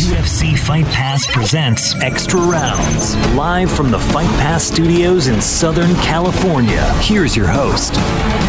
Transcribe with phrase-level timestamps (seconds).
[0.00, 3.14] UFC Fight Pass presents Extra Rounds.
[3.34, 6.82] Live from the Fight Pass studios in Southern California.
[7.02, 7.92] Here's your host,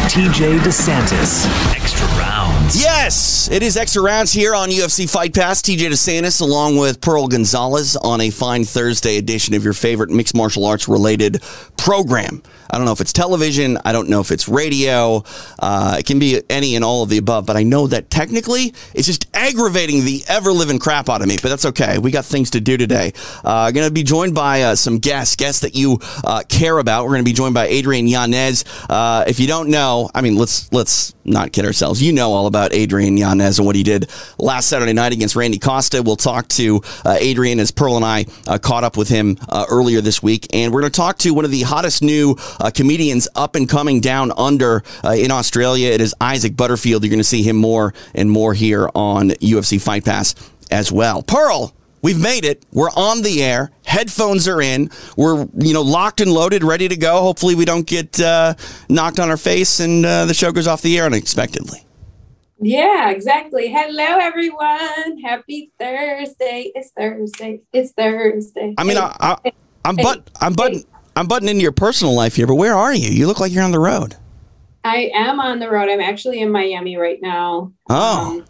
[0.08, 1.44] TJ DeSantis.
[1.74, 2.82] Extra Rounds.
[2.82, 5.60] Yes, it is extra rounds here on UFC Fight Pass.
[5.60, 10.34] TJ DeSantis along with Pearl Gonzalez on a fine Thursday edition of your favorite mixed
[10.34, 11.42] martial arts related
[11.82, 12.40] program.
[12.72, 13.76] I don't know if it's television.
[13.84, 15.24] I don't know if it's radio.
[15.58, 18.72] Uh, it can be any and all of the above, but I know that technically
[18.94, 21.98] it's just aggravating the ever living crap out of me, but that's okay.
[21.98, 23.12] We got things to do today.
[23.44, 27.04] Uh, going to be joined by uh, some guests, guests that you uh, care about.
[27.04, 28.64] We're going to be joined by Adrian Yanez.
[28.88, 32.00] Uh, if you don't know, I mean, let's let's not kid ourselves.
[32.02, 35.58] You know all about Adrian Yanez and what he did last Saturday night against Randy
[35.58, 36.02] Costa.
[36.02, 39.36] We'll talk to uh, Adrian as Pearl and I uh, caught up with him
[39.68, 42.70] earlier this week, and we're going to talk to one of the hottest new uh,
[42.70, 45.88] comedians up and coming down under uh, in Australia.
[45.88, 47.02] It is Isaac Butterfield.
[47.02, 50.34] You're going to see him more and more here on UFC Fight Pass
[50.70, 51.22] as well.
[51.22, 51.74] Pearl.
[52.02, 52.66] We've made it.
[52.72, 53.70] We're on the air.
[53.86, 54.90] Headphones are in.
[55.16, 57.22] We're you know locked and loaded, ready to go.
[57.22, 58.54] Hopefully, we don't get uh,
[58.88, 61.78] knocked on our face and uh, the show goes off the air unexpectedly.
[62.60, 63.72] Yeah, exactly.
[63.72, 65.20] Hello, everyone.
[65.24, 66.72] Happy Thursday.
[66.74, 67.60] It's Thursday.
[67.72, 68.74] It's Thursday.
[68.76, 69.52] I mean, I, I,
[69.84, 70.84] I'm but I'm button hey.
[71.16, 72.46] I'm butting into your personal life here.
[72.46, 73.10] But where are you?
[73.10, 74.16] You look like you're on the road.
[74.84, 75.88] I am on the road.
[75.88, 77.72] I'm actually in Miami right now.
[77.88, 78.38] Oh.
[78.38, 78.44] Um,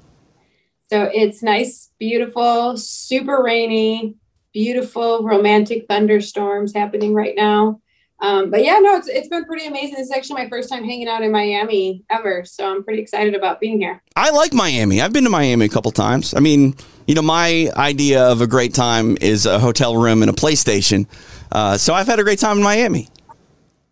[0.90, 4.16] so it's nice, beautiful, super rainy,
[4.52, 7.80] beautiful, romantic thunderstorms happening right now.
[8.20, 9.96] Um, but yeah, no, it's it's been pretty amazing.
[9.96, 13.34] This is actually my first time hanging out in Miami ever, so I'm pretty excited
[13.34, 14.00] about being here.
[14.14, 15.00] I like Miami.
[15.00, 16.32] I've been to Miami a couple times.
[16.32, 16.76] I mean,
[17.08, 21.08] you know, my idea of a great time is a hotel room and a PlayStation.
[21.52, 23.08] Uh, so I've had a great time in Miami.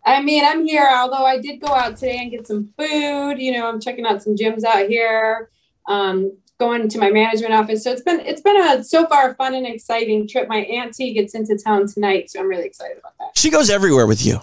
[0.03, 3.35] I mean, I'm here, although I did go out today and get some food.
[3.37, 5.51] You know, I'm checking out some gyms out here,
[5.87, 7.83] um, going to my management office.
[7.83, 10.47] So it's been it's been a so far fun and exciting trip.
[10.47, 13.37] My auntie gets into town tonight, so I'm really excited about that.
[13.37, 14.39] She goes everywhere with you.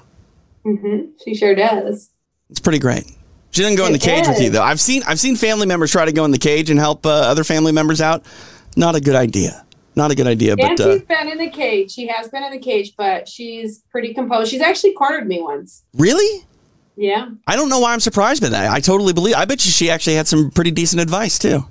[0.63, 2.11] hmm She sure does.
[2.51, 3.05] It's pretty great.
[3.51, 4.63] She doesn't go in the It cage with you though.
[4.63, 7.11] I've seen I've seen family members try to go in the cage and help uh,
[7.11, 8.25] other family members out.
[8.77, 9.65] Not a good idea.
[9.99, 10.57] Not a good idea.
[10.57, 11.91] But uh, Auntie's been in the cage.
[11.91, 14.49] She has been in the cage, but she's pretty composed.
[14.49, 15.83] She's actually cornered me once.
[15.93, 16.47] really,
[16.95, 17.31] Yeah.
[17.49, 18.71] I don't know why I'm surprised by that.
[18.71, 19.35] I totally believe.
[19.35, 21.65] I bet you she actually had some pretty decent advice too.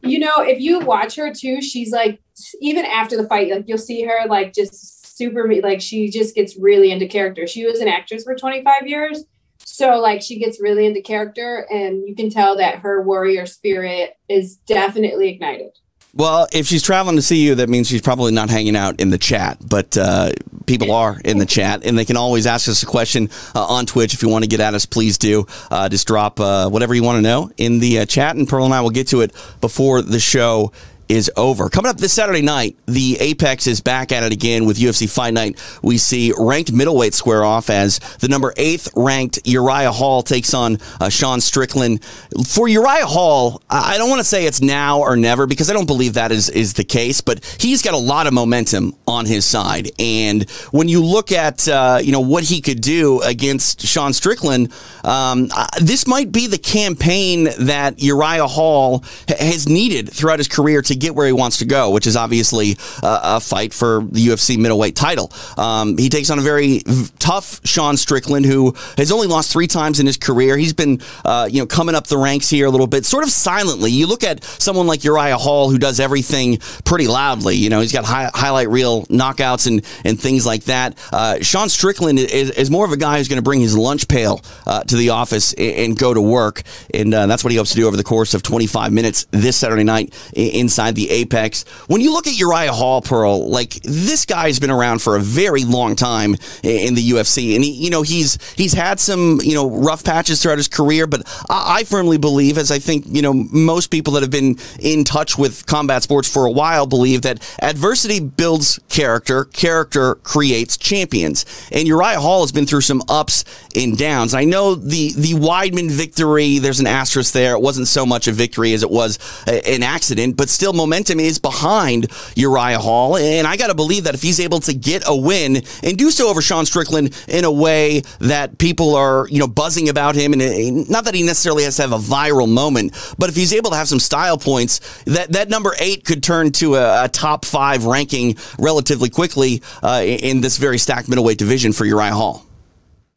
[0.00, 2.18] You know, if you watch her too, she's like,
[2.62, 6.56] even after the fight, like you'll see her like just super, like she just gets
[6.56, 7.46] really into character.
[7.46, 9.24] She was an actress for 25 years.
[9.58, 14.16] So like she gets really into character and you can tell that her warrior spirit
[14.30, 15.72] is definitely ignited.
[16.16, 19.10] Well, if she's traveling to see you, that means she's probably not hanging out in
[19.10, 19.58] the chat.
[19.60, 20.32] But uh,
[20.64, 23.84] people are in the chat, and they can always ask us a question uh, on
[23.84, 24.14] Twitch.
[24.14, 25.46] If you want to get at us, please do.
[25.70, 28.64] Uh, just drop uh, whatever you want to know in the uh, chat, and Pearl
[28.64, 30.72] and I will get to it before the show
[31.08, 31.68] is over.
[31.68, 35.34] Coming up this Saturday night, the Apex is back at it again with UFC Fight
[35.34, 35.58] Night.
[35.82, 40.78] We see ranked middleweight square off as the number eighth ranked Uriah Hall takes on
[41.00, 42.04] uh, Sean Strickland.
[42.46, 45.86] For Uriah Hall, I don't want to say it's now or never because I don't
[45.86, 49.44] believe that is is the case, but he's got a lot of momentum on his
[49.44, 49.90] side.
[49.98, 54.72] And when you look at uh, you know what he could do against Sean Strickland,
[55.04, 60.48] um, uh, this might be the campaign that Uriah Hall ha- has needed throughout his
[60.48, 64.02] career to get where he wants to go, which is obviously uh, a fight for
[64.10, 65.30] the UFC middleweight title.
[65.56, 66.80] Um, he takes on a very
[67.18, 70.56] tough Sean Strickland, who has only lost three times in his career.
[70.56, 73.30] He's been, uh, you know, coming up the ranks here a little bit, sort of
[73.30, 73.90] silently.
[73.90, 77.56] You look at someone like Uriah Hall, who does everything pretty loudly.
[77.56, 80.96] You know, he's got hi- highlight reel knockouts and and things like that.
[81.12, 84.08] Uh, Sean Strickland is, is more of a guy who's going to bring his lunch
[84.08, 86.62] pail uh, to the office and, and go to work,
[86.92, 89.56] and uh, that's what he hopes to do over the course of 25 minutes this
[89.56, 90.40] Saturday night i-
[90.86, 91.64] inside the Apex.
[91.88, 95.64] When you look at Uriah Hall, Pearl, like this guy's been around for a very
[95.64, 99.68] long time in the UFC, and he, you know, he's he's had some you know
[99.68, 103.32] rough patches throughout his career, but I, I firmly believe, as I think you know
[103.34, 107.38] most people that have been in touch with combat sports for a while believe that
[107.62, 113.44] adversity builds character, character creates champions, and Uriah Hall has been through some ups
[113.74, 114.34] and downs.
[114.34, 116.58] I know the the Weidman victory.
[116.58, 117.54] There's an asterisk there.
[117.54, 121.20] It wasn't so much a victory as it was a- an accident, but still momentum
[121.20, 125.02] is behind Uriah Hall, and I got to believe that if he's able to get
[125.06, 129.38] a win and do so over Sean Strickland in a way that people are you
[129.38, 132.92] know buzzing about him, and not that he necessarily has to have a viral moment,
[133.18, 136.52] but if he's able to have some style points, that that number eight could turn
[136.52, 141.72] to a, a top five ranking relatively quickly uh, in this very stacked middleweight division
[141.72, 142.46] for Uriah Hall.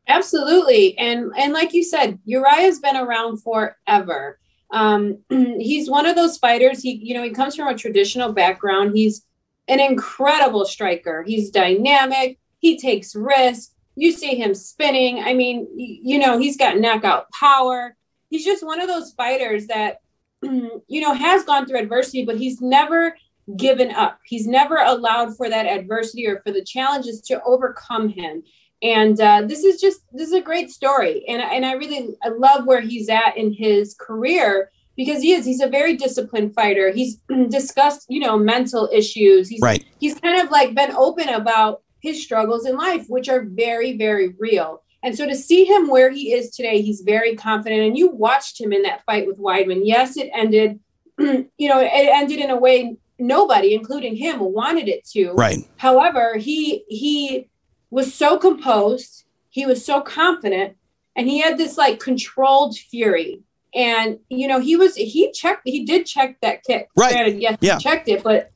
[0.10, 0.98] Absolutely.
[0.98, 4.39] And and like you said, Uriah's been around forever.
[4.72, 6.82] Um, he's one of those fighters.
[6.82, 8.96] He, you know, he comes from a traditional background.
[8.96, 9.26] He's
[9.68, 11.24] an incredible striker.
[11.24, 12.40] He's dynamic.
[12.60, 13.74] He takes risks.
[13.96, 15.20] You see him spinning.
[15.20, 17.96] I mean, you know, he's got knockout power.
[18.30, 20.02] He's just one of those fighters that,
[20.42, 23.16] you know, has gone through adversity, but he's never
[23.58, 24.20] given up.
[24.26, 28.44] He's never allowed for that adversity or for the challenges to overcome him.
[28.82, 32.30] And uh, this is just this is a great story, and and I really I
[32.30, 36.92] love where he's at in his career because he is he's a very disciplined fighter.
[36.92, 37.16] He's
[37.50, 39.50] discussed you know mental issues.
[39.50, 39.84] He's right.
[40.00, 44.36] He's kind of like been open about his struggles in life, which are very very
[44.40, 44.82] real.
[45.04, 47.82] And so to see him where he is today, he's very confident.
[47.82, 49.82] And you watched him in that fight with Weidman.
[49.84, 50.80] Yes, it ended,
[51.18, 55.32] you know, it ended in a way nobody, including him, wanted it to.
[55.34, 55.60] Right.
[55.78, 57.50] However, he he
[57.92, 60.76] was so composed, he was so confident,
[61.16, 63.42] and he had this like controlled fury.
[63.74, 66.88] And you know, he was he checked he did check that kick.
[66.96, 67.12] Right.
[67.12, 67.78] Granted, yes, yeah.
[67.78, 68.52] he checked it, but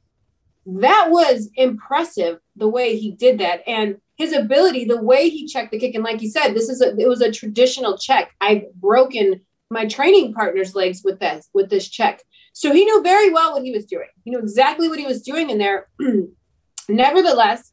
[0.65, 3.67] that was impressive the way he did that.
[3.67, 6.81] And his ability, the way he checked the kick, and like you said, this is
[6.81, 8.31] a it was a traditional check.
[8.41, 12.21] I've broken my training partner's legs with this with this check.
[12.53, 14.07] So he knew very well what he was doing.
[14.23, 15.87] He knew exactly what he was doing in there.
[16.89, 17.72] Nevertheless,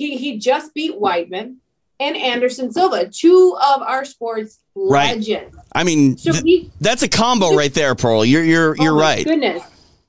[0.00, 1.56] he he just beat Weidman
[2.00, 5.16] and Anderson Silva, two of our sports right.
[5.16, 5.54] legends.
[5.74, 8.24] I mean, so th- he, that's a combo right there, Pearl.
[8.24, 9.24] You're you're oh you're my right.
[9.26, 9.62] Goodness,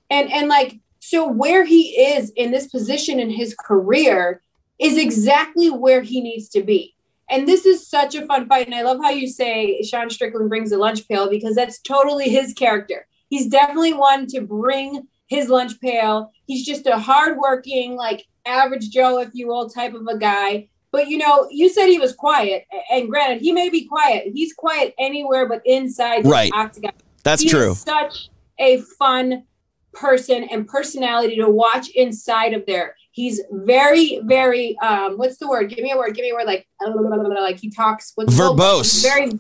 [0.10, 4.42] and and like so, where he is in this position in his career
[4.80, 6.96] is exactly where he needs to be.
[7.30, 8.66] And this is such a fun fight.
[8.66, 12.30] And I love how you say Sean Strickland brings the lunch pail because that's totally
[12.30, 13.08] his character.
[13.30, 16.34] He's definitely one to bring his lunch pail.
[16.46, 20.68] He's just a hardworking, like average Joe, if you will, type of a guy.
[20.92, 24.26] But you know, you said he was quiet, and granted, he may be quiet.
[24.34, 26.52] He's quiet anywhere but inside right.
[26.52, 26.92] the octagon.
[27.24, 27.76] That's he true.
[27.76, 28.30] such
[28.60, 29.46] a fun
[29.94, 32.98] person and personality to watch inside of there.
[33.14, 35.70] He's very, very um, what's the word?
[35.70, 36.14] Give me a word.
[36.14, 39.02] Give me a word like like he talks with verbose.
[39.02, 39.40] Very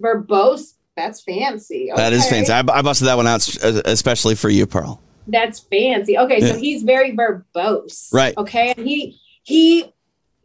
[0.00, 0.74] verbose.
[0.96, 1.90] That's fancy.
[1.90, 2.00] Okay.
[2.00, 2.52] That is fancy.
[2.52, 3.48] I, I, busted that one out
[3.86, 5.01] especially for you, Pearl.
[5.26, 6.18] That's fancy.
[6.18, 6.52] Okay, yeah.
[6.52, 8.12] so he's very verbose.
[8.12, 8.36] Right.
[8.36, 8.74] Okay.
[8.76, 9.92] And he he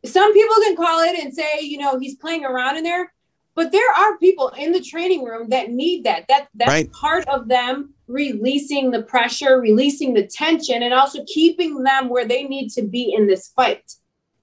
[0.05, 3.11] some people can call it and say, you know, he's playing around in there,
[3.55, 6.27] but there are people in the training room that need that.
[6.27, 6.91] That that's right.
[6.91, 12.43] part of them releasing the pressure, releasing the tension, and also keeping them where they
[12.43, 13.93] need to be in this fight.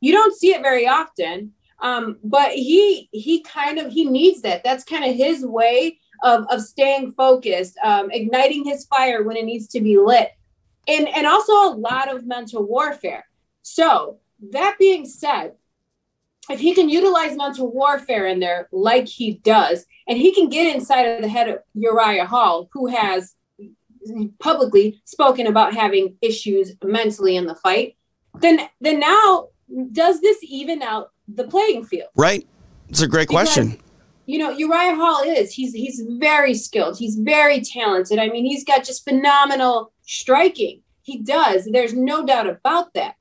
[0.01, 1.53] You don't see it very often.
[1.81, 4.65] Um, but he he kind of he needs that.
[4.65, 9.45] That's kind of his way of of staying focused, um, igniting his fire when it
[9.45, 10.31] needs to be lit,
[10.89, 13.27] and and also a lot of mental warfare.
[13.63, 14.19] So
[14.51, 15.55] that being said,
[16.51, 20.75] if he can utilize mental warfare in there like he does, and he can get
[20.75, 23.35] inside of the head of Uriah Hall, who has
[24.39, 27.97] publicly spoken about having issues mentally in the fight,
[28.41, 29.49] then then now
[29.93, 32.11] does this even out the playing field?
[32.17, 32.47] Right.
[32.89, 33.81] It's a great Because, question.
[34.27, 36.99] You know, Uriah Hall is he's he's very skilled.
[36.99, 38.19] He's very talented.
[38.19, 40.83] I mean, he's got just phenomenal striking.
[41.03, 41.69] He does.
[41.71, 43.17] There's no doubt about that.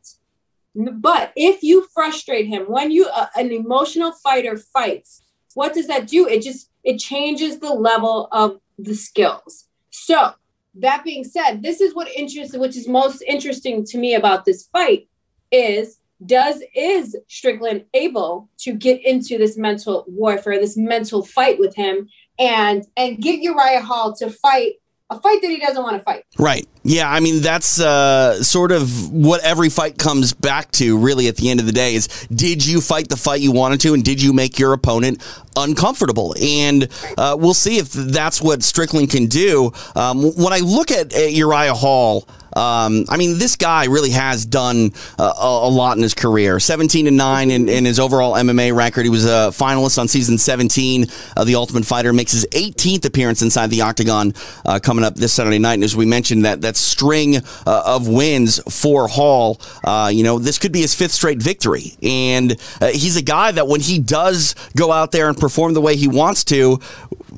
[0.76, 5.22] But if you frustrate him when you uh, an emotional fighter fights,
[5.54, 6.28] what does that do?
[6.28, 9.68] It just it changes the level of the skills.
[9.92, 10.32] So
[10.76, 14.68] that being said, this is what interests, which is most interesting to me about this
[14.72, 15.08] fight,
[15.52, 21.76] is does is Strickland able to get into this mental warfare, this mental fight with
[21.76, 24.74] him, and and get Uriah Hall to fight
[25.10, 26.24] a fight that he doesn't want to fight.
[26.40, 26.68] Right.
[26.84, 27.10] Yeah.
[27.10, 31.50] I mean, that's uh, sort of what every fight comes back to, really, at the
[31.50, 34.22] end of the day is did you fight the fight you wanted to and did
[34.22, 35.22] you make your opponent
[35.56, 36.36] uncomfortable?
[36.42, 39.72] And uh, we'll see if that's what Strickland can do.
[39.96, 44.46] Um, when I look at, at Uriah Hall, um, I mean, this guy really has
[44.46, 46.60] done uh, a, a, lot in his career.
[46.60, 49.04] 17 and 9 in, in, his overall MMA record.
[49.04, 52.14] He was a finalist on season 17 of The Ultimate Fighter.
[52.14, 54.34] Makes his 18th appearance inside the octagon
[54.66, 55.76] uh, coming up this Saturday night.
[55.76, 57.42] And as we mentioned, that that string uh,
[57.86, 61.96] of wins for Hall, uh, you know, this could be his fifth straight victory.
[62.04, 65.82] And uh, he's a guy that when he does go out there and perform the
[65.82, 66.80] way he wants to,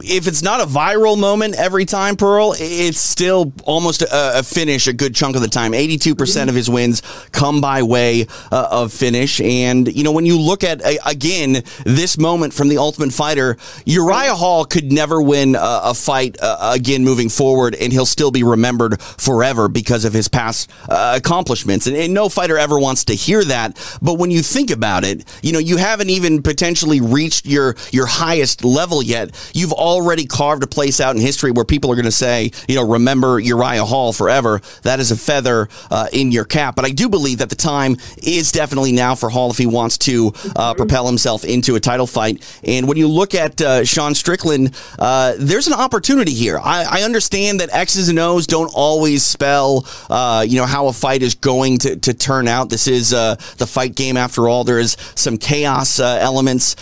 [0.04, 4.88] if it's not a viral moment every time, Pearl, it's still almost a, a finish
[4.88, 5.72] a good chunk of the time.
[5.72, 9.40] 82% of his wins come by way uh, of finish.
[9.42, 13.58] And, you know, when you look at, uh, again, this moment from the Ultimate Fighter,
[13.86, 18.32] Uriah Hall could never win a, a fight uh, again moving forward, and he'll still
[18.32, 21.88] be remembered forever because of his past uh, accomplishments.
[21.88, 23.76] And, and no fighter ever wants to hear that.
[24.02, 28.06] But when you think about it, you know, you haven't even potentially reached your, your
[28.06, 29.32] highest level yet.
[29.54, 32.76] You've already carved a place out in history where people are going to say, you
[32.76, 34.62] know, remember Uriah Hall forever.
[34.82, 36.76] That is a feather uh, in your cap.
[36.76, 39.98] But I do believe that the time is definitely now for Hall if he wants
[40.00, 42.44] to uh, propel himself into a title fight.
[42.64, 46.60] And when you look at uh, Sean Strickland, uh, there's an opportunity here.
[46.60, 50.94] I, I, understand that X's and O's don't always spell, uh, you know, how a
[50.94, 52.70] fight is going to, to turn out.
[52.70, 54.64] This is uh, the fight game after all.
[54.64, 56.76] There is some chaos elements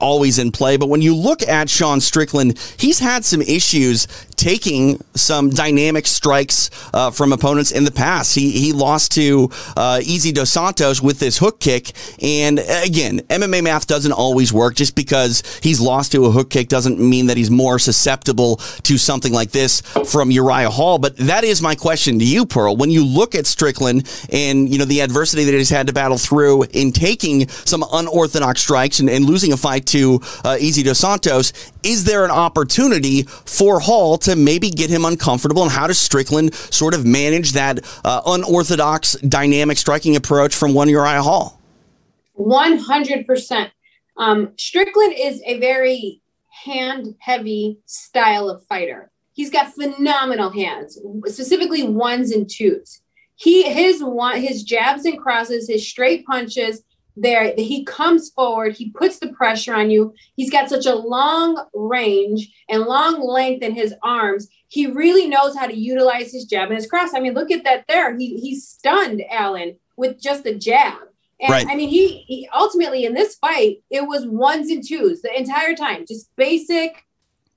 [0.00, 0.76] always in play.
[0.78, 2.21] But when you look at Sean Strickland,
[2.78, 8.34] he's had some issues taking some dynamic strikes uh, from opponents in the past.
[8.34, 13.62] He he lost to uh, Easy Dos Santos with this hook kick, and again, MMA
[13.62, 14.74] math doesn't always work.
[14.74, 18.98] Just because he's lost to a hook kick doesn't mean that he's more susceptible to
[18.98, 20.98] something like this from Uriah Hall.
[20.98, 22.76] But that is my question to you, Pearl.
[22.76, 26.18] When you look at Strickland and you know the adversity that he's had to battle
[26.18, 30.98] through in taking some unorthodox strikes and, and losing a fight to uh, Easy Dos
[30.98, 35.62] Santos, is there an opportunity for Hall to maybe get him uncomfortable?
[35.62, 40.88] And how does Strickland sort of manage that uh, unorthodox dynamic striking approach from one
[40.88, 41.60] Uriah Hall?
[42.38, 43.70] 100%.
[44.16, 46.20] Um, Strickland is a very
[46.64, 49.10] hand heavy style of fighter.
[49.34, 53.00] He's got phenomenal hands, specifically ones and twos.
[53.34, 56.82] He his one his jabs and crosses, his straight punches,
[57.16, 60.14] there he comes forward he puts the pressure on you.
[60.34, 64.48] He's got such a long range and long length in his arms.
[64.68, 67.14] He really knows how to utilize his jab and his cross.
[67.14, 68.16] I mean look at that there.
[68.16, 71.00] He he's stunned allen with just a jab.
[71.40, 71.66] And right.
[71.68, 75.74] i mean he, he ultimately in this fight it was ones and twos the entire
[75.74, 76.06] time.
[76.06, 77.04] Just basic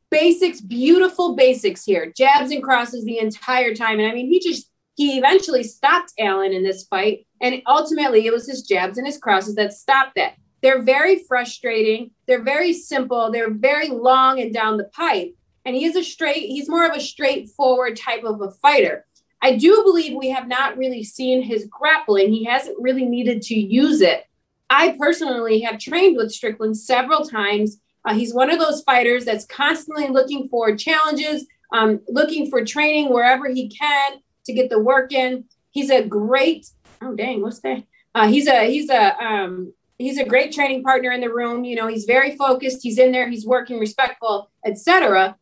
[0.09, 2.11] basics beautiful basics here.
[2.15, 3.99] Jabs and crosses the entire time.
[3.99, 7.27] And i mean he just he eventually stopped Allen in this fight.
[7.41, 10.35] And ultimately, it was his jabs and his crosses that stopped that.
[10.61, 12.11] They're very frustrating.
[12.27, 13.31] They're very simple.
[13.31, 15.35] They're very long and down the pipe.
[15.65, 19.05] And he is a straight, he's more of a straightforward type of a fighter.
[19.41, 22.31] I do believe we have not really seen his grappling.
[22.31, 24.23] He hasn't really needed to use it.
[24.69, 27.77] I personally have trained with Strickland several times.
[28.03, 33.11] Uh, he's one of those fighters that's constantly looking for challenges, um, looking for training
[33.11, 34.13] wherever he can
[34.45, 35.45] to get the work in.
[35.71, 36.67] He's a great,
[37.01, 37.83] oh dang, what's that?
[38.13, 41.63] Uh, he's a he's a um, he's a great training partner in the room.
[41.63, 42.79] You know, he's very focused.
[42.81, 43.29] He's in there.
[43.29, 45.35] He's working, respectful, etc.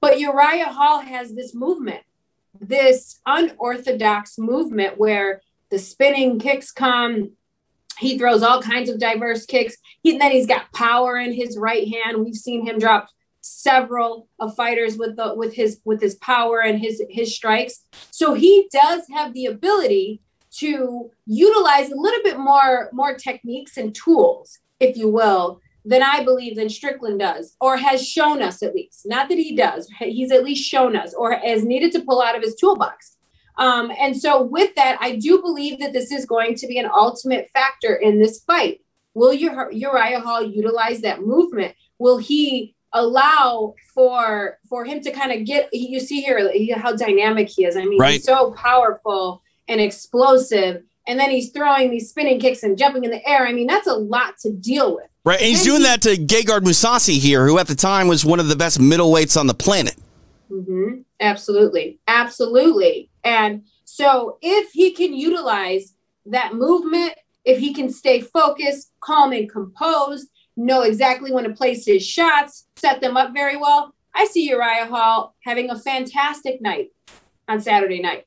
[0.00, 2.02] But Uriah Hall has this movement,
[2.60, 7.32] this unorthodox movement where the spinning kicks come.
[7.98, 9.76] He throws all kinds of diverse kicks.
[10.02, 12.24] He, then he's got power in his right hand.
[12.24, 13.08] We've seen him drop
[13.40, 17.84] several of fighters with the with his with his power and his his strikes.
[18.10, 20.20] So he does have the ability
[20.58, 26.24] to utilize a little bit more more techniques and tools, if you will, than I
[26.24, 29.02] believe than Strickland does, or has shown us at least.
[29.06, 32.36] Not that he does, he's at least shown us, or has needed to pull out
[32.36, 33.16] of his toolbox.
[33.56, 36.90] Um, and so, with that, I do believe that this is going to be an
[36.92, 38.80] ultimate factor in this fight.
[39.14, 41.74] Will Uriah Hall utilize that movement?
[41.98, 47.48] Will he allow for for him to kind of get you see here how dynamic
[47.48, 48.12] he is i mean right.
[48.12, 53.10] he's so powerful and explosive and then he's throwing these spinning kicks and jumping in
[53.10, 55.80] the air i mean that's a lot to deal with right and he's and doing
[55.80, 58.78] he, that to gegard mousasi here who at the time was one of the best
[58.78, 59.96] middleweights on the planet
[60.50, 61.00] mm-hmm.
[61.20, 65.94] absolutely absolutely and so if he can utilize
[66.26, 67.12] that movement
[67.44, 72.66] if he can stay focused calm and composed know exactly when to place his shots,
[72.76, 73.94] set them up very well.
[74.14, 76.90] I see Uriah Hall having a fantastic night
[77.48, 78.26] on Saturday night.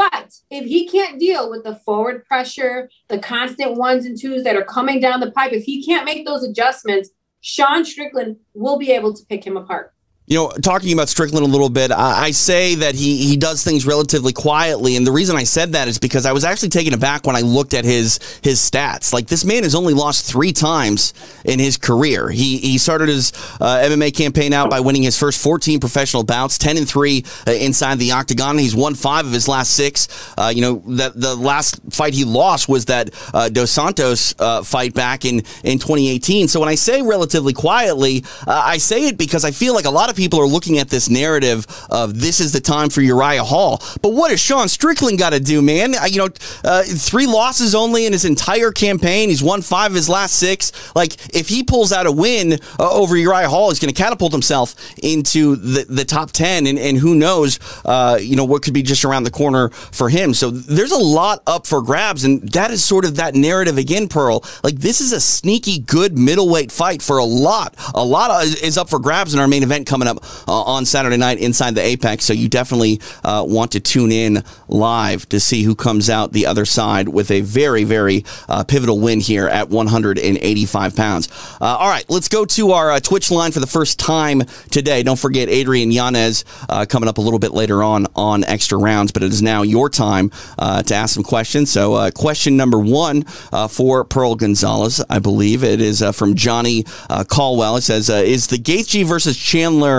[0.00, 4.56] But if he can't deal with the forward pressure, the constant ones and twos that
[4.56, 7.10] are coming down the pipe, if he can't make those adjustments,
[7.42, 9.92] Sean Strickland will be able to pick him apart
[10.30, 13.64] you know, talking about Strickland a little bit, I, I, say that he he does
[13.64, 16.94] things relatively quietly, and the reason I said that is because I was actually taken
[16.94, 19.12] aback when I looked at his his stats.
[19.12, 22.30] Like this man has only lost three times in his career.
[22.30, 26.58] He he started his uh, MMA campaign out by winning his first 14 professional bouts,
[26.58, 28.56] 10 and three uh, inside the octagon.
[28.56, 30.06] He's won five of his last six.
[30.38, 34.62] Uh, you know that the last fight he lost was that uh, Dos Santos uh,
[34.62, 36.46] fight back in in 2018.
[36.46, 39.90] So when I say relatively quietly, uh, I say it because I feel like a
[39.90, 43.42] lot of people are looking at this narrative of this is the time for Uriah
[43.42, 43.82] Hall.
[44.02, 45.94] But what has Sean Strickland got to do, man?
[45.94, 46.28] Uh, you know,
[46.62, 49.30] uh, three losses only in his entire campaign.
[49.30, 50.72] He's won five of his last six.
[50.94, 54.30] Like, if he pulls out a win uh, over Uriah Hall, he's going to catapult
[54.30, 56.66] himself into the, the top 10.
[56.66, 60.10] And, and who knows, uh, you know, what could be just around the corner for
[60.10, 60.34] him.
[60.34, 62.24] So there's a lot up for grabs.
[62.24, 64.44] And that is sort of that narrative again, Pearl.
[64.62, 67.74] Like, this is a sneaky good middleweight fight for a lot.
[67.94, 71.16] A lot is up for grabs in our main event coming up uh, on Saturday
[71.16, 72.24] night inside the Apex.
[72.24, 76.46] So you definitely uh, want to tune in live to see who comes out the
[76.46, 81.28] other side with a very, very uh, pivotal win here at 185 pounds.
[81.60, 85.02] Uh, all right, let's go to our uh, Twitch line for the first time today.
[85.02, 89.12] Don't forget Adrian Yanez uh, coming up a little bit later on on extra rounds,
[89.12, 91.70] but it is now your time to ask some questions.
[91.70, 93.22] So, question number one
[93.68, 96.84] for Pearl Gonzalez, I believe it is from Johnny
[97.28, 97.76] Caldwell.
[97.76, 99.89] It says, "Is the Gaethje versus Chandler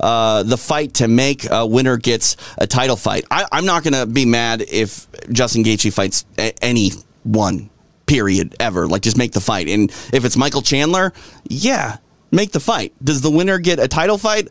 [0.00, 4.06] the fight to make a winner gets a title fight?" I, I'm not going to
[4.06, 6.24] be mad if Justin Gaethje fights
[6.62, 7.70] anyone.
[8.06, 8.56] Period.
[8.58, 9.68] Ever like just make the fight.
[9.68, 11.12] And if it's Michael Chandler,
[11.48, 11.98] yeah,
[12.32, 12.92] make the fight.
[13.04, 14.48] Does the winner get a title fight?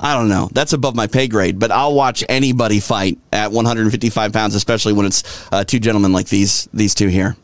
[0.00, 0.48] I don't know.
[0.52, 5.06] That's above my pay grade, but I'll watch anybody fight at 155 pounds, especially when
[5.06, 7.36] it's uh, two gentlemen like these these two here.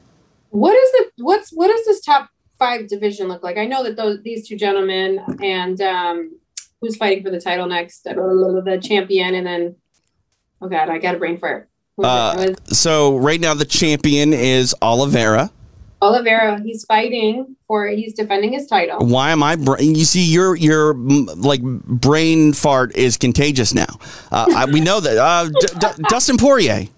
[0.50, 3.58] What is the what's what does this top five division look like?
[3.58, 6.38] I know that those these two gentlemen and um,
[6.85, 9.76] who's fighting for the title next, the champion, and then
[10.61, 11.69] oh god, I got a brain fart.
[12.03, 15.50] Uh, so right now the champion is Oliveira.
[16.03, 18.99] Oliveira, he's fighting for he's defending his title.
[18.99, 19.57] Why am I?
[19.57, 23.99] Bra- you see, your your like brain fart is contagious now.
[24.31, 25.17] Uh, I, we know that.
[25.17, 26.88] Uh, D- D- Dustin Poirier.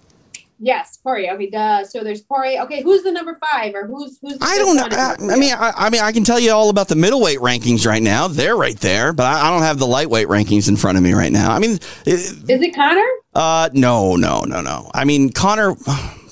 [0.59, 1.33] Yes, Poirier.
[1.33, 1.83] Okay, duh.
[1.83, 2.61] So there's Poirier.
[2.63, 4.37] Okay, who's the number five, or who's who's?
[4.41, 4.87] I don't know.
[4.89, 7.85] I, I, mean, I, I, mean, I can tell you all about the middleweight rankings
[7.85, 8.27] right now.
[8.27, 11.13] They're right there, but I, I don't have the lightweight rankings in front of me
[11.13, 11.51] right now.
[11.51, 13.07] I mean, is it Conor?
[13.35, 14.89] Uh, no, no, no, no.
[14.93, 15.75] I mean, Conor.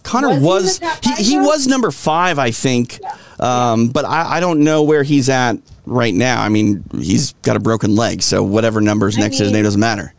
[0.04, 3.00] Conor was, was he, he, was number five, I think.
[3.02, 3.18] Yeah.
[3.40, 6.42] Um, but I, I don't know where he's at right now.
[6.42, 9.64] I mean, he's got a broken leg, so whatever number's next mean, to his name
[9.64, 10.14] doesn't matter.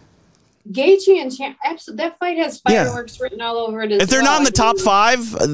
[0.72, 1.56] Gaethje and Champ,
[1.94, 3.22] that fight has fireworks yeah.
[3.22, 3.92] written all over it.
[3.92, 4.32] if they're well.
[4.32, 5.46] not in the top five, uh,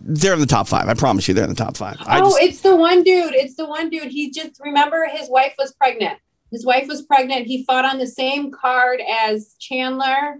[0.00, 0.88] they're in the top five.
[0.88, 1.96] I promise you, they're in the top five.
[2.06, 3.34] oh, just, it's the one dude.
[3.34, 4.08] It's the one dude.
[4.08, 6.18] He just remember his wife was pregnant.
[6.50, 7.46] His wife was pregnant.
[7.46, 10.38] He fought on the same card as Chandler.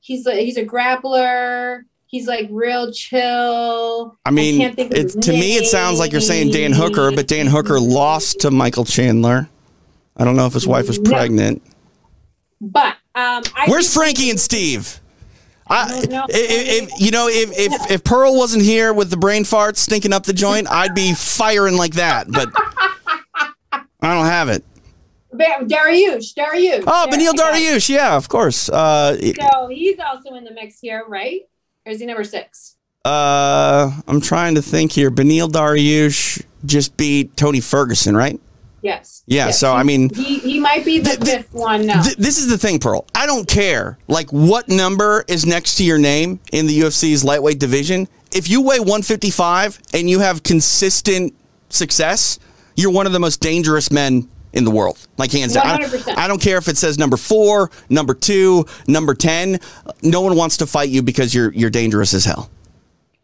[0.00, 1.82] He's a, he's a grappler.
[2.06, 4.16] He's like real chill.
[4.24, 5.40] I mean, I it, to name.
[5.40, 9.48] me, it sounds like you're saying Dan Hooker, but Dan Hooker lost to Michael Chandler.
[10.16, 11.62] I don't know if his wife was pregnant.
[11.64, 12.68] No.
[12.68, 15.00] But um, where's Frankie and Steve?
[15.68, 15.88] I,
[16.28, 20.12] if, if, you know, if, if if Pearl wasn't here with the brain farts stinking
[20.12, 22.30] up the joint, I'd be firing like that.
[22.30, 22.50] But
[24.00, 24.64] I don't have it.
[25.34, 26.84] Dariush, Dariush.
[26.86, 28.68] Oh, Beneil Dariush, yeah, of course.
[28.68, 31.42] Uh, so he's also in the mix here, right?
[31.84, 32.76] Or is he number six?
[33.04, 35.10] Uh, I'm trying to think here.
[35.10, 38.40] Beneil Dariush just beat Tony Ferguson, right?
[38.82, 39.22] Yes.
[39.26, 39.46] Yeah.
[39.46, 39.58] Yes.
[39.60, 42.02] So I mean, he, he might be the th- fifth one now.
[42.02, 43.06] Th- this is the thing, Pearl.
[43.14, 47.58] I don't care like what number is next to your name in the UFC's lightweight
[47.58, 48.08] division.
[48.32, 51.34] If you weigh 155 and you have consistent
[51.68, 52.38] success,
[52.76, 54.98] you're one of the most dangerous men in the world.
[55.16, 55.66] Like hands down.
[55.66, 59.58] I don't, I don't care if it says number four, number two, number ten.
[60.02, 62.50] No one wants to fight you because you're you're dangerous as hell.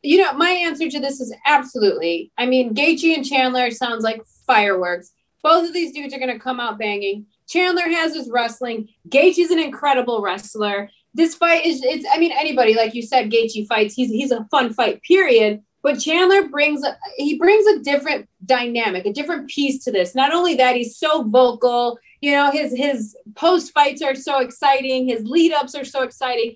[0.02, 2.32] You know, my answer to this is absolutely.
[2.36, 5.12] I mean, Gaethje and Chandler sounds like fireworks.
[5.42, 7.26] Both of these dudes are going to come out banging.
[7.48, 8.88] Chandler has his wrestling.
[9.08, 10.90] Gaethje is an incredible wrestler.
[11.14, 13.94] This fight is it's I mean anybody like you said Gaethje fights.
[13.94, 15.62] He's he's a fun fight period.
[15.82, 20.14] But Chandler brings a, he brings a different dynamic, a different piece to this.
[20.14, 21.98] Not only that, he's so vocal.
[22.20, 25.08] You know, his his post fights are so exciting.
[25.08, 26.54] His lead ups are so exciting.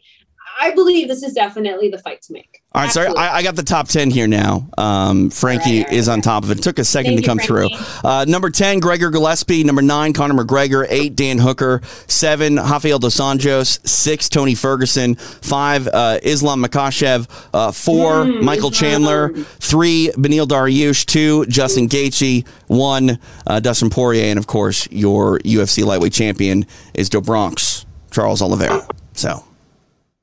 [0.61, 2.56] I believe this is definitely the fight to make.
[2.77, 4.69] All right, sorry, I, I, got the top 10 here now.
[4.77, 6.59] Um, Frankie right, right, is on top of it.
[6.59, 7.69] it took a second Thank to come you, through.
[8.05, 9.65] Uh, number 10, Gregor Gillespie.
[9.65, 10.87] Number 9, Conor McGregor.
[10.87, 11.81] 8, Dan Hooker.
[12.07, 13.79] 7, Rafael Dos Anjos.
[13.89, 15.15] 6, Tony Ferguson.
[15.15, 17.27] 5, uh, Islam Makhachev.
[17.55, 19.31] Uh, 4, mm, Michael Chandler.
[19.31, 21.07] 3, Beneil Dariush.
[21.07, 22.47] 2, Justin Gaethje.
[22.67, 24.25] 1, uh, Dustin Poirier.
[24.25, 28.87] And, of course, your UFC lightweight champion is Do Bronx, Charles Oliveira.
[29.15, 29.47] So,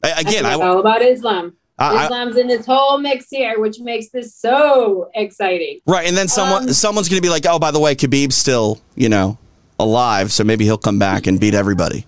[0.03, 1.55] again, I, all about Islam.
[1.79, 5.79] Islam's in this whole mix here, which makes this so exciting.
[5.87, 8.35] Right, and then someone um, someone's going to be like, "Oh, by the way, Khabib's
[8.35, 9.37] still, you know,
[9.79, 12.05] alive, so maybe he'll come back and beat everybody."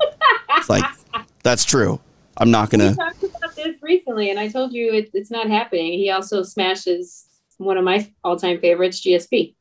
[0.51, 0.83] it's like
[1.43, 1.99] that's true.
[2.37, 2.89] I'm not going to.
[2.89, 5.93] We talked about this recently, and I told you it, it's not happening.
[5.93, 7.25] He also smashes
[7.57, 9.55] one of my all-time favorites, GSP.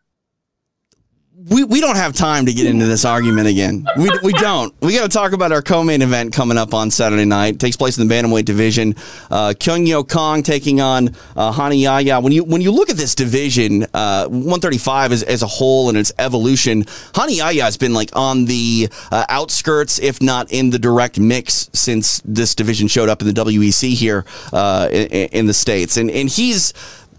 [1.37, 3.85] We, we don't have time to get into this argument again.
[3.97, 4.73] We, we don't.
[4.81, 7.55] We got to talk about our co-main event coming up on Saturday night.
[7.55, 8.95] It takes place in the bantamweight division.
[9.33, 12.21] Uh, Kyung Ho Kang taking on uh, Rani Yahya.
[12.21, 15.99] When you when you look at this division, uh, 135 as, as a whole and
[15.99, 16.85] its evolution,
[17.19, 21.69] Rani Yahya has been like on the uh, outskirts, if not in the direct mix,
[21.73, 26.13] since this division showed up in the WEC here uh, in, in the states, and
[26.13, 26.73] and he's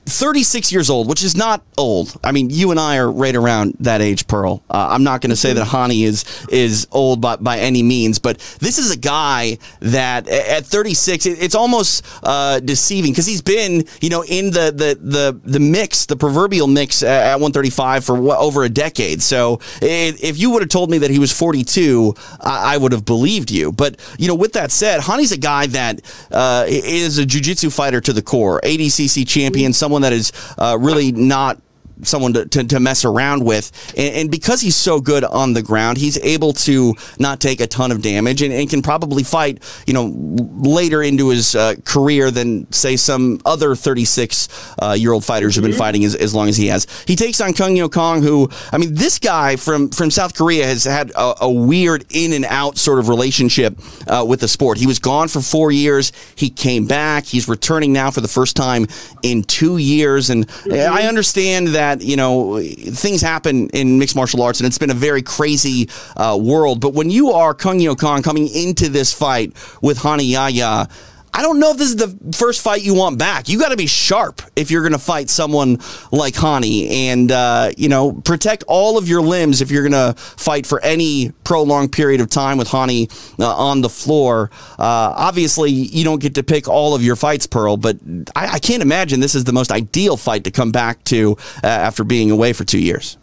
[0.06, 2.16] 36 years old, which is not old.
[2.24, 4.64] I mean, you and I are right around that age, Pearl.
[4.70, 8.20] Uh, I'm not going to say that Rani is is old by, by any means,
[8.20, 13.42] but this is a guy that at 36, it, it's almost uh, deceiving because he's
[13.42, 18.20] been, you know, in the, the the the mix, the proverbial mix at 135 for
[18.20, 19.22] what, over a decade.
[19.22, 22.92] So it, if you would have told me that he was 42, I, I, would
[22.92, 23.72] have believed you.
[23.72, 28.02] But you know, with that said, Rani's a guy that uh, is a jiu-jitsu fighter
[28.02, 31.58] to the core, ADCC champion, someone someone that is uh, really not
[32.04, 33.72] someone to, to, to, mess around with.
[33.98, 37.68] And, and, because he's so good on the ground, he's able to not take a
[37.68, 42.32] ton of damage and, and can probably fight, you know, later into his uh, career
[42.32, 45.78] than, say, some other 36 uh, year old fighters who've been mm-hmm.
[45.78, 46.88] fighting as, as long as he has.
[47.08, 50.66] He takes on Kyung Ho Kang, who, I mean, this guy from, from South Korea
[50.66, 53.78] has had a, a weird in and out sort of relationship
[54.08, 54.78] uh, with the sport.
[54.78, 56.12] He was gone for four years.
[56.36, 57.26] He came back.
[57.26, 58.88] He's returning now for the first time
[59.24, 60.30] in two years.
[60.30, 60.94] And mm-hmm.
[60.94, 64.90] I understand that that you know things happen in mixed martial arts, and it's been
[64.90, 66.82] a very crazy uh, world.
[66.82, 70.88] But when you are Kyung Ho Kang coming into this fight with Rani Yahya.
[71.36, 73.50] I don't know if this is the first fight you want back.
[73.50, 75.80] You got to be sharp if you're going to fight someone
[76.14, 80.18] like Rani, and uh, you know protect all of your limbs if you're going to
[80.18, 84.50] fight for any prolonged period of time with Rani uh, on the floor.
[84.80, 87.98] Uh, obviously, you don't get to pick all of your fights, Pearl, but
[88.34, 91.68] I, I, can't imagine this is the most ideal fight to come back to uh,
[91.68, 93.18] after being away for two years.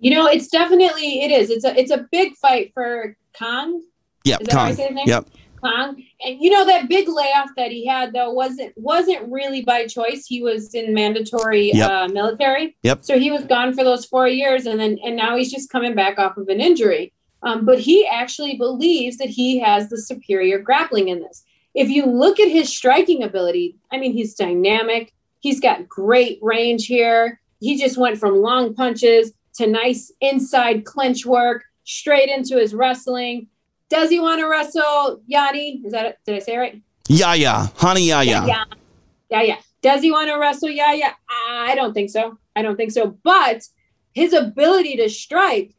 [0.00, 1.50] You know, it's definitely it is.
[1.50, 3.82] It's a it's a big fight for Khan.
[4.24, 4.76] Yep, Khan.
[5.06, 5.28] Yep.
[5.62, 10.26] And you know that big layoff that he had though wasn't wasn't really by choice.
[10.26, 11.90] He was in mandatory yep.
[11.90, 12.76] uh, military.
[12.82, 13.04] Yep.
[13.04, 15.94] So he was gone for those four years, and then and now he's just coming
[15.94, 17.12] back off of an injury.
[17.42, 21.44] Um, but he actually believes that he has the superior grappling in this.
[21.74, 25.12] If you look at his striking ability, I mean, he's dynamic.
[25.40, 27.40] He's got great range here.
[27.60, 33.48] He just went from long punches to nice inside clinch work, straight into his wrestling
[33.88, 35.82] does he want to wrestle Yanni?
[35.84, 36.18] Is that it?
[36.26, 36.82] Did I say it right?
[37.08, 37.68] Yeah, yeah.
[37.76, 38.46] Honey, yeah, yeah.
[38.46, 38.64] Yeah,
[39.30, 39.42] yeah.
[39.42, 39.56] yeah.
[39.82, 41.14] Does he want to wrestle Yahya?
[41.48, 42.38] I don't think so.
[42.56, 43.16] I don't think so.
[43.22, 43.62] But
[44.14, 45.74] his ability to strike,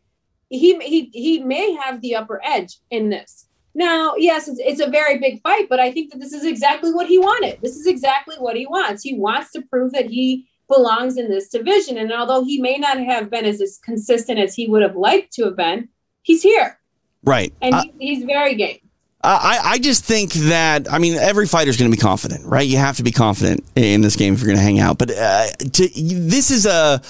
[0.50, 3.48] he he he may have the upper edge in this.
[3.76, 6.94] Now, yes, it's, it's a very big fight, but I think that this is exactly
[6.94, 7.60] what he wanted.
[7.62, 9.04] This is exactly what he wants.
[9.04, 11.98] He wants to prove that he belongs in this division.
[11.98, 15.34] And although he may not have been as, as consistent as he would have liked
[15.34, 15.90] to have been,
[16.24, 16.80] he's here.
[17.24, 17.54] Right.
[17.62, 18.80] And uh, he's very game.
[19.24, 22.66] I, I just think that I mean every fighter is going to be confident, right?
[22.66, 24.98] You have to be confident in this game if you're going to hang out.
[24.98, 27.02] But uh, to, this is a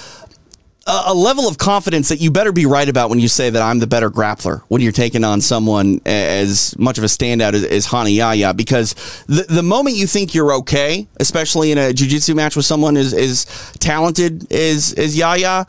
[0.90, 3.78] a level of confidence that you better be right about when you say that I'm
[3.78, 7.92] the better grappler when you're taking on someone as much of a standout as, as
[7.92, 8.94] Rani Yahya because
[9.26, 13.12] the, the moment you think you're okay, especially in a jiu-jitsu match with someone as,
[13.12, 13.44] as
[13.80, 15.66] talented as, as Yahya,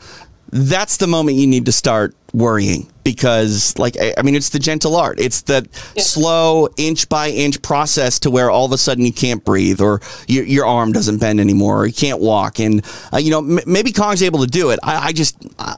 [0.52, 4.94] that's the moment you need to start worrying because like i mean it's the gentle
[4.94, 5.66] art it's the
[5.96, 6.02] yeah.
[6.02, 10.00] slow inch by inch process to where all of a sudden you can't breathe or
[10.28, 13.60] your, your arm doesn't bend anymore or you can't walk and uh, you know m-
[13.66, 15.36] maybe kang's able to do it I, I, just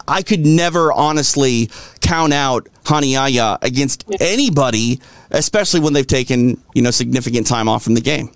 [0.09, 4.19] i could never honestly count out Rani Yahya against yeah.
[4.21, 8.31] anybody especially when they've taken you know significant time off from the game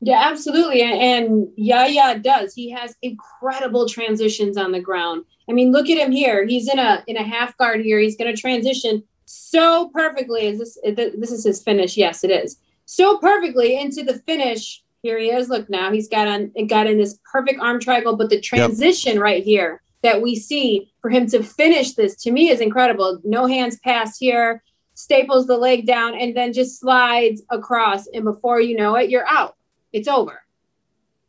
[0.00, 0.82] yeah, absolutely.
[0.82, 2.54] And Yahya does.
[2.54, 5.24] He has incredible transitions on the ground.
[5.48, 6.46] I mean, look at him here.
[6.46, 7.98] He's in a in a half guard here.
[7.98, 10.46] He's going to transition so perfectly.
[10.46, 11.96] Is this this is his finish?
[11.96, 12.58] Yes, it is.
[12.84, 14.82] So perfectly into the finish.
[15.02, 15.48] Here he is.
[15.48, 19.22] Look now, he's got on got in this perfect arm triangle, but the transition yep.
[19.22, 23.20] right here that we see for him to finish this to me is incredible.
[23.24, 24.62] No hands pass here,
[24.94, 28.06] staples the leg down, and then just slides across.
[28.08, 29.56] And before you know it, you're out
[29.92, 30.42] it's over.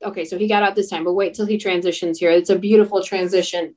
[0.04, 2.32] Okay, so he got out this time, but wait till he transitions here.
[2.32, 3.76] It's a beautiful transition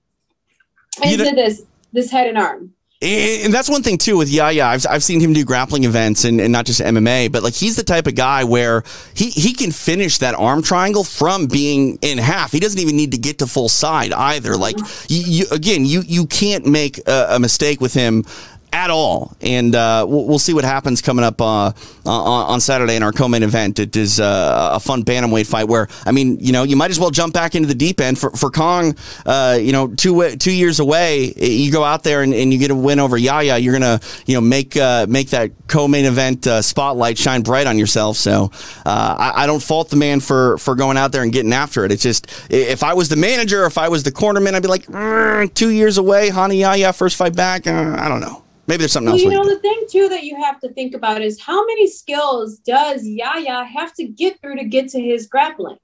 [1.02, 2.72] into know, this this head and arm.
[3.02, 4.64] And that's one thing too with Yahya.
[4.64, 7.74] I've, I've seen him do grappling events and, and not just MMA, but like he's
[7.74, 8.84] the type of guy where
[9.16, 12.52] he, he can finish that arm triangle from being in half.
[12.52, 14.56] He doesn't even need to get to full side either.
[14.56, 15.06] Like uh-huh.
[15.08, 18.24] you, you again, you you can't make a, a mistake with him
[18.72, 19.36] at all.
[19.40, 21.72] And uh, we'll, see what happens coming up uh,
[22.04, 23.78] on, Saturday in our co-main event.
[23.78, 26.98] It is uh, a fun bantamweight fight where I mean, you know, you might as
[26.98, 28.96] well jump back into the deep end for for Kang.
[29.24, 32.72] Uh, you know, two two years away, you go out there and, and you get
[32.72, 33.58] a win over Yahya.
[33.58, 37.78] You're gonna you know make uh, make that co-main event uh, spotlight shine bright on
[37.78, 38.16] yourself.
[38.16, 38.50] So
[38.84, 41.92] I, I, don't fault the man for for going out there and getting after it.
[41.92, 44.86] It's just if I was the manager, if I was the cornerman, I'd be like,
[44.86, 47.66] mm, two years away, Rani Yahya first fight back.
[47.66, 48.41] I don't know.
[48.66, 49.22] Maybe there's something well, else.
[49.22, 52.58] You know, the thing too that you have to think about is how many skills
[52.58, 55.78] does Yahya have to get through to get to his grappling?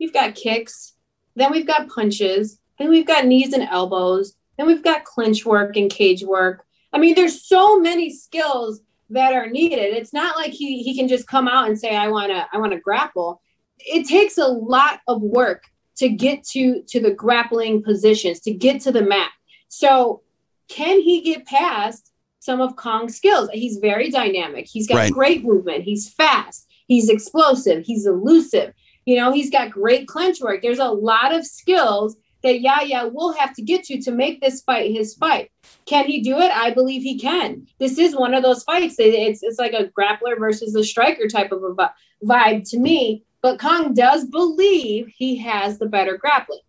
[0.00, 0.94] We've got kicks,
[1.36, 5.76] then we've got punches, then we've got knees and elbows, then we've got clinch work
[5.76, 6.64] and cage work.
[6.92, 9.94] I mean, there's so many skills that are needed.
[9.94, 12.80] It's not like he he can just come out and say, I wanna, I wanna
[12.80, 13.42] grapple.
[13.78, 15.64] It takes a lot of work
[15.96, 19.30] to get to to the grappling positions, to get to the mat.
[19.68, 20.22] So
[20.68, 22.12] can he get past
[22.44, 23.48] some of Kang's skills.
[23.52, 24.66] He's very dynamic.
[24.66, 25.12] He's got right.
[25.12, 25.84] great movement.
[25.84, 26.66] He's fast.
[26.86, 27.84] He's explosive.
[27.86, 28.74] He's elusive.
[29.06, 30.60] You know, he's got great clinch work.
[30.60, 34.60] There's a lot of skills that Yahya will have to get to to make this
[34.60, 35.50] fight his fight.
[35.86, 36.52] Can he do it?
[36.52, 37.66] I believe he can.
[37.80, 38.96] This is one of those fights.
[38.98, 43.24] It's it's like a grappler versus a striker type of a vibe to me.
[43.40, 46.60] But Kang does believe he has the better grappling.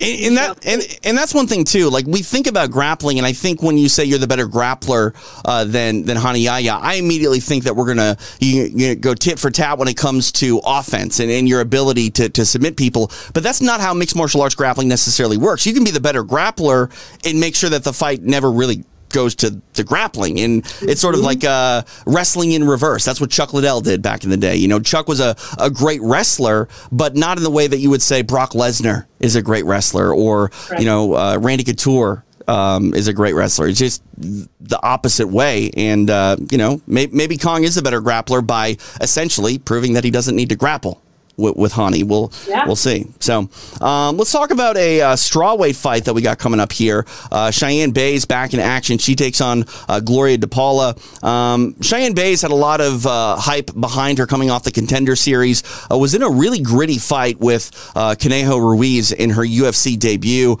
[0.00, 1.88] And, and, that and and that's one thing too.
[1.88, 5.14] Like we think about grappling, and I think when you say you're the better grappler
[5.44, 9.38] uh, than than Rani Yahya, I immediately think that we're gonna you, you go tit
[9.38, 13.12] for tat when it comes to offense and, and your ability to, to submit people.
[13.34, 15.64] But that's not how mixed martial arts grappling necessarily works.
[15.64, 16.90] You can be the better grappler
[17.24, 21.14] and make sure that the fight never really goes to the grappling, and it's sort
[21.14, 21.26] of mm-hmm.
[21.26, 23.04] like uh, wrestling in reverse.
[23.04, 24.56] That's what Chuck Liddell did back in the day.
[24.56, 27.90] You know, Chuck was a, a great wrestler, but not in the way that you
[27.90, 30.80] would say Brock Lesnar is a great wrestler, or right.
[30.80, 33.68] you know, uh, Randy Couture um, is a great wrestler.
[33.68, 35.70] It's just the opposite way.
[35.76, 40.04] And, uh, you know, may- maybe Kang is a better grappler by essentially proving that
[40.04, 41.00] he doesn't need to grapple
[41.36, 42.02] with, with Rani.
[42.02, 42.66] We'll yeah.
[42.66, 43.06] we'll see.
[43.20, 43.48] So
[43.80, 47.06] um, let's talk about a uh, strawweight fight that we got coming up here.
[47.30, 48.98] Uh, Cheyanne Buys back in action.
[48.98, 51.24] She takes on uh, Gloria DePaula.
[51.24, 55.16] Um, Cheyanne Buys had a lot of uh, hype behind her coming off the Contender
[55.16, 55.62] Series.
[55.90, 60.56] Uh, was in a really gritty fight with uh, Conejo Ruiz in her UFC debut.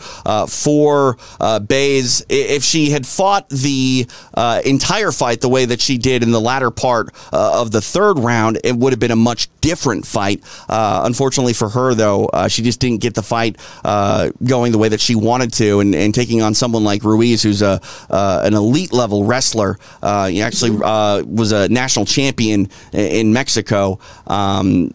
[0.48, 4.06] for Buys, if she had fought the
[4.64, 8.58] entire fight the way that she did in the latter part of the third round,
[8.64, 10.42] it would have been a much different fight.
[10.68, 14.78] Uh, unfortunately for her, though, uh, she just didn't get the fight uh, going the
[14.78, 18.40] way that she wanted to, and, and taking on someone like Ruiz, who's a uh,
[18.44, 19.78] an elite level wrestler.
[20.02, 23.98] Uh, he actually was a national champion in Mexico.
[24.26, 24.92] Um,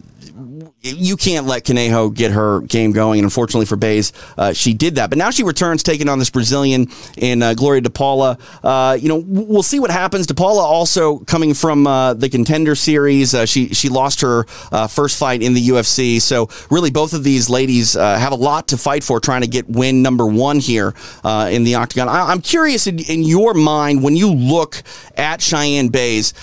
[0.81, 3.19] you can't let Conejo get her game going.
[3.19, 5.09] And unfortunately for Buys, uh, she did that.
[5.09, 6.87] But now she returns taking on this Brazilian
[7.17, 8.39] in uh, Gloria DePaula.
[8.63, 10.25] Uh, you know, we'll see what happens.
[10.27, 13.35] DePaula also coming from uh, the contender series.
[13.35, 16.21] Uh, she she lost her uh, first fight in the UFC.
[16.21, 19.69] So really, both of these ladies have a lot to fight for, trying to get
[19.69, 22.07] win number one here in the octagon.
[22.07, 24.81] I, am curious in, in, your mind when you look
[25.15, 26.33] at Cheyanne Buys.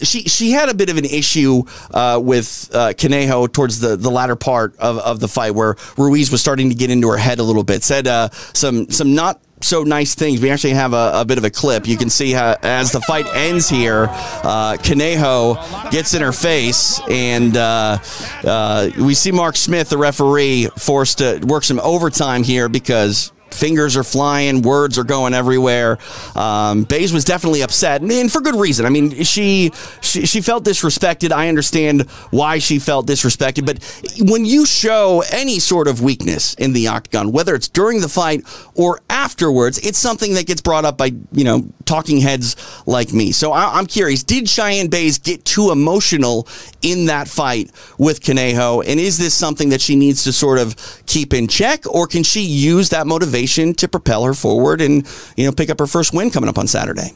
[0.00, 1.64] she she had a bit of an issue
[2.20, 6.68] with Conejo towards the, the latter part of, of the fight where Ruiz was starting
[6.68, 7.82] to get into her head a little bit.
[7.82, 10.42] Said uh, some some not so nice things.
[10.42, 11.86] We actually have a, a, bit of a clip.
[11.86, 15.54] You can see how, as the fight ends here, uh, Conejo
[15.90, 17.96] gets in her face, and uh,
[18.42, 23.96] uh, we see Mark Smith, the referee, forced to work some overtime here because fingers
[23.96, 25.98] are flying, words are going everywhere.
[26.34, 28.84] Um, Buys was definitely upset, and for good reason.
[28.84, 31.32] I mean, she, she she felt disrespected.
[31.32, 33.78] I understand why she felt disrespected, but
[34.30, 38.44] when you show any sort of weakness in the octagon, whether it's during the fight
[38.74, 43.32] or afterwards, it's something that gets brought up by you know talking heads like me.
[43.32, 46.48] So I, am curious: Did Cheyanne Buys get too emotional
[46.82, 50.76] in that fight with Conejo, and is this something that she needs to sort of
[51.06, 53.43] keep in check, or can she use that motivation?
[53.46, 56.66] To propel her forward and you know pick up her first win coming up on
[56.66, 57.12] Saturday.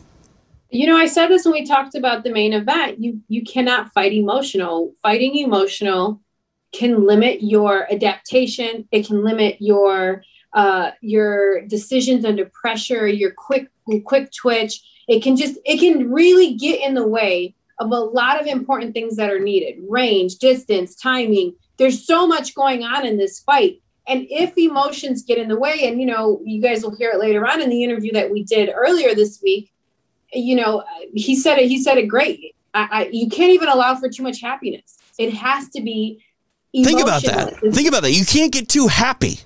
[0.70, 3.00] You know, I said this when we talked about the main event.
[3.00, 4.92] You you cannot fight emotional.
[5.02, 6.20] Fighting emotional
[6.72, 8.86] can limit your adaptation.
[8.92, 13.68] It can limit your uh, your decisions under pressure, your quick
[14.04, 14.82] quick twitch.
[15.08, 18.92] It can just it can really get in the way of a lot of important
[18.92, 21.54] things that are needed: range, distance, timing.
[21.78, 25.88] There's so much going on in this fight and if emotions get in the way,
[25.88, 28.42] and you know, you guys will hear it later on in the interview that we
[28.44, 29.72] did earlier this week,
[30.32, 32.54] you know, he said it, he said it great.
[32.74, 34.98] I, I, you can't even allow for too much happiness.
[35.18, 36.22] It has to be
[36.72, 37.56] Think about that.
[37.72, 38.12] Think about that.
[38.12, 39.38] You can't get too happy.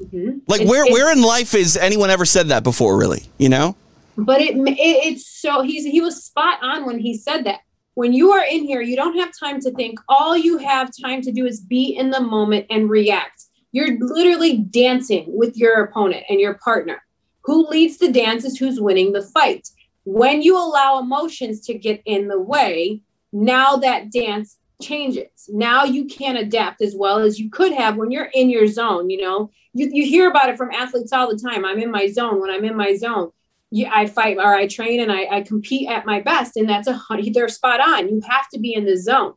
[0.00, 0.38] Mm-hmm.
[0.46, 3.48] Like it's, where it's, where in life is anyone ever said that before really, you
[3.48, 3.76] know?
[4.16, 7.60] But it, it it's so he's he was spot on when he said that.
[7.94, 9.98] When you are in here, you don't have time to think.
[10.08, 13.44] All you have time to do is be in the moment and react.
[13.72, 17.02] You're literally dancing with your opponent and your partner.
[17.42, 19.68] Who leads the dance is who's winning the fight.
[20.04, 23.00] When you allow emotions to get in the way,
[23.32, 25.48] now that dance changes.
[25.48, 29.10] Now you can't adapt as well as you could have when you're in your zone.
[29.10, 31.64] You know, you, you hear about it from athletes all the time.
[31.64, 32.40] I'm in my zone.
[32.40, 33.30] When I'm in my zone,
[33.70, 36.56] you, I fight or I train and I, I compete at my best.
[36.56, 37.00] And that's a
[37.32, 38.08] they're spot on.
[38.08, 39.34] You have to be in the zone.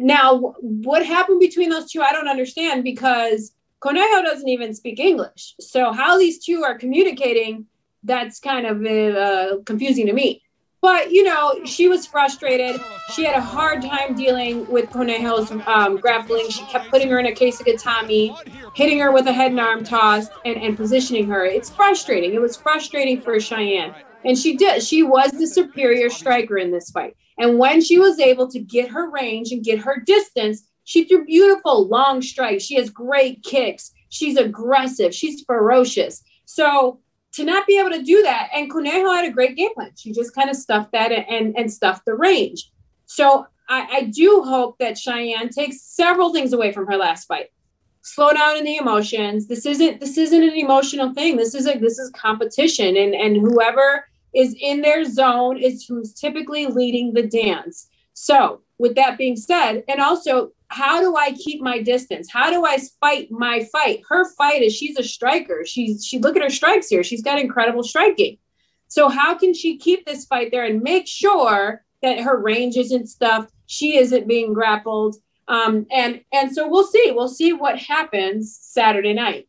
[0.00, 5.54] Now, what happened between those two, I don't understand because Conejo doesn't even speak English.
[5.60, 7.66] So how these two are communicating,
[8.02, 10.42] that's kind of uh, confusing to me.
[10.82, 12.80] But you know, she was frustrated.
[13.12, 16.48] She had a hard time dealing with Conejo's um, grappling.
[16.48, 18.36] She kept putting her in a kesa gatame,
[18.74, 21.44] hitting her with a head and arm toss, and, and positioning her.
[21.44, 22.34] It's frustrating.
[22.34, 23.94] It was frustrating for Cheyanne.
[24.24, 24.82] And she did.
[24.82, 27.16] She was the superior striker in this fight.
[27.38, 31.24] And when she was able to get her range and get her distance, she threw
[31.24, 32.64] beautiful long strikes.
[32.64, 33.92] She has great kicks.
[34.08, 35.14] She's aggressive.
[35.14, 36.22] She's ferocious.
[36.44, 37.00] So
[37.32, 39.90] to not be able to do that, and Conejo had a great game plan.
[39.96, 42.70] She just kind of stuffed that and, and, stuffed the range.
[43.04, 47.50] So I, I do hope that Cheyanne takes several things away from her last fight.
[48.00, 49.48] Slow down in the emotions.
[49.48, 51.36] This isn't this isn't an emotional thing.
[51.36, 56.12] This is a this is competition, and and whoever is in their zone is who's
[56.12, 57.88] typically leading the dance.
[58.12, 62.30] So with that being said, and also how do I keep my distance?
[62.30, 64.00] How do I fight my fight?
[64.08, 65.64] Her fight is she's a striker.
[65.64, 67.02] She's she look at her strikes here.
[67.02, 68.38] She's got incredible striking.
[68.88, 73.08] So how can she keep this fight there and make sure that her range isn't
[73.08, 75.16] stuffed, she isn't being grappled,
[75.48, 77.12] um, and and so we'll see.
[77.14, 79.48] We'll see what happens Saturday night.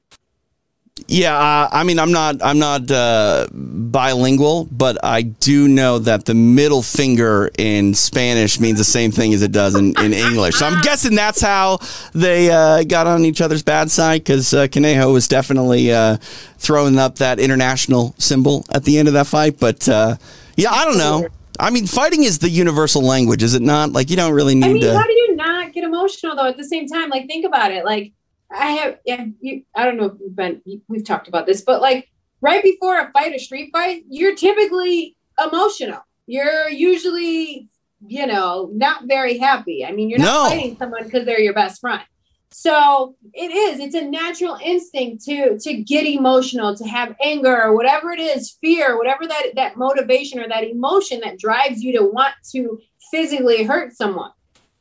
[1.08, 6.26] Yeah, uh, I mean, I'm not, I'm not uh, bilingual, but I do know that
[6.26, 10.56] the middle finger in Spanish means the same thing as it does in, in English.
[10.56, 11.80] So I'm guessing that's how
[12.14, 16.18] they uh, got on each other's bad side because uh, Conejo was definitely uh,
[16.58, 19.60] throwing up that international symbol at the end of that fight.
[19.60, 20.18] But uh,
[20.56, 21.28] yeah, I don't know.
[21.60, 23.92] I mean, fighting is the universal language, is it not?
[23.92, 24.98] Like, you don't really need I mean, to.
[24.98, 26.48] How do you not get emotional though?
[26.48, 27.84] At the same time, like, think about it.
[27.84, 28.14] Like
[28.52, 31.82] I have, yeah, you, I don't know if you've been, we've talked about this, but
[31.82, 32.10] like
[32.42, 36.00] right before a fight, a street fight, you're typically emotional.
[36.26, 37.70] You're usually,
[38.06, 39.86] you know, not very happy.
[39.86, 40.50] I mean, you're not no.
[40.50, 42.04] fighting someone because they're your best friend.
[42.50, 47.76] So it is, it's a natural instinct to to get emotional, to have anger or
[47.76, 52.06] whatever it is, fear, whatever that that motivation or that emotion that drives you to
[52.06, 52.80] want to
[53.12, 54.32] physically hurt someone.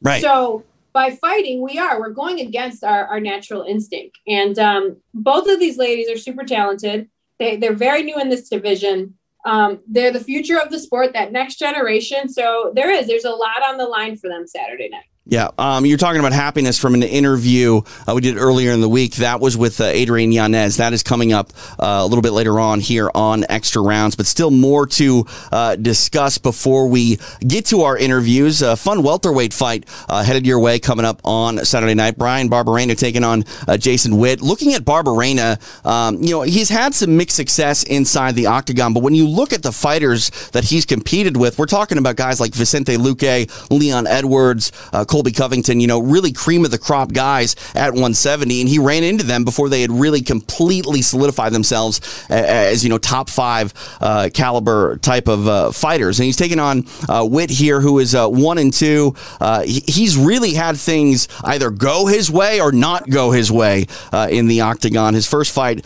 [0.01, 0.23] Right.
[0.23, 0.65] So
[0.97, 2.01] by fighting, we are.
[2.01, 4.19] We're going against our, our natural instinct.
[4.27, 7.11] And um, both of these ladies are super talented.
[7.39, 9.13] They, they're very new in this division.
[9.45, 12.31] Um, they're the future of the sport, that next generation.
[12.31, 15.05] So there is, there's a lot on the line for them Saturday night.
[15.29, 18.89] Yeah, um, you're talking about happiness from an interview uh, we did earlier in the
[18.89, 19.17] week.
[19.17, 20.77] That was with uh, Adrian Yanez.
[20.77, 24.27] That is coming up uh, a little bit later on here on Extra Rounds, but
[24.27, 28.62] still more to uh, discuss before we get to our interviews.
[28.62, 32.17] A fun welterweight fight uh, headed your way coming up on Saturday night.
[32.17, 34.41] Bryan Barberena taking on uh, Jason Witt.
[34.41, 39.03] Looking at Barberena, um, you know, he's had some mixed success inside the octagon, but
[39.03, 42.55] when you look at the fighters that he's competed with, we're talking about guys like
[42.55, 44.71] Vicente Luque, Leon Edwards,
[45.17, 49.03] Colby Covington, you know, really cream of the crop guys at 170, and he ran
[49.03, 54.29] into them before they had really completely solidified themselves as, you know, top five uh,
[54.35, 56.19] caliber type of uh, fighters.
[56.21, 59.15] And he's taking on uh, Witt here, who is uh, one and two.
[59.41, 64.29] Uh, he's really had things either go his way or not go his way uh,
[64.31, 65.15] in the octagon.
[65.15, 65.83] His first fight,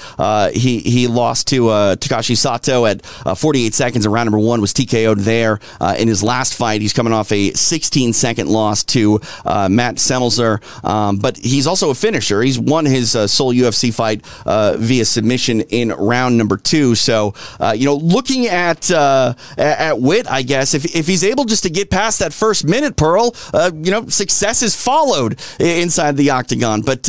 [0.53, 5.21] he, he lost to Takashi Sato at 48 seconds, and round number one was TKO'd
[5.21, 5.61] there.
[5.97, 10.61] in his last fight, he's coming off a 16 second loss to uh, Matt Semelsberger.
[10.85, 12.43] Um, but he's also a finisher.
[12.43, 16.95] He's won his uh, sole UFC fight uh, via submission in round number two.
[16.95, 21.45] So, uh, you know, looking at uh, at Witt, I guess if, if he's able
[21.45, 23.35] just to get past that first minute, Pearl,
[23.75, 26.83] you know, success is followed inside the octagon.
[26.83, 27.09] But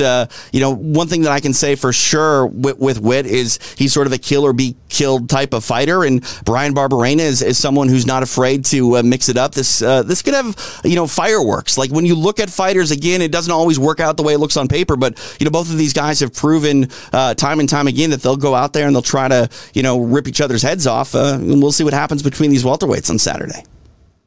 [0.52, 3.94] you know, one thing that I can say for sure with, with Witt is he's
[3.94, 7.58] sort of a kill or be killed type of fighter, and Bryan Barberena is, is
[7.58, 9.54] someone who's not afraid to mix it up.
[9.54, 13.32] This this could have you know fireworks like when you look at fighters again, it
[13.32, 14.96] doesn't always work out the way it looks on paper.
[14.96, 18.22] But you know, both of these guys have proven uh, time and time again that
[18.22, 21.16] they'll go out there and they'll try to you know rip each other's heads off.
[21.16, 23.64] Uh, and we'll see what happens between these welterweights on Saturday.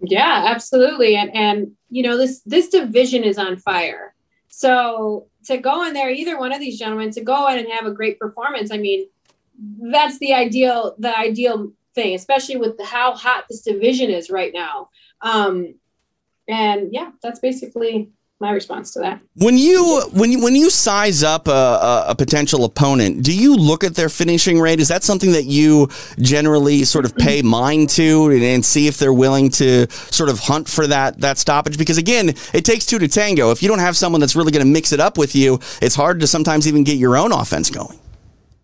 [0.01, 1.17] Yeah, absolutely.
[1.17, 4.15] And and you know this this division is on fire.
[4.49, 7.87] So to go in there, either one of these gentlemen to go in and have
[7.87, 8.71] a great performance.
[8.71, 9.09] I mean,
[9.91, 14.91] that's the ideal the ideal thing, especially with how hot this division is right now.
[15.21, 15.75] Um,
[16.49, 19.23] and yeah, that's basically my response to that.
[19.37, 23.85] When you when you when you size up a, a, potential opponent, do you look
[23.85, 24.81] at their finishing rate?
[24.81, 25.89] Is that something that you
[26.19, 30.41] generally sort of pay mind to and, and, see if they're willing to sort of
[30.41, 31.79] hunt for that that stoppage?
[31.79, 33.51] Because again, it takes two to tango.
[33.51, 35.95] If you don't have someone that's really going to mix it up with you, it's
[35.95, 37.99] hard to sometimes even get your own offense going.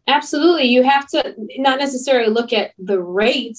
[0.08, 3.58] Absolutely, you have to not necessarily look at the rate,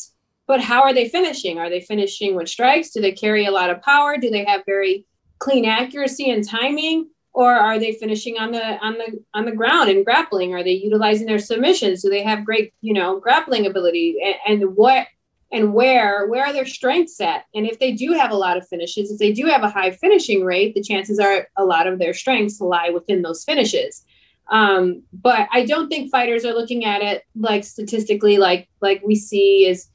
[0.51, 1.59] but how are they finishing?
[1.59, 2.89] Are they finishing with strikes?
[2.89, 4.17] Do they carry a lot of power?
[4.17, 5.05] Do they have very
[5.39, 9.89] clean accuracy and timing or are they finishing on the on the on the ground
[9.89, 14.17] and grappling are they utilizing their submissions do they have great you know grappling ability
[14.21, 15.07] and, and what
[15.51, 18.67] and where where are their strengths at and if they do have a lot of
[18.67, 21.97] finishes if they do have a high finishing rate the chances are a lot of
[21.97, 24.03] their strengths lie within those finishes
[24.51, 29.15] um, but i don't think fighters are looking at it like statistically like like we
[29.15, 29.87] see is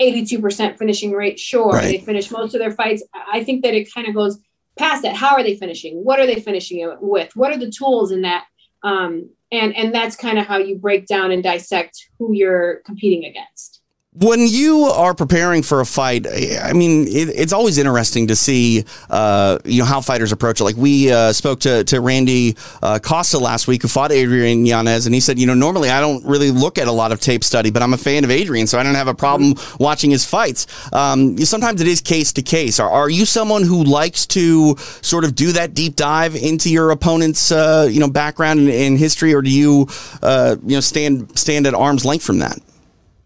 [0.00, 1.82] 82% finishing rate sure right.
[1.84, 3.02] they finish most of their fights.
[3.32, 4.38] I think that it kind of goes
[4.78, 5.16] past that.
[5.16, 6.04] How are they finishing?
[6.04, 7.34] What are they finishing it with?
[7.36, 8.46] What are the tools in that?
[8.82, 13.24] Um, and and that's kind of how you break down and dissect who you're competing
[13.24, 13.80] against
[14.18, 18.84] when you are preparing for a fight, I mean, it, it's always interesting to see,
[19.10, 20.64] uh, you know, how fighters approach it.
[20.64, 25.06] Like we uh, spoke to, to Randy uh, Costa last week, who fought Adrian Yanez,
[25.06, 27.44] and he said, you know, normally I don't really look at a lot of tape
[27.44, 30.24] study, but I'm a fan of Adrian, so I don't have a problem watching his
[30.24, 30.66] fights.
[30.92, 32.80] Um, sometimes it is case to case.
[32.80, 36.90] Are, are you someone who likes to sort of do that deep dive into your
[36.90, 39.86] opponent's, uh, you know, background and, and, history, or do you,
[40.22, 42.58] uh, you know, stand stand at arm's length from that?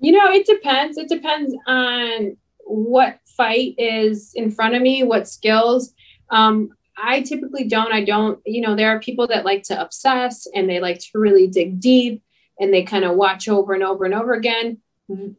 [0.00, 0.98] You know, it depends.
[0.98, 5.92] It depends on what fight is in front of me, what skills.
[6.30, 7.92] Um, I typically don't.
[7.92, 11.08] I don't, you know, there are people that like to obsess and they like to
[11.14, 12.22] really dig deep
[12.58, 14.78] and they kind of watch over and over and over again.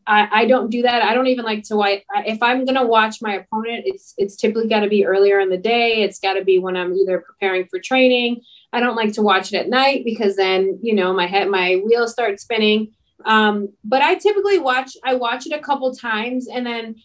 [0.05, 1.03] I, I don't do that.
[1.03, 2.01] I don't even like to watch.
[2.25, 5.49] If I'm going to watch my opponent, it's it's typically got to be earlier in
[5.49, 6.03] the day.
[6.03, 8.41] It's got to be when I'm either preparing for training.
[8.73, 11.81] I don't like to watch it at night because then you know my head my
[11.85, 12.91] wheels start spinning.
[13.25, 16.95] Um, but I typically watch, I watch it a couple times and then,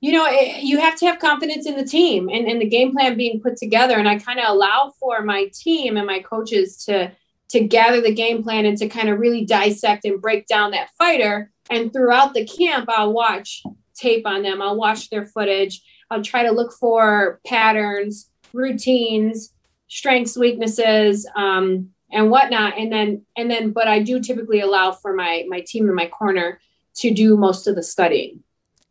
[0.00, 2.92] you know, it, you have to have confidence in the team and, and the game
[2.92, 3.94] plan being put together.
[3.98, 7.12] And I kind of allow for my team and my coaches to,
[7.50, 10.90] to gather the game plan and to kind of really dissect and break down that
[10.98, 11.50] fighter.
[11.70, 13.62] And throughout the camp, I'll watch
[13.94, 14.60] tape on them.
[14.60, 15.82] I'll watch their footage.
[16.10, 19.52] I'll try to look for patterns, routines,
[19.88, 22.78] strengths, weaknesses, um, and whatnot.
[22.78, 26.06] And then and then but i do typically allow for my my team in my
[26.06, 26.60] corner
[26.96, 28.42] to do most of the studying.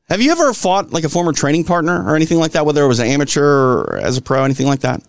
[0.09, 2.87] Have you ever fought like a former training partner or anything like that whether it
[2.87, 5.01] was an amateur or as a pro anything like that?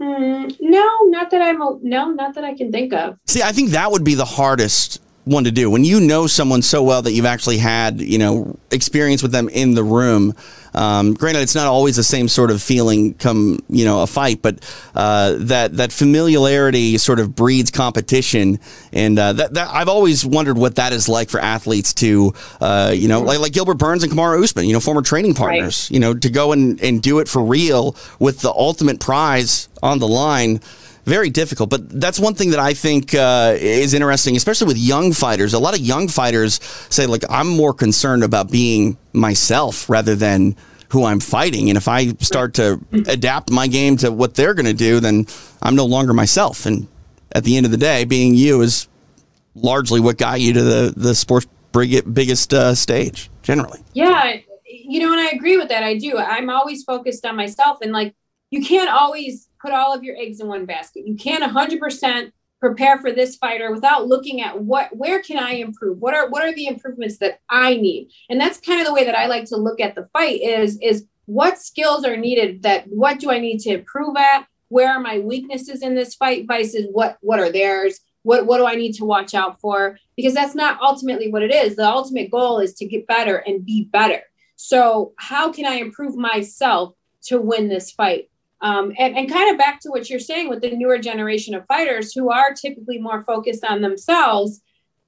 [0.00, 3.18] Mm, no not that i'm a, no not that i can think of.
[3.26, 6.62] See i think that would be the hardest one to do when you know someone
[6.62, 10.34] so well that you've actually had you know experience with them in the room
[10.72, 14.40] um, granted it's not always the same sort of feeling come you know a fight
[14.40, 14.58] but
[14.94, 18.58] uh, that that familiarity sort of breeds competition
[18.92, 22.92] and uh, that, that I've always wondered what that is like for athletes to uh,
[22.94, 25.94] you know like like Gilbert Burns and Kamaru Usman you know former training partners right.
[25.94, 29.98] you know to go and, and do it for real with the ultimate prize on
[29.98, 30.60] the line
[31.10, 31.68] very difficult.
[31.70, 35.54] But that's one thing that I think uh, is interesting, especially with young fighters.
[35.54, 40.54] A lot of young fighters say, like, I'm more concerned about being myself rather than
[40.92, 41.68] who I'm fighting.
[41.68, 45.26] And if I start to adapt my game to what they're going to do, then
[45.62, 46.64] I'm no longer myself.
[46.64, 46.86] And
[47.32, 48.88] at the end of the day, being you is
[49.54, 53.80] largely what got you to the, the sports biggest uh, stage generally.
[53.92, 54.38] Yeah.
[54.64, 55.82] You know, and I agree with that.
[55.82, 56.18] I do.
[56.18, 57.78] I'm always focused on myself.
[57.82, 58.14] And like,
[58.50, 61.06] you can't always put all of your eggs in one basket.
[61.06, 65.98] You can't 100% prepare for this fighter without looking at what where can I improve?
[65.98, 68.10] What are what are the improvements that I need?
[68.28, 70.78] And that's kind of the way that I like to look at the fight is
[70.82, 74.46] is what skills are needed that what do I need to improve at?
[74.68, 78.00] Where are my weaknesses in this fight vices what what are theirs?
[78.22, 79.98] What what do I need to watch out for?
[80.16, 81.76] Because that's not ultimately what it is.
[81.76, 84.22] The ultimate goal is to get better and be better.
[84.56, 86.92] So, how can I improve myself
[87.24, 88.29] to win this fight?
[88.62, 91.66] Um, and, and kind of back to what you're saying with the newer generation of
[91.66, 94.60] fighters who are typically more focused on themselves,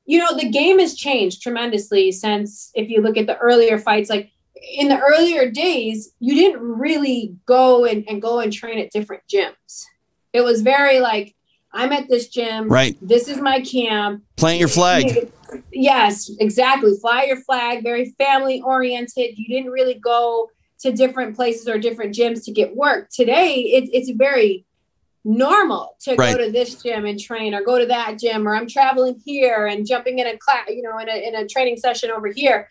[0.07, 4.09] you know, the game has changed tremendously since if you look at the earlier fights,
[4.09, 4.30] like
[4.76, 9.22] in the earlier days, you didn't really go and, and go and train at different
[9.32, 9.84] gyms.
[10.32, 11.34] It was very like,
[11.74, 12.68] I'm at this gym.
[12.68, 12.96] Right.
[13.00, 14.22] This is my camp.
[14.36, 15.30] Plant your flag.
[15.72, 16.92] Yes, exactly.
[17.00, 17.82] Fly your flag.
[17.82, 19.38] Very family oriented.
[19.38, 20.50] You didn't really go
[20.83, 23.09] to different places or different gyms to get work.
[23.11, 24.64] Today, it, it's very
[25.24, 26.37] normal to Right.
[26.37, 29.66] go to this gym and train or go to that gym or I'm traveling here
[29.66, 32.68] and jumping in a class, you know, in a, in a training session over here.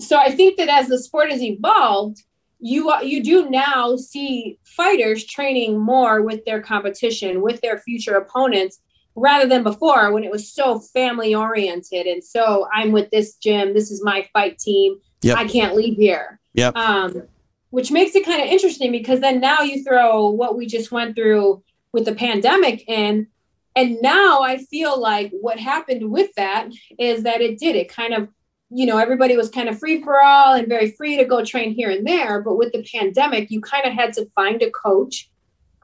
[0.00, 2.22] So I think that as the sport has evolved,
[2.60, 8.80] you you do now see fighters training more with their competition, with their future opponents,
[9.16, 13.74] rather than before when it was so family oriented and so I'm with this gym,
[13.74, 15.38] this is my fight team, Yep.
[15.38, 16.38] I can't leave here.
[16.54, 16.76] Yep.
[16.76, 17.22] Um,
[17.70, 21.16] which makes it kind of interesting because then now you throw what we just went
[21.16, 21.60] through
[21.92, 23.26] with the pandemic in
[23.76, 26.68] and now i feel like what happened with that
[26.98, 28.28] is that it did it kind of
[28.70, 31.72] you know everybody was kind of free for all and very free to go train
[31.72, 35.30] here and there but with the pandemic you kind of had to find a coach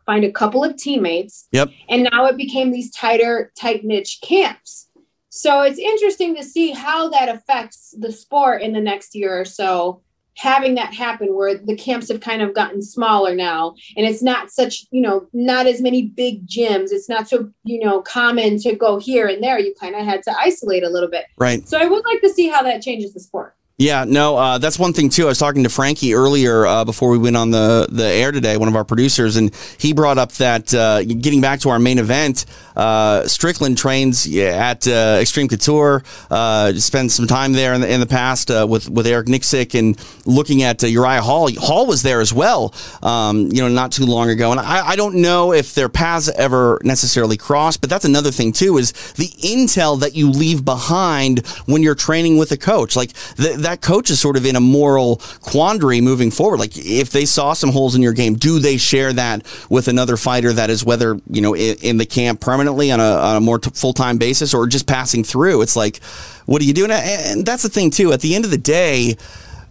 [0.06, 1.70] find a couple of teammates Yep.
[1.88, 4.88] and now it became these tighter tight niche camps
[5.30, 9.44] so it's interesting to see how that affects the sport in the next year or
[9.44, 10.02] so
[10.36, 13.74] having that happen where the camps have kind of gotten smaller now.
[13.96, 16.88] And it's not such you know not as many big gyms.
[16.92, 19.58] It's not so you know common to go here and there.
[19.58, 21.26] You kind of had to isolate a little bit.
[21.36, 21.66] Right.
[21.68, 24.78] so i would like to see how that changes the sport Yeah, no, uh, that's
[24.78, 25.24] one thing too.
[25.24, 28.58] I was talking to Frankie earlier uh, before we went on the, the air today,
[28.58, 31.98] one of our producers, and he brought up that uh, getting back to our main
[31.98, 32.44] event,
[32.76, 36.02] uh, Strickland trains at uh, Extreme Couture.
[36.30, 39.98] Uh, spent some time there in the, in the past with with Eric Nicksick and
[40.26, 41.50] looking at Uriah Hall.
[41.54, 44.50] Hall was there as well, um, you know, not too long ago.
[44.50, 48.52] And I, I don't know if their paths ever necessarily crossed, but that's another thing
[48.52, 52.94] too is the intel that you leave behind when you're training with a coach.
[52.94, 56.60] Like th- that coach is sort of in a moral quandary moving forward.
[56.60, 60.16] Like if they saw some holes in your game, do they share that with another
[60.16, 63.40] fighter that is whether you know in, in the camp permanently on a, on a
[63.40, 65.62] more t- full time basis or just passing through?
[65.62, 66.02] It's like,
[66.46, 66.90] what are you doing?
[66.90, 68.12] And that's the thing too.
[68.12, 69.16] At the end of the day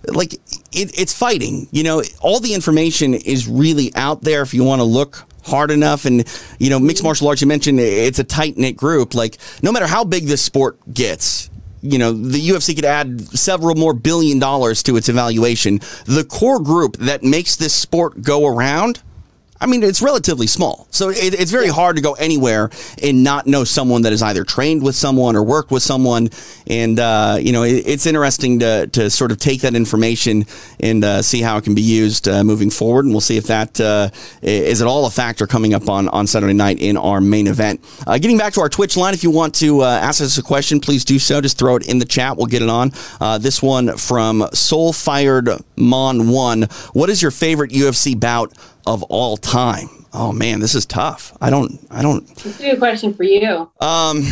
[0.08, 1.68] like it, it's fighting.
[1.72, 5.72] You know, all the information is really out there if you want to look hard
[5.72, 6.06] enough.
[6.06, 6.26] And
[6.60, 7.42] you know, mixed martial arts.
[7.42, 9.14] You mentioned it's a tight knit group.
[9.14, 11.50] Like no matter how big this sport gets.
[11.82, 15.80] You know, the UFC could add several more billion dollars to its evaluation.
[16.06, 19.02] The core group that makes this sport go around,
[19.62, 20.88] I mean, it's relatively small.
[20.92, 22.70] So it, it's very hard to go anywhere
[23.04, 26.30] and not know someone that has either trained with someone or worked with someone.
[26.68, 30.46] And, uh, you know, it, it's interesting to, to sort of take that information
[30.80, 33.04] and uh, see how it can be used uh, moving forward.
[33.04, 34.10] And we'll see if that uh,
[34.42, 37.84] is at all a factor coming up on, on Saturday night in our main event.
[38.08, 40.44] Uh, getting back to our Twitch line, if you want to uh, ask us a
[40.44, 41.42] question, please do so.
[41.42, 42.38] Just throw it in the chat.
[42.38, 42.92] We'll get it on.
[43.42, 46.64] This one from Soul Fired Mon 1.
[46.94, 48.54] What is your favorite UFC bout?
[48.86, 49.90] Of all time.
[50.14, 51.38] Oh man, this is tough.
[51.40, 51.80] I don't.
[51.92, 52.30] I don't.
[52.32, 54.24] it's a good question for you Um,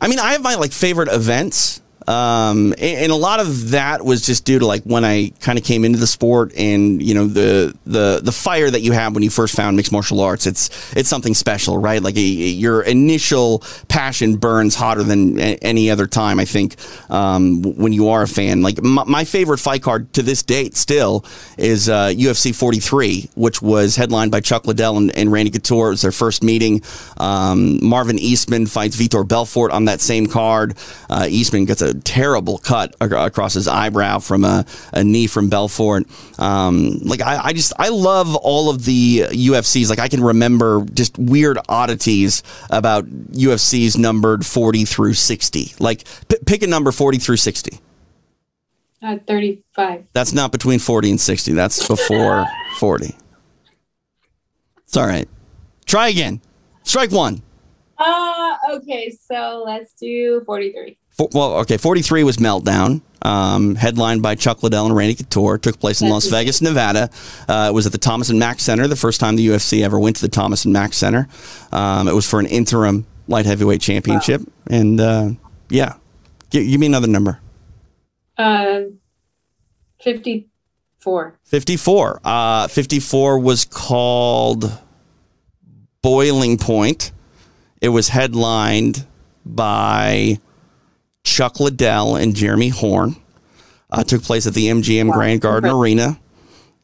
[0.00, 1.82] I mean, I have my like favorite events.
[2.06, 5.58] Um, and, and a lot of that was just due to like when I kind
[5.58, 9.14] of came into the sport and you know the the the fire that you have
[9.14, 10.46] when you first found mixed martial arts.
[10.46, 12.00] It's it's something special, right?
[12.00, 16.38] Like a, your initial passion burns hotter than a- any other time.
[16.38, 16.76] I think
[17.10, 18.62] um, when you are a fan.
[18.62, 21.24] Like my, my favorite fight card to this date still
[21.58, 25.88] is uh, UFC 43, which was headlined by Chuck Liddell and, and Randy Couture.
[25.88, 26.82] It was their first meeting.
[27.16, 30.76] Um, Marvin Eastman fights Vitor Belfort on that same card.
[31.10, 36.04] Uh, Eastman gets a terrible cut across his eyebrow from a, a knee from Belfort.
[36.38, 39.88] Um, like I, I just I love all of the UFCs.
[39.90, 45.74] Like I can remember just weird oddities about UFCs numbered 40 through 60.
[45.78, 47.78] Like p- pick a number 40 through 60.
[49.02, 51.52] uh, 35 That's not between 40 and 60.
[51.52, 52.46] That's before
[52.78, 53.14] 40.
[54.84, 55.28] It's all right.
[55.86, 56.40] Try again.
[56.84, 57.42] Strike one.
[57.98, 61.76] uh okay so let's do 43 Fo- well, okay.
[61.78, 65.56] 43 was Meltdown, um, headlined by Chuck Liddell and Randy Couture.
[65.58, 67.08] Took place in Las Vegas, Nevada.
[67.48, 69.98] Uh, it was at the Thomas and Mack Center, the first time the UFC ever
[69.98, 71.28] went to the Thomas and Mack Center.
[71.72, 74.42] Um, it was for an interim light heavyweight championship.
[74.68, 75.30] And uh,
[75.70, 75.94] yeah,
[76.50, 77.40] G- give me another number.
[78.36, 78.80] uh
[80.02, 82.20] 54 54.
[82.24, 84.70] Uh, 54 was called
[86.02, 87.12] Boiling Point.
[87.80, 89.06] It was headlined
[89.44, 90.38] by
[91.26, 93.16] Chuck Liddell and Jeremy Horn.
[93.90, 95.78] Uh, took place at the MGM Grand Garden Okay.
[95.78, 96.18] Arena.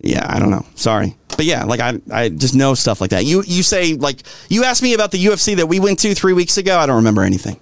[0.00, 0.66] Yeah, I don't know.
[0.74, 1.16] Sorry.
[1.28, 3.24] But yeah, like I, I just know stuff like that.
[3.24, 6.32] You you say like you asked me about the UFC that we went to three
[6.32, 6.78] weeks ago.
[6.78, 7.58] I don't remember anything.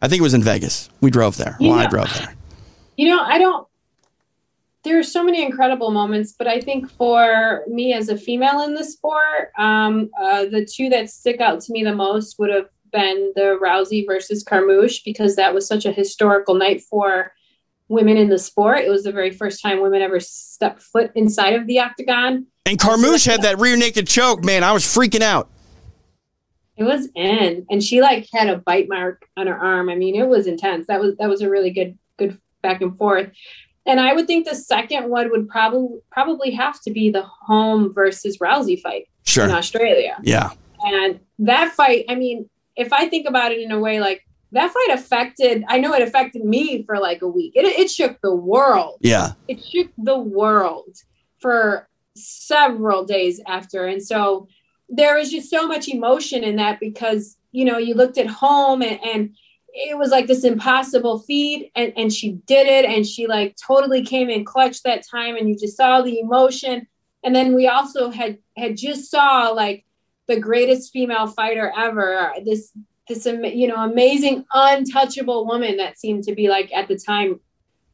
[0.00, 0.88] I think it was in Vegas.
[1.00, 1.56] We drove there.
[1.60, 2.34] Well, I drove there.
[2.96, 3.66] You know, I don't.
[4.82, 8.74] There are so many incredible moments, but I think for me as a female in
[8.74, 12.68] the sport, um, uh, the two that stick out to me the most would have
[12.90, 17.32] been the Rousey versus Carmouche because that was such a historical night for
[17.88, 18.78] women in the sport.
[18.84, 22.46] It was the very first time women ever stepped foot inside of the octagon.
[22.66, 24.44] And Carmouche had that rear naked choke.
[24.44, 25.50] Man, I was freaking out.
[26.76, 29.90] It was in, and she like had a bite mark on her arm.
[29.90, 30.86] I mean, it was intense.
[30.86, 33.30] That was that was a really good good back and forth.
[33.86, 37.92] And I would think the second one would probably probably have to be the Holm
[37.92, 39.44] versus Rousey fight Sure.
[39.44, 40.16] in Australia.
[40.22, 40.50] Yeah.
[40.82, 42.48] And that fight, I mean,
[42.80, 46.02] if I think about it in a way like that fight affected, I know it
[46.02, 47.52] affected me for like a week.
[47.54, 48.98] It, it shook the world.
[49.00, 49.32] Yeah.
[49.48, 50.96] It shook the world
[51.38, 53.86] for several days after.
[53.86, 54.48] And so
[54.88, 58.82] there was just so much emotion in that because, you know, you looked at Holm
[58.82, 59.36] and, and
[59.72, 64.04] it was like this impossible feat and, and she did it and she like totally
[64.04, 66.88] came in clutch that time and you just saw the emotion
[67.22, 69.84] and then we also had had just saw like
[70.30, 72.32] the greatest female fighter ever.
[72.44, 72.72] This
[73.08, 77.40] this you know amazing untouchable woman that seemed to be like at the time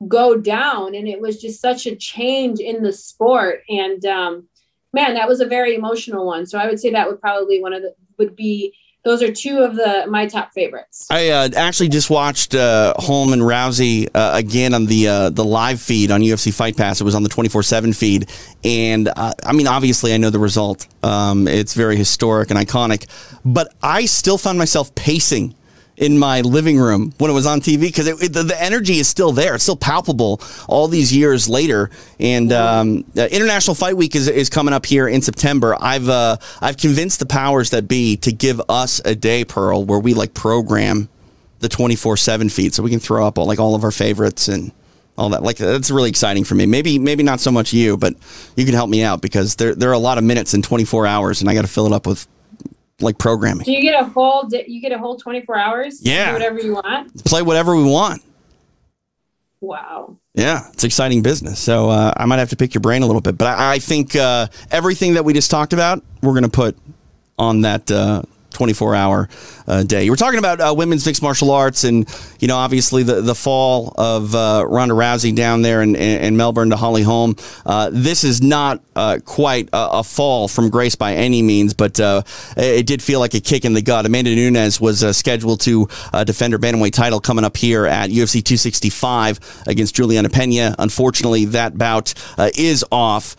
[0.07, 0.95] go down.
[0.95, 3.62] And it was just such a change in the sport.
[3.68, 4.49] And um
[4.93, 6.47] man that was a very emotional one.
[6.47, 8.74] So i would say that would probably one of the would be
[9.07, 13.33] those are two of the my top favorites I uh, actually just watched uh, Holm
[13.33, 17.01] and Rousey uh, again on the uh, the live feed on UFC Fight Pass.
[17.01, 18.31] It was on the twenty four seven feed,
[18.65, 20.87] and uh, I mean, obviously, I know the result.
[21.03, 23.07] Um, it's very historic and iconic,
[23.45, 25.55] but I still found myself pacing
[25.97, 29.33] in my living room when it was on TV because the, the energy is still
[29.33, 29.55] there.
[29.55, 31.91] It's still palpable all these years later.
[32.21, 35.77] And um, International Fight Week is, is coming up here in September.
[35.81, 39.99] I've uh, I've convinced the powers that be to give us a day, Pearl, where
[39.99, 41.09] we like program
[41.61, 43.93] the twenty four seven feed, so we can throw up all, like all of our
[43.93, 44.73] favorites and.
[45.19, 46.67] All that like that's really exciting for me.
[46.67, 48.15] Maybe maybe not so much you, but
[48.55, 51.07] you can help me out because there there are a lot of minutes in 24
[51.07, 52.29] hours, and I got to fill it up with
[53.01, 53.65] like programming.
[53.65, 56.29] do you get a whole di- you get a whole 24 hours Yeah.
[56.29, 58.23] do whatever you want Play whatever we want.
[59.61, 61.59] wow Yeah, it's exciting business.
[61.59, 63.79] So uh, I might have to pick your brain a little bit, but I, I
[63.79, 66.77] think uh, everything that we just talked about, we're going to put
[67.39, 69.29] on that uh, 24 hour
[69.67, 70.09] uh, day.
[70.11, 72.09] Were talking about uh, women's mixed martial arts, and
[72.41, 76.71] you know, obviously the the fall of uh, Ronda Rousey down there in, in, Melbourne
[76.71, 77.37] to Holly Holm.
[77.64, 81.99] Uh, this is not uh, quite a, a fall from grace by any means, but
[81.99, 82.23] uh,
[82.57, 84.07] it, did feel like a kick in the gut.
[84.07, 85.89] Amanda Nunes was scheduled to
[86.25, 90.75] defend her bantamweight title coming up here at UFC 265 against Juliana Pena.
[90.79, 92.14] Unfortunately, that bout
[92.57, 93.37] is off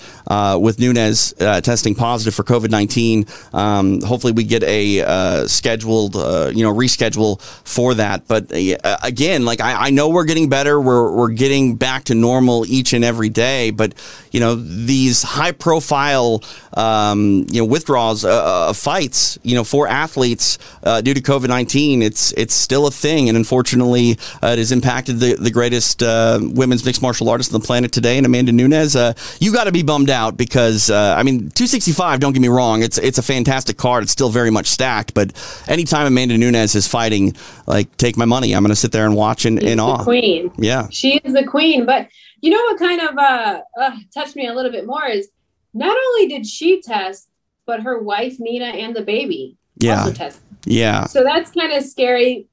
[0.59, 3.25] with Nunes testing positive for COVID 19.
[3.53, 8.27] Um, hopefully, we get a scheduled, uh, you know, reschedule for that.
[8.27, 10.79] But uh, again, like I, I know we're getting better.
[10.79, 13.71] We're we're getting back to normal each and every day.
[13.71, 13.93] But
[14.31, 16.43] you know, these high profile,
[16.75, 21.47] um, you know, withdrawals uh, of fights, you know, for athletes uh, due to COVID
[21.47, 26.03] 19, it's it's still a thing, and unfortunately, uh, it has impacted the the greatest
[26.03, 28.95] uh, women's mixed martial artist on the planet today, and Amanda Nunes.
[28.95, 32.19] Uh, you got to be bummed out because uh, I mean, 265.
[32.19, 34.03] Don't get me wrong, it's it's a fantastic card.
[34.03, 35.31] It's still very much stacked, but
[35.67, 37.35] anytime Amanda Nunes is fighting,
[37.67, 39.81] like take my money, I'm going to sit there and watch in, in She's the
[39.83, 40.03] awe.
[40.03, 40.51] queen.
[40.57, 41.85] Yeah, she is the queen.
[41.85, 42.07] But
[42.41, 45.29] you know what kind of uh, uh touched me a little bit more is
[45.73, 47.29] not only did she test
[47.65, 49.99] but her wife nina and the baby Yeah.
[49.99, 50.41] also tested.
[50.65, 52.47] Yeah, so that's kind of scary.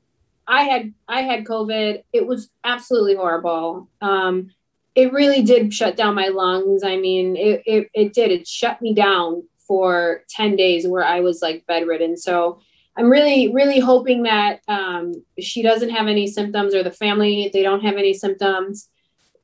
[0.47, 2.03] I had i had covid.
[2.13, 3.89] It was absolutely horrible.
[4.01, 4.51] Um
[4.95, 6.83] it really did shut down my lungs.
[6.85, 8.31] I mean it, it, it did.
[8.31, 12.17] It shut me down for 10 days where i was like bedridden.
[12.17, 12.61] So
[12.97, 17.62] i'm really really hoping that um, she doesn't have any symptoms or the family they
[17.62, 18.88] don't have any symptoms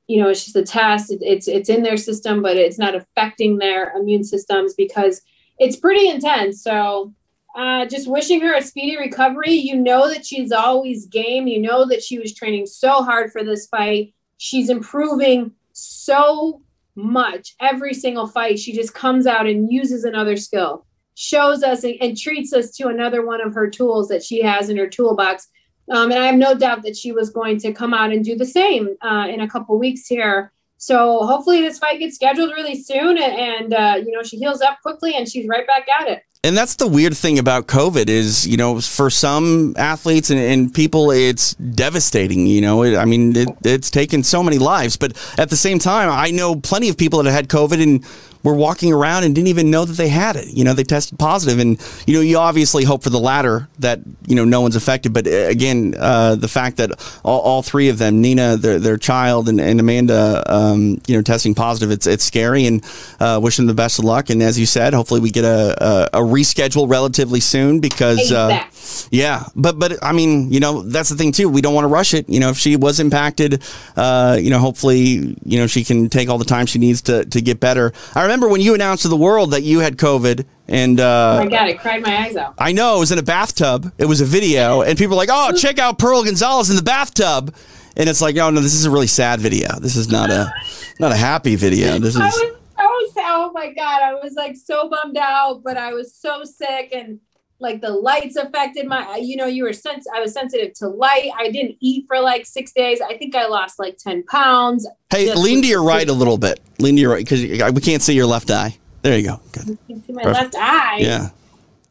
[0.07, 2.95] you know it's just a test it, it's it's in their system but it's not
[2.95, 5.23] affecting their immune systems because
[5.59, 7.13] it's pretty intense so
[7.55, 9.53] uh, just wishing her a speedy recovery.
[9.53, 11.47] You know that she's always game.
[11.47, 14.15] You know that she was training so hard for this fight.
[14.37, 16.63] She's improving so
[16.95, 18.59] much every single fight.
[18.59, 20.87] She just comes out and uses another skill,
[21.21, 24.77] shows us and, treats us to another one of her tools that she has in
[24.79, 25.49] her toolbox.
[25.91, 28.37] Um, and I have no doubt that she was going to come out and do
[28.37, 30.51] the same uh, in a couple weeks here.
[30.79, 34.63] So hopefully this fight gets scheduled really soon, and, and uh, you know she heals
[34.63, 36.23] up quickly and she's right back at it.
[36.43, 40.73] and that's the weird thing about COVID is, you know, for some athletes and, and
[40.73, 42.47] people, it's devastating.
[42.47, 45.79] You know, it, I mean, it, it's taken so many lives, but at the same
[45.79, 48.07] time, I know plenty of people that have had COVID and
[48.43, 50.49] were walking around and didn't even know that they had it.
[50.49, 54.01] You know, they tested positive, and you know, you obviously hope for the latter that
[54.27, 55.13] you know no one's affected.
[55.13, 56.91] But uh, again, uh, the fact that
[57.25, 61.23] all, all three of them, Nina, their, their child, and, and Amanda, um, you know,
[61.23, 62.85] testing positive, it's it's scary, and
[63.21, 64.31] uh, wishing them the best of luck.
[64.31, 68.33] And as you said, hopefully we get a a, a reschedule relatively soon because.
[68.33, 68.65] Uh,
[69.11, 71.49] yeah, but but I mean, you know, that's the thing too.
[71.49, 72.29] We don't want to rush it.
[72.29, 73.63] You know, if she was impacted,
[73.97, 77.25] uh, you know, hopefully, you know, she can take all the time she needs to
[77.27, 77.93] to get better.
[78.15, 81.45] I remember when you announced to the world that you had COVID And uh, oh
[81.45, 82.55] my god, I cried my eyes out.
[82.57, 83.93] I know it was in a bathtub.
[83.99, 86.83] It was a video, and people were like, "Oh, check out Pearl Gonzalez in the
[86.83, 87.53] bathtub,"
[87.97, 89.81] and it's like, "Oh no, this is a really sad video.
[89.81, 90.53] This is not a
[91.01, 91.99] not a happy video.
[91.99, 95.63] This I is." was, I was, oh my god, I was like so bummed out,
[95.65, 97.19] but I was so sick and
[97.61, 99.17] like the lights affected my.
[99.17, 101.31] You know, you were sens- I was sensitive to light.
[101.39, 103.01] I didn't eat for like six days.
[103.01, 104.87] I think I lost like ten pounds.
[105.11, 106.61] Hey, Just lean to your right a little bit.
[106.79, 107.43] Lean to your right because
[107.73, 108.77] we can't see your left eye.
[109.03, 109.41] There you go.
[109.53, 109.79] Good.
[109.89, 110.55] You see my Perfect.
[110.55, 110.99] left eye.
[111.01, 111.29] Yeah.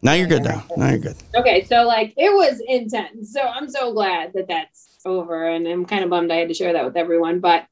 [0.02, 0.64] Now you're good now.
[0.78, 1.18] Now you're good.
[1.36, 3.34] Okay, so like it was intense.
[3.34, 6.54] So I'm so glad that that's over, and I'm kind of bummed I had to
[6.54, 7.40] share that with everyone.
[7.40, 7.66] But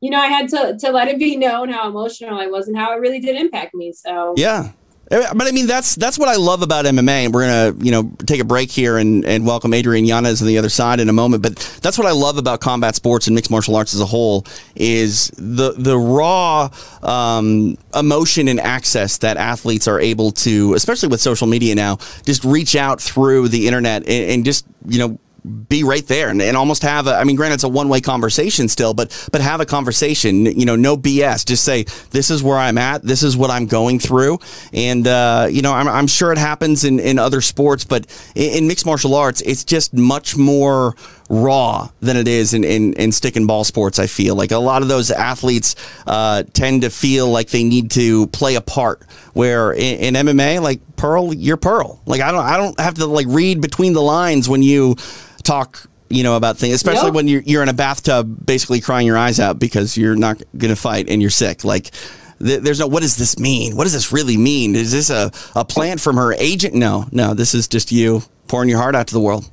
[0.00, 2.76] you know, I had to to let it be known how emotional I was and
[2.76, 3.92] how it really did impact me.
[3.92, 4.70] So Yeah.
[5.10, 7.26] Eh, But I mean, that's that's what I love about MMA.
[7.26, 10.48] And we're gonna, you know, take a break here and, and welcome Adrian Yanez on
[10.48, 11.42] the other side in a moment.
[11.42, 14.46] But that's what I love about combat sports and mixed martial arts as a whole
[14.74, 16.70] is the the raw
[17.02, 22.44] um, emotion and access that athletes are able to, especially with social media now, just
[22.44, 25.18] reach out through the internet and, and just you know
[25.68, 28.00] be right there and, and almost have a, I mean, granted, it's a one way
[28.00, 31.44] conversation still, but, but have a conversation, you know, no BS.
[31.44, 33.02] Just say, this is where I'm at.
[33.02, 34.38] This is what I'm going through.
[34.72, 38.58] And, uh, you know, I'm, I'm sure it happens in, in other sports, but in,
[38.58, 40.94] in mixed martial arts, it's just much more
[41.28, 43.98] raw than it is in, in, in stick and ball sports.
[43.98, 45.76] I feel like a lot of those athletes,
[46.06, 49.02] uh, tend to feel like they need to play a part
[49.34, 52.00] where in, in MMA, like Pearl, you're Pearl.
[52.06, 54.96] Like, I don't, I don't have to like read between the lines when you,
[55.44, 57.14] talk you know about things especially Nope.
[57.14, 60.74] when you're, you're in a bathtub basically crying your eyes out because you're not going
[60.74, 61.64] to fight and you're sick.
[61.64, 61.90] Like
[62.38, 63.76] th- there's no what does this mean?
[63.76, 64.74] What does this really mean?
[64.76, 66.74] Is this a, a plant from her agent?
[66.74, 69.50] No no this is just you pouring your heart out to the world.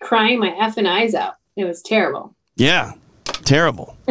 [0.00, 1.34] Crying my effing eyes out.
[1.56, 2.34] It was terrible.
[2.56, 2.92] yeah
[3.44, 3.96] terrible.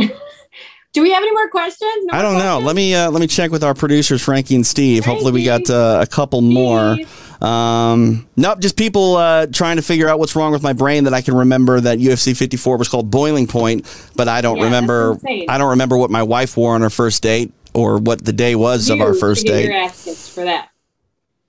[0.94, 2.06] Do we have any more questions?
[2.06, 4.56] No i don't more know let me uh, let me check with our producers frankie
[4.56, 5.04] and steve.
[5.04, 6.94] Hopefully we got uh, a couple more.
[6.96, 7.25] Steve.
[7.42, 11.14] Um, nope, just people uh, trying to figure out what's wrong with my brain that
[11.14, 15.18] I can remember that UFC 54 was called Boiling Point, but I don't Yeah, remember.
[15.48, 18.56] I don't remember what my wife wore on her first date or what the day
[18.56, 19.66] was of our first date.
[19.66, 20.70] Your ass for that.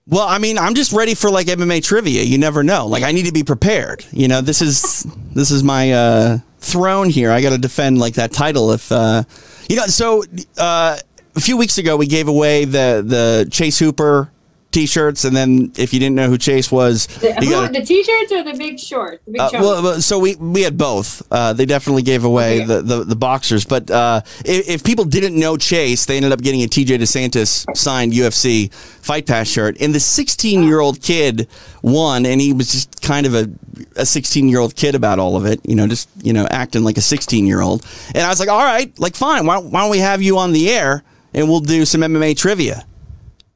[0.09, 2.23] Well, I mean, I'm just ready for like MMA trivia.
[2.23, 2.87] You never know.
[2.87, 4.05] Like I need to be prepared.
[4.13, 7.33] You know, this is this is my uh, throne here.
[7.33, 9.25] I got to defend like that title if uh,
[9.69, 9.87] you know.
[9.87, 10.23] So
[10.59, 10.97] uh,
[11.35, 14.31] a few weeks ago, we gave away the the Chase Hooper
[14.77, 18.31] T-shirts, and then if you didn't know who Chase was, The, who, got the t-shirts
[18.31, 19.25] or the big shorts?
[19.25, 21.23] The big uh, well, well, so we we had both.
[21.31, 22.67] Uh, they definitely gave away Okay.
[22.67, 26.43] the, the the boxers, but uh, if, if people didn't know Chase, they ended up
[26.43, 31.49] getting a TJ DeSantis signed UFC Fight Pass shirt, and the 16 year old kid
[31.81, 33.49] won, and he was just kind of a
[33.97, 36.85] a 16 year old kid about all of it, you know, just you know acting
[36.85, 37.83] like a 16 year old,
[38.15, 40.53] and I was like, all right, like fine, why why don't we have you on
[40.53, 41.03] the air
[41.33, 42.85] and we'll do some MMA trivia,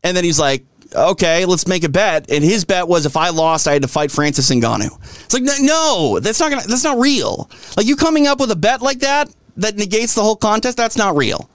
[0.03, 0.65] and then he's like.
[0.95, 2.31] Okay, let's make a bet.
[2.31, 4.97] And his bet was if I lost, I had to fight Francis Ngannou.
[5.25, 7.49] It's like, no, that's not gonna, that's not real.
[7.77, 10.77] Like you coming up with a bet like that that negates the whole contest.
[10.77, 11.49] That's not real.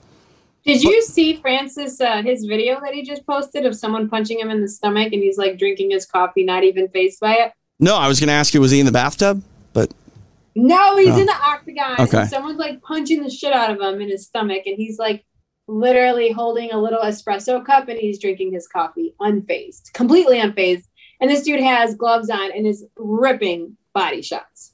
[0.64, 4.50] Did you see Francis uh, his video that he just posted of someone punching him
[4.50, 7.52] in the stomach and he's like drinking his coffee, not even phased by it?
[7.78, 9.42] No, I was gonna ask you, was he in the bathtub?
[9.74, 9.92] But
[10.54, 11.18] No, he's Oh.
[11.20, 11.96] in the octagon.
[12.00, 12.24] Okay.
[12.26, 15.24] Someone's like punching the shit out of him in his stomach, and he's like
[15.68, 20.84] literally holding a little espresso cup and he's drinking his coffee unfazed, completely unfazed.
[21.20, 24.72] And this dude has gloves on and is ripping body shots.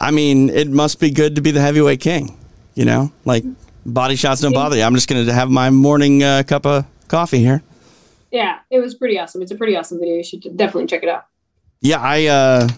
[0.00, 2.36] I mean, it must be good to be the heavyweight king.
[2.74, 3.44] You know, like
[3.86, 4.82] body shots don't bother you.
[4.82, 7.62] I'm just gonna have my morning uh, cup of coffee here.
[8.32, 9.42] Yeah, it was pretty awesome.
[9.42, 10.16] It's a pretty awesome video.
[10.16, 11.26] You should definitely check it out.
[11.80, 12.68] Yeah, I uh,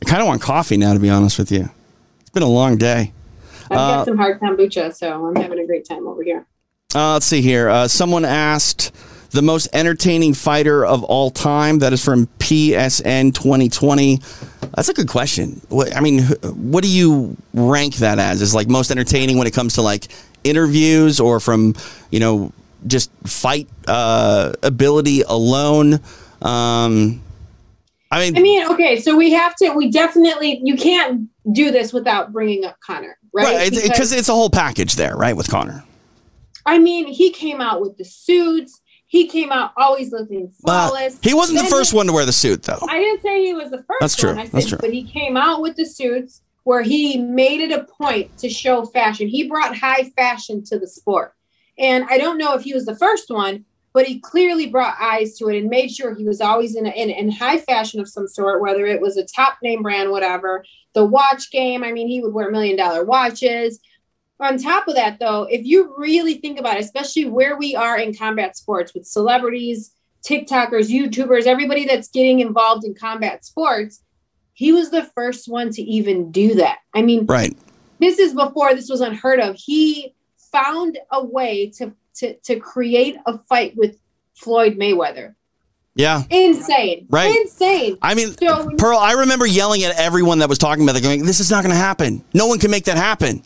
[0.00, 1.68] I kind of want coffee now, to be honest with you.
[2.20, 3.12] It's been a long day.
[3.64, 6.46] I've Uh, got some hard kombucha, so I'm having a great time over here.
[6.94, 7.68] Uh, let's see here.
[7.68, 8.92] Uh, someone asked
[9.30, 11.78] the most entertaining fighter of all time.
[11.78, 14.18] That is from PSN 2020.
[14.74, 15.60] That's a good question.
[15.68, 18.42] What, I mean, what do you rank that as?
[18.42, 20.08] Is like most entertaining when it comes to like
[20.44, 21.74] interviews or from
[22.10, 22.52] you know
[22.86, 25.94] just fight uh, ability alone?
[26.42, 27.22] Um,
[28.10, 31.94] I mean, I mean, okay, so we have to, we definitely, you can't do this
[31.94, 33.70] without bringing up Conor, right?
[33.70, 33.70] right?
[33.70, 35.34] Because it's a whole package there, right?
[35.34, 35.82] With Conor.
[36.66, 38.80] I mean, he came out with the suits.
[39.06, 41.18] He came out always looking Uh, flawless.
[41.22, 42.78] he wasn't the first he- one to wear the suit, though.
[42.88, 44.30] I didn't say he was the first That's true.
[44.30, 44.38] one.
[44.38, 44.78] I said, That's true.
[44.80, 48.84] But he came out with the suits where he made it a point to show
[48.84, 49.28] fashion.
[49.28, 51.34] He brought high fashion to the sport.
[51.78, 55.36] And I don't know if he was the first one, but he clearly brought eyes
[55.38, 58.08] to it and made sure he was always in, a, in, in high fashion of
[58.08, 60.64] some sort, whether it was a top name brand, whatever.
[60.94, 63.80] The watch game, I mean, he would wear million dollar watches.
[64.40, 67.98] On top of that, though, if you really think about it, especially where we are
[67.98, 69.92] in combat sports with celebrities
[70.28, 74.02] TikTokers, YouTubers, everybody that's getting involved in combat sports,
[74.52, 76.78] he was the first one to even do that.
[76.94, 77.56] I mean, Right.
[77.98, 79.56] this is before this was unheard of.
[79.58, 80.14] He
[80.52, 83.96] found a way to to to create a fight with
[84.34, 85.34] Floyd Mayweather.
[85.94, 86.22] Yeah.
[86.30, 87.06] Insane.
[87.10, 87.34] Right.
[87.40, 87.98] Insane.
[88.00, 91.24] I mean, So- Pearl, I remember yelling at everyone that was talking about it, going,
[91.24, 92.22] "This is not going to happen.
[92.32, 93.42] No one can make that happen."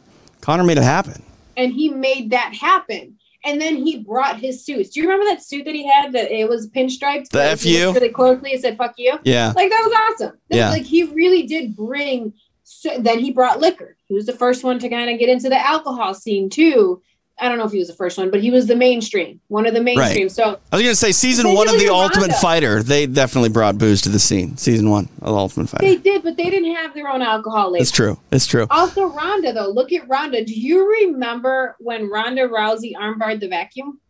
[0.46, 1.20] Conor made it happen.
[1.56, 3.16] and he made that happen.
[3.44, 4.90] And then he brought his suits.
[4.90, 7.30] Do you remember that suit that he had that it was pinstriped?
[7.30, 7.92] The FU?
[7.94, 9.52] Really closely, it said "fuck you." Yeah.
[9.56, 10.38] Like that was awesome.
[10.50, 10.70] That- Yeah.
[10.70, 12.32] Like he really did bring.
[12.62, 13.96] So, then he brought liquor.
[14.06, 17.02] He was the first one to kind of get into the alcohol scene too.
[17.38, 19.66] I don't know if he was the first one, but he was the mainstream, one
[19.66, 20.30] of the mainstream.
[20.30, 22.34] So I was going to say season one of the Ultimate Ronda.
[22.36, 22.82] Fighter.
[22.82, 24.56] They definitely brought booze to the scene.
[24.56, 25.84] Season one of the Ultimate Fighter.
[25.84, 27.82] they did, but they didn't have their own alcohol label.
[27.82, 28.18] It's true.
[28.32, 28.66] It's true.
[28.70, 29.68] Also, Ronda though.
[29.68, 30.44] Look at Ronda.
[30.44, 34.00] Do you remember when Ronda Rousey armbarred the vacuum?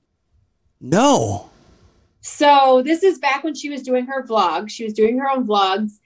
[0.81, 1.51] No.
[2.21, 4.69] So this is back when she was doing her vlog.
[4.71, 5.99] She was doing her own vlogs,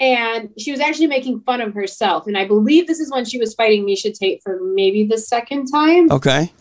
[0.00, 2.26] and she was actually making fun of herself.
[2.26, 5.66] And I believe this is when she was fighting Miesha Tate for maybe the second
[5.66, 6.10] time.
[6.10, 6.52] Okay.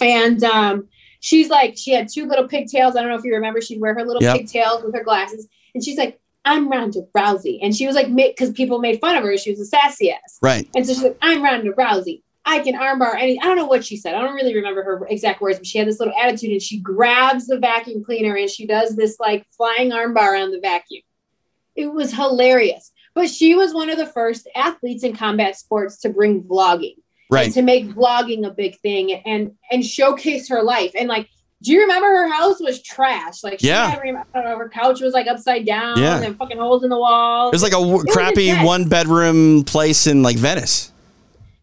[0.00, 0.88] And um,
[1.20, 2.96] she's like, she had two little pigtails.
[2.96, 3.60] I don't know if you remember.
[3.60, 4.36] She'd wear her little Yep.
[4.36, 8.50] pigtails with her glasses, and she's like, "I'm Ronda Rousey," and she was like, because
[8.50, 9.36] people made fun of her.
[9.38, 10.38] She was a sassy ass.
[10.42, 10.68] Right.
[10.74, 12.22] And so she's like, I'm Ronda Rousey.
[12.44, 13.40] I can armbar any.
[13.40, 14.14] I don't know what she said.
[14.14, 16.78] I don't really remember her exact words, but she had this little attitude and she
[16.78, 21.02] grabs the vacuum cleaner and she does this like flying armbar on the vacuum.
[21.76, 22.92] It was hilarious.
[23.14, 26.96] But she was one of the first athletes in combat sports to bring vlogging
[27.30, 27.46] Right.
[27.46, 30.92] and to make vlogging a big thing and and showcase her life.
[30.98, 31.28] And like,
[31.62, 33.42] do you remember her house was trash?
[33.42, 33.90] Like, she Yeah.
[33.90, 36.20] had, know, her couch was like upside down Yeah.
[36.20, 37.48] and fucking holes in the wall.
[37.48, 40.90] It was like a w- crappy one bedroom place in like Venice.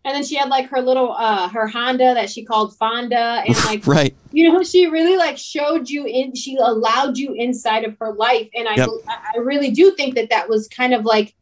[0.04, 3.56] And then she had like her little uh her Honda that she called Fonda and
[3.66, 4.16] like Right.
[4.32, 8.50] you know she really like showed you in she allowed you inside of her life
[8.56, 8.90] and I Yep.
[9.08, 11.36] I really do think that that was kind of like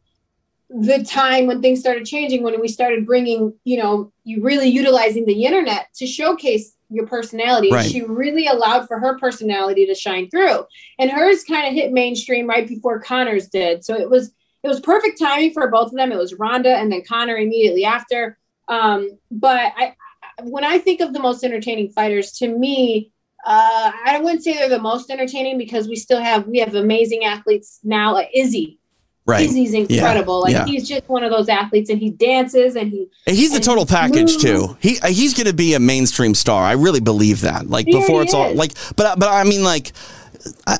[0.68, 5.24] the time when things started changing when we started bringing you know you really utilizing
[5.24, 7.90] the internet to showcase your personality Right.
[7.90, 10.64] she really allowed for her personality to shine through
[10.98, 14.32] and hers kind of hit mainstream right before Conor's did so it was
[14.62, 17.84] it was perfect timing for both of them it was Ronda and then Connor immediately
[17.84, 18.36] after
[18.70, 19.94] um, but I,
[20.42, 23.12] when I think of the most entertaining fighters, to me,
[23.44, 27.24] uh, I wouldn't say they're the most entertaining because we still have we have amazing
[27.24, 28.14] athletes now.
[28.14, 28.80] Like Izzy,
[29.26, 29.44] Right.
[29.44, 30.40] Izzy's incredible.
[30.40, 30.64] like yeah.
[30.64, 33.08] he's just one of those athletes, and he dances and he.
[33.26, 34.42] And he's the and total package smooth.
[34.42, 34.76] too.
[34.80, 36.64] He uh, he's going to be a mainstream star.
[36.64, 37.68] I really believe that.
[37.68, 39.92] Like before it's all like, but but I mean like.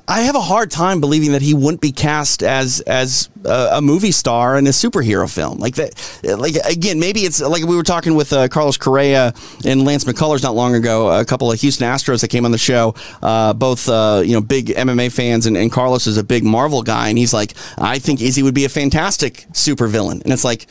[0.09, 3.83] I, have a hard time believing that he wouldn't be cast as as a, a
[3.83, 5.95] movie star in a superhero film like that.
[6.23, 9.35] Like again, maybe it's like we were talking with uh, Carlos Correa
[9.65, 11.11] and Lance McCullers not long ago.
[11.11, 14.41] A couple of Houston Astros that came on the show, uh, both uh, you know
[14.41, 17.99] big MMA fans, and, and Carlos is a big Marvel guy, and he's like, I
[17.99, 20.67] think Izzy would be a fantastic supervillain, and it's like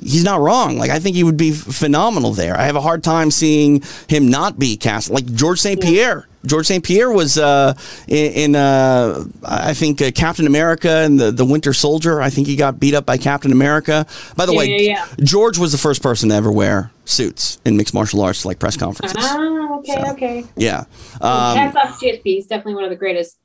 [0.00, 0.78] he's not wrong.
[0.78, 2.58] Like I think he would be phenomenal there.
[2.58, 5.10] I have a hard time seeing him not be cast.
[5.10, 5.80] Like George St.
[5.80, 6.26] Pierre.
[6.46, 6.84] George St.
[6.84, 7.74] Pierre was uh,
[8.06, 12.22] in, in uh, I think uh, Captain America and the, the Winter Soldier.
[12.22, 14.06] I think he got beat up by Captain America.
[14.36, 15.06] By the Yeah, way, yeah, yeah.
[15.24, 18.76] George was the first person to ever wear suits in mixed martial arts, like press
[18.76, 19.16] conferences.
[19.20, 20.44] Ah, okay, So, okay.
[20.56, 20.84] Yeah.
[21.20, 22.20] Um, Hats off to GSP.
[22.24, 23.36] He's definitely one of the greatest.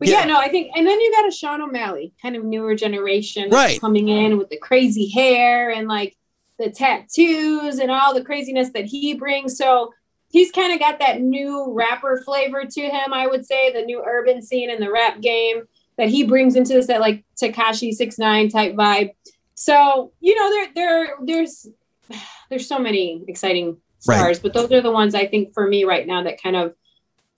[0.00, 0.20] But Yeah.
[0.20, 0.24] yeah.
[0.24, 3.78] no, I think, and then you got a Sean O'Malley, kind of newer generation, Right.
[3.80, 6.16] coming in with the crazy hair and like
[6.58, 9.56] the tattoos and all the craziness that he brings.
[9.56, 9.92] So
[10.30, 14.02] he's kind of got that new rapper flavor to him, I would say, the new
[14.04, 15.62] urban scene in the rap game
[15.98, 19.10] that he brings into this that like Tekashi six nine type vibe.
[19.54, 21.66] So you know, there there there's
[22.48, 23.76] there's so many exciting
[24.08, 24.16] Right.
[24.16, 26.74] stars, but those are the ones I think for me right now that kind of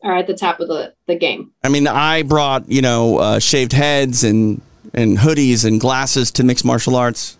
[0.04, 1.52] are at the top of the, the game.
[1.62, 4.60] I mean, I brought you know uh, shaved heads and
[4.94, 7.38] and hoodies and glasses to mixed martial arts.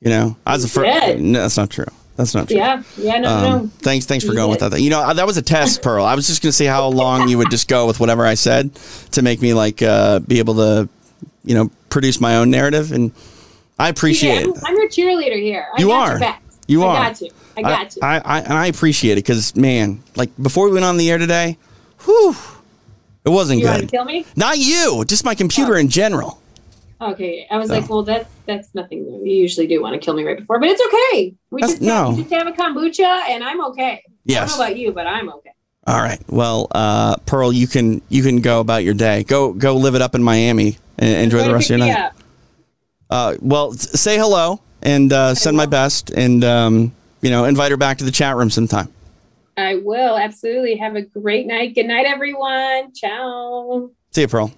[0.00, 1.18] You know, I was the first.
[1.18, 1.86] No, that's not true.
[2.16, 2.56] That's not true.
[2.56, 3.70] Yeah, yeah, no, Um, no.
[3.78, 4.80] Thanks, thanks for You going with that.
[4.80, 6.04] You know, that was a test, Pearl.
[6.04, 8.34] I was just going to see how long you would just go with whatever I
[8.34, 8.74] said
[9.12, 10.88] to make me like uh, be able to,
[11.44, 13.12] you know, produce my own narrative, and
[13.78, 14.58] I appreciate Yeah, it.
[14.58, 15.66] I'm, I'm your cheerleader here.
[15.76, 16.18] I You are.
[16.18, 16.42] Back.
[16.66, 17.08] You I are.
[17.08, 17.30] got you.
[17.56, 18.02] I got you.
[18.02, 21.18] I, I, and I appreciate it because man, like before we went on the air
[21.18, 21.56] today,
[22.08, 22.34] whew,
[23.24, 23.90] it wasn't you want to good.
[23.90, 24.24] kill me?
[24.36, 26.40] Not you, just my computer in general.
[27.00, 27.46] Okay.
[27.50, 27.74] I was So.
[27.78, 29.04] like, well, that that's nothing.
[29.24, 31.34] You usually do want to kill me right before, but it's okay.
[31.50, 32.16] We That's- just have, no.
[32.16, 34.02] we just have a kombucha, and I'm okay.
[34.24, 34.36] Yes.
[34.36, 35.50] I don't know about you, but I'm okay.
[35.86, 36.20] All right.
[36.28, 39.22] Well, uh, Pearl, you can you can go about your day.
[39.24, 42.10] Go go live it up in Miami and enjoy the rest of your night.
[43.10, 46.92] Uh, well, say hello and uh, send my best, and um,
[47.22, 48.88] you know, invite her back to the chat room sometime.
[49.58, 51.74] I will absolutely have a great night.
[51.74, 52.94] Good night, everyone.
[52.94, 53.90] Ciao.
[54.12, 54.52] See you, Pearl.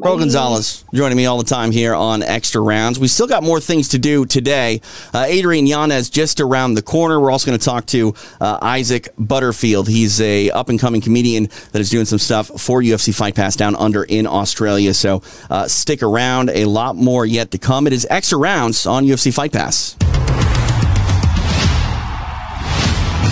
[0.00, 3.00] Pearl Gonzalez joining me all the time here on Extra Rounds.
[3.00, 4.80] We still got more things to do today.
[5.12, 7.18] Uh, Adrian Yanez just around the corner.
[7.18, 9.88] We're also going to talk to uh, Isaac Butterfield.
[9.88, 13.56] He's a up and coming comedian that is doing some stuff for UFC Fight Pass
[13.56, 14.94] down under in Australia.
[14.94, 15.20] So
[15.50, 16.50] uh, stick around.
[16.50, 17.88] A lot more yet to come.
[17.88, 19.96] It is Extra Rounds on UFC Fight Pass.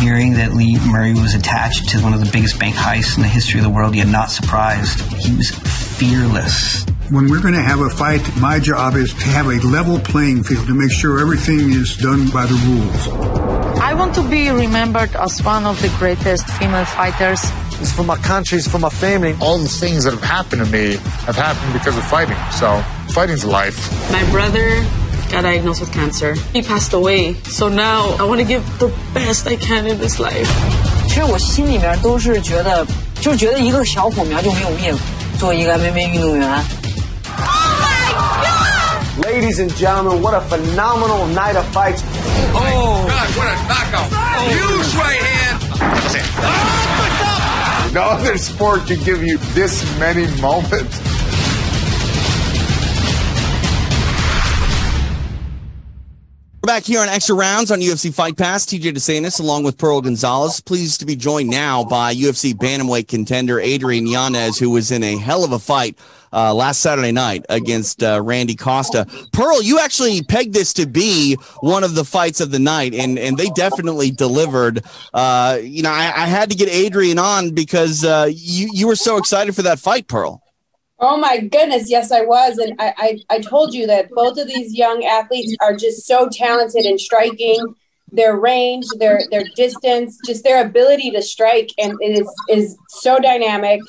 [0.00, 3.28] Hearing that Lee Murray was attached to one of the biggest bank heists in the
[3.28, 5.00] history of the world, yet not surprised.
[5.14, 6.84] He was fearless.
[7.10, 10.44] When we're going to have a fight, my job is to have a level playing
[10.44, 13.08] field to make sure everything is done by the rules.
[13.80, 17.40] I want to be remembered as one of the greatest female fighters.
[17.80, 19.34] It's for my country, it's for my family.
[19.40, 22.36] All the things that have happened to me have happened because of fighting.
[22.52, 22.82] So,
[23.12, 23.90] fighting's life.
[24.12, 24.84] My brother
[25.31, 26.35] got diagnosed with cancer.
[26.53, 27.35] He passed away.
[27.45, 30.49] So now I want to give the best I can in this life.
[31.07, 32.85] 其实我心里面都是觉得，
[33.19, 34.93] 就觉得一个小火苗就没有灭。
[35.37, 36.47] 做一个 MMA 运动员。
[36.47, 36.63] Oh
[37.81, 39.25] my God!
[39.25, 42.03] Ladies and gentlemen, what a phenomenal night of fights.
[42.53, 44.07] Oh, oh God, what a knockout.
[44.11, 44.49] Oh.
[44.49, 45.57] Huge right hand.
[46.43, 50.99] Oh, no other sport can give you this many moments.
[56.66, 58.66] We're back here on Extra Rounds on UFC Fight Pass.
[58.66, 60.60] TJ DeSantis along with Pearl Gonzalez.
[60.60, 65.16] Pleased to be joined now by UFC bantamweight contender Adrian Yanez, who was in a
[65.16, 65.96] hell of a fight
[66.32, 69.06] uh, last Saturday night against uh, Randy Costa.
[69.32, 73.16] Pearl, you actually pegged this to be one of the fights of the night, and
[73.16, 74.84] and they definitely delivered.
[75.14, 78.96] Uh, you know, I, I, had to get Adrian on because uh, you you were
[78.96, 80.42] so excited for that fight, Pearl.
[80.98, 82.56] Oh my goodness, yes, I was.
[82.58, 86.28] And I, I, I told you that both of these young athletes are just so
[86.30, 87.74] talented in striking
[88.12, 93.18] their range, their their distance, just their ability to strike, and it is is so
[93.18, 93.80] dynamic.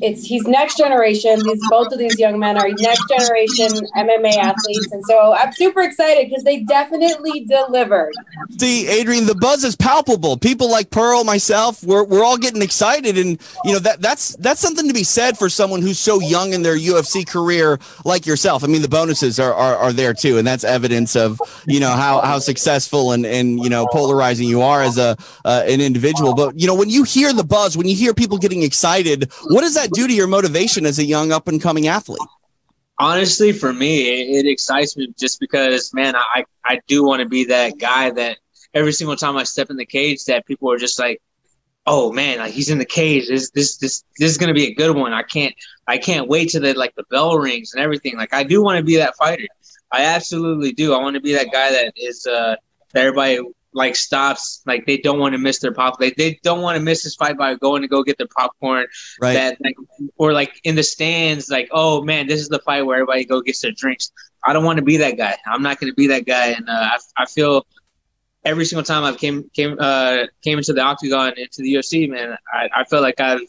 [0.00, 1.40] It's he's next generation.
[1.42, 5.82] These both of these young men are next generation MMA athletes, and so I'm super
[5.82, 8.12] excited because they definitely delivered.
[8.58, 10.36] See, Adrian, the buzz is palpable.
[10.36, 14.60] People like Pearl, myself, we're we're all getting excited, and you know that that's that's
[14.60, 18.64] something to be said for someone who's so young in their UFC career like yourself.
[18.64, 21.90] I mean, the bonuses are are, are there too, and that's evidence of you know
[21.90, 26.34] how how successful and and you know polarizing you are as a uh, an individual.
[26.34, 29.62] But you know when you hear the buzz, when you hear people getting excited, what
[29.62, 32.20] does that do to your motivation as a young up and coming athlete?
[32.98, 37.28] Honestly, for me, it, it excites me just because, man, I I do want to
[37.28, 38.38] be that guy that
[38.72, 41.20] every single time I step in the cage, that people are just like,
[41.86, 43.28] oh man, like he's in the cage.
[43.28, 45.12] This this this this is gonna be a good one.
[45.12, 45.54] I can't
[45.86, 48.16] I can't wait till the like the bell rings and everything.
[48.16, 49.46] Like I do want to be that fighter.
[49.92, 50.94] I absolutely do.
[50.94, 52.56] I want to be that guy that is uh
[52.92, 53.40] that everybody
[53.74, 56.82] like stops like they don't want to miss their pop like they don't want to
[56.82, 58.86] miss this fight by going to go get their popcorn
[59.20, 59.34] right.
[59.34, 59.76] that like
[60.16, 63.40] or like in the stands like oh man this is the fight where everybody go
[63.40, 64.12] gets their drinks.
[64.46, 65.36] I don't want to be that guy.
[65.46, 67.66] I'm not going to be that guy and uh, I, I feel
[68.44, 72.36] every single time i've came came uh came into the octagon into the ufc man
[72.52, 73.40] i, I feel like i've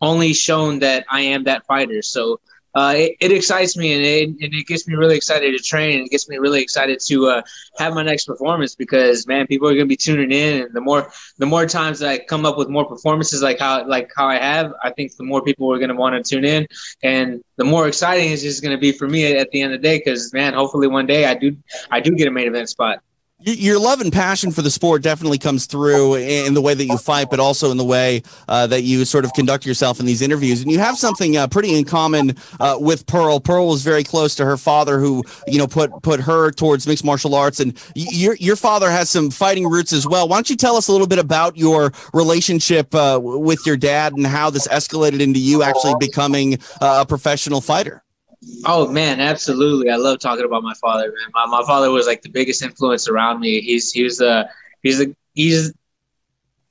[0.00, 2.02] only shown that i am that fighter.
[2.02, 2.40] So
[2.74, 5.98] uh, it, it, excites me and it, and it gets me really excited to train
[5.98, 7.42] and it gets me really excited to uh,
[7.78, 10.80] have my next performance because man people are going to be tuning in and the
[10.80, 14.26] more the more times that I come up with more performances like how like how
[14.26, 16.66] I have I think the more people are going to want to tune in.
[17.02, 19.80] And the more exciting it's just going to be for me at the end of
[19.80, 21.56] the day because man hopefully one day I do
[21.90, 23.02] I do get a main event spot
[23.42, 26.98] your love and passion for the sport definitely comes through in the way that you
[26.98, 30.22] fight, but also in the way uh, that you sort of conduct yourself in these
[30.22, 30.60] interviews.
[30.62, 33.40] And you have something uh, pretty in common uh, with Pearl.
[33.40, 37.04] Pearl was very close to her father, who you know put put her towards mixed
[37.04, 40.28] martial arts, and your your father has some fighting roots as well.
[40.28, 44.12] Why don't you tell us a little bit about your relationship uh, with your dad
[44.12, 48.02] and how this escalated into you actually becoming uh, a professional fighter?
[48.64, 49.90] Oh man, absolutely.
[49.90, 51.30] I love talking about my father, man.
[51.34, 53.60] My, my father was like the biggest influence around me.
[53.60, 54.48] He's he was the
[54.82, 55.72] he's the he's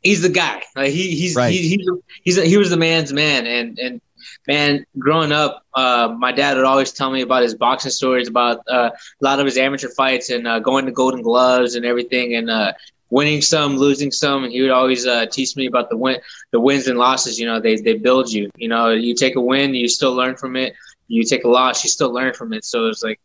[0.02, 0.64] he's the guy.
[0.76, 1.52] Like he he's right.
[1.52, 1.90] he, he's
[2.24, 3.46] he's a, he was the man's man.
[3.46, 4.02] And and
[4.48, 8.62] man, growing up, uh, my dad would always tell me about his boxing stories, about
[8.68, 12.34] uh, a lot of his amateur fights, and uh, going to Golden Gloves and everything,
[12.34, 12.74] and uh,
[13.12, 14.44] winning some, losing some.
[14.44, 16.18] And he would always uh, teach me about the win,
[16.50, 17.40] the wins and losses.
[17.40, 18.50] You know, they they build you.
[18.58, 20.74] You know, you take a win, you still learn from it
[21.10, 22.64] you take a loss, you still learn from it.
[22.64, 23.20] So it's like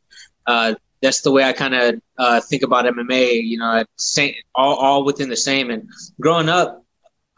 [0.46, 3.44] uh, that's the way I kind of uh, think about MMA.
[3.44, 5.70] You know, same, all all within the same.
[5.70, 5.88] And
[6.20, 6.82] growing up,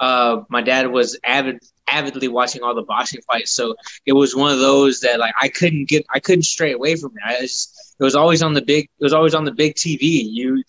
[0.01, 3.75] uh, my dad was avid avidly watching all the boxing fights, so
[4.07, 7.11] it was one of those that like I couldn't get, I couldn't stray away from
[7.11, 7.23] it.
[7.27, 10.01] I just, it was always on the big, it was always on the big TV.
[10.01, 10.63] You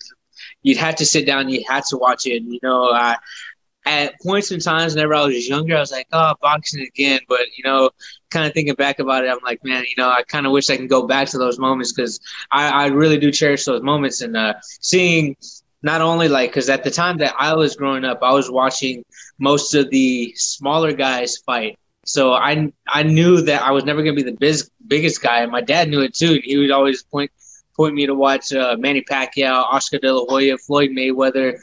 [0.64, 2.44] you'd have to sit down, you had to watch it.
[2.44, 3.16] You know, I
[3.88, 7.20] at points in times, whenever I was younger, I was like, oh, boxing again.
[7.28, 7.90] But, you know,
[8.30, 10.70] kind of thinking back about it, I'm like, man, you know, I kind of wish
[10.70, 12.20] I can go back to those moments because
[12.52, 14.22] I, I really do cherish those moments.
[14.22, 15.36] And uh, seeing
[15.82, 19.04] not only like, because at the time that I was growing up, I was watching
[19.40, 21.80] most of the smaller guys fight.
[22.06, 25.42] So I I knew that I was never going to be the biz, biggest guy.
[25.42, 26.40] And my dad knew it too.
[26.44, 27.32] He would always point
[27.76, 31.60] point me to watch uh, Manny Pacquiao, Oscar De La Hoya, Floyd Mayweather,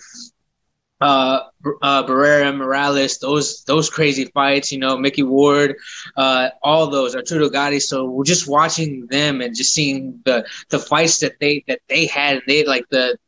[1.05, 1.40] uh,
[1.82, 5.76] uh, Barrera, Morales, those those crazy fights, you know, Micky Ward,
[6.16, 7.80] uh, all those Arturo Gatti.
[7.80, 12.07] So we're just watching them and just seeing the the fights that they that they
[12.07, 13.18] had, and they like the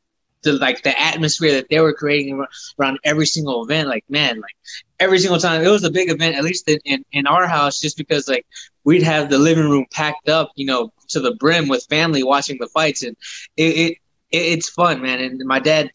[0.42, 2.44] the like the atmosphere that they were creating
[2.80, 3.88] around every single event.
[3.88, 4.56] Like man, like
[4.98, 7.80] every single time it was a big event, at least in, in, in our house,
[7.80, 8.46] just because like
[8.84, 12.56] we'd have the living room packed up, you know, to the brim with family watching
[12.58, 13.16] the fights, and
[13.58, 13.98] it, it
[14.30, 15.20] it's fun, man.
[15.20, 15.90] And my dad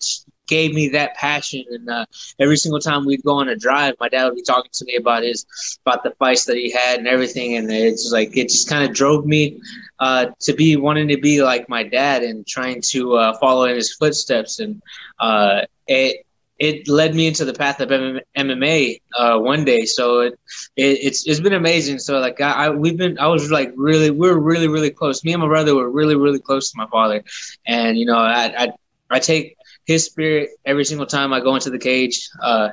[0.51, 1.63] gave me that passion.
[1.71, 2.05] And uh,
[2.39, 4.97] every single time we'd go on a drive, my dad would be talking to me
[4.97, 5.45] about his
[5.85, 7.55] about the fights that he had and everything.
[7.57, 9.59] And it's like it just kind of drove me
[9.99, 13.75] uh, to be wanting to be like my dad and trying to uh, follow in
[13.75, 14.59] his footsteps.
[14.59, 14.81] And
[15.19, 16.25] uh, it
[16.59, 19.83] it led me into the path of MMA uh, one day.
[19.85, 20.33] So it,
[20.75, 21.97] it, it's it's been amazing.
[21.97, 25.23] So like I, I, we've been I was like really we are really really close.
[25.23, 27.23] Me and my brother were really really close to my father,
[27.65, 28.67] and you know I I,
[29.09, 32.29] I take his spirit every single time I go into the cage.
[32.41, 32.69] Uh,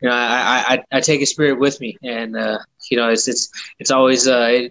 [0.00, 2.58] you know, I, I, I take his spirit with me, and uh,
[2.90, 4.26] you know, it's it's it's always.
[4.26, 4.68] Uh,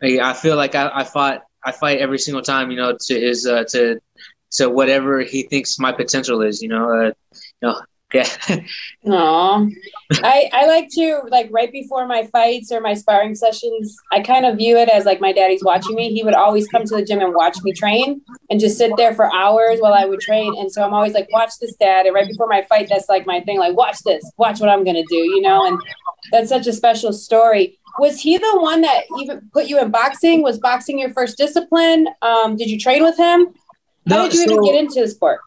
[0.00, 2.70] it, I feel like I, I fought I fight every single time.
[2.70, 4.00] You know, to his uh, to
[4.52, 6.60] to whatever he thinks my potential is.
[6.60, 7.80] You know, uh, you know,
[8.12, 8.26] yeah.
[9.06, 9.72] Aww.
[10.22, 14.44] I, I like to like right before my fights or my sparring sessions, I kind
[14.44, 16.12] of view it as like my daddy's watching me.
[16.12, 19.14] He would always come to the gym and watch me train and just sit there
[19.14, 20.54] for hours while I would train.
[20.58, 22.06] And so I'm always like, watch this dad.
[22.06, 24.84] And right before my fight, that's like my thing, like watch this, watch what I'm
[24.84, 25.66] gonna do, you know?
[25.66, 25.80] And
[26.30, 27.78] that's such a special story.
[27.98, 30.42] Was he the one that even put you in boxing?
[30.42, 32.08] Was boxing your first discipline?
[32.22, 33.46] Um, did you train with him?
[34.08, 35.40] How no, did you so- even get into the sport?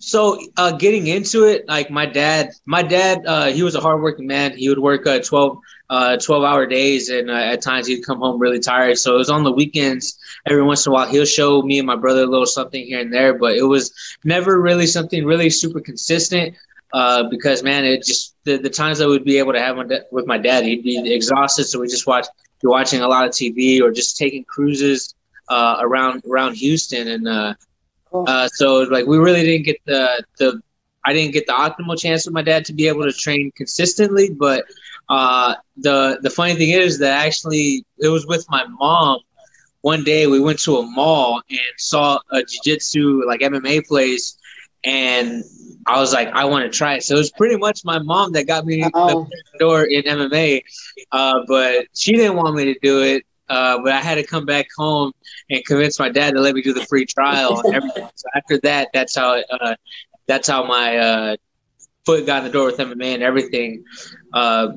[0.00, 4.26] So uh, getting into it, like my dad, my dad, uh, he was a hardworking
[4.26, 4.56] man.
[4.56, 5.58] He would work uh, 12,
[5.90, 8.98] uh, 12 hour days, and uh, at times he'd come home really tired.
[8.98, 10.18] So it was on the weekends.
[10.46, 12.98] Every once in a while, he'll show me and my brother a little something here
[12.98, 13.92] and there, but it was
[14.24, 16.56] never really something really super consistent.
[16.94, 19.76] Uh, because man, it just the, the times would be able to have
[20.10, 22.26] with my dad, he'd be exhausted, so we just watch,
[22.62, 25.14] be watching a lot of TV or just taking cruises
[25.50, 27.56] uh, around around Houston, and
[28.12, 30.60] uh, so like we really didn't get the the
[31.04, 34.30] I didn't get the optimal chance with my dad to be able to train consistently.
[34.30, 34.64] But
[35.08, 39.20] uh, the the funny thing is that actually it was with my mom.
[39.82, 44.36] One day we went to a mall and saw a jiu-jitsu like MMA place,
[44.84, 45.42] and
[45.86, 47.02] I was like, I want to try it.
[47.02, 49.26] So it was pretty much my mom that got me oh.
[49.52, 50.62] the door in MMA,
[51.12, 53.24] uh, but she didn't want me to do it.
[53.50, 55.12] Uh, but I had to come back home
[55.50, 58.08] and convince my dad to let me do the free trial and everything.
[58.14, 59.74] so after that, that's how uh,
[60.28, 61.36] that's how my uh,
[62.06, 63.84] foot got in the door with MMA and everything.
[64.32, 64.68] Uh,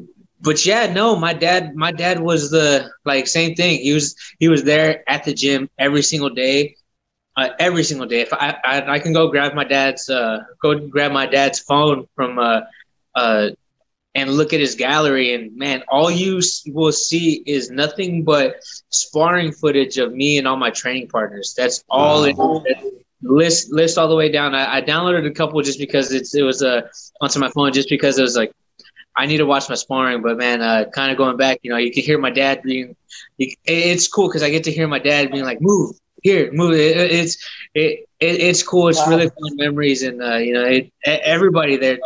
[0.42, 3.80] but yeah, no, my dad, my dad was the like same thing.
[3.80, 6.76] He was he was there at the gym every single day,
[7.38, 8.22] uh, every single day.
[8.22, 12.08] If I, I, I can go grab my dad's uh, go grab my dad's phone
[12.16, 12.62] from uh,
[13.16, 13.50] uh,
[14.16, 18.56] and look at his gallery and man all you will see is nothing but
[18.90, 22.64] sparring footage of me and all my training partners that's all wow.
[22.66, 26.36] it, list list all the way down I, I, downloaded a couple just because it's
[26.36, 26.82] it was uh,
[27.22, 28.52] onto my phone just because it was like
[29.16, 31.78] I need to watch my sparring but man uh, kind of going back you know
[31.78, 32.96] you can hear my dad being
[33.40, 36.98] it's cool because I get to hear my dad being like move here move it,
[36.98, 37.38] it's
[37.74, 39.10] it, it, it's cool it's wow.
[39.10, 42.00] really fun memories and uh, you know it, everybody there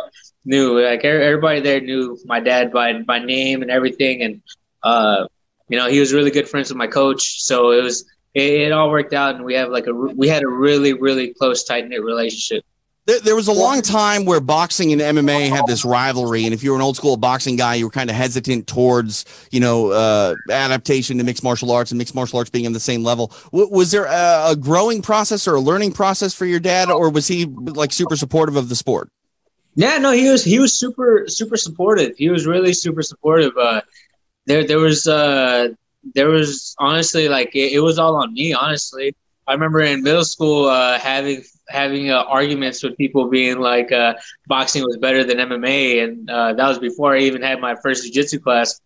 [0.48, 4.42] knew like everybody there knew my dad by by name and everything, and
[4.82, 5.26] uh,
[5.68, 8.72] you know he was really good friends with my coach, so it was it, it
[8.72, 11.86] all worked out, and we have like a we had a really really close tight
[11.86, 12.64] knit relationship.
[13.06, 16.62] There, there, was a long time where boxing and MMA had this rivalry, and if
[16.62, 19.92] you were an old school boxing guy, you were kind of hesitant towards, you know,
[19.92, 23.32] uh, adaptation to mixed martial arts and mixed martial arts being on the same level.
[23.50, 27.08] W- was there a, a, growing process or a learning process for your dad, or
[27.08, 29.08] was he like super supportive of the sport?
[29.78, 32.16] Yeah, no, he was he was super super supportive.
[32.18, 33.52] He was really super supportive.
[33.56, 33.82] Uh,
[34.46, 35.68] there there was uh
[36.14, 38.54] there was honestly like it, it was all on me.
[38.54, 39.14] Honestly,
[39.46, 44.14] I remember in middle school uh, having having uh, arguments with people being like uh,
[44.48, 48.04] boxing was better than MMA, and uh, that was before I even had my first
[48.04, 48.80] jiu-jitsu class.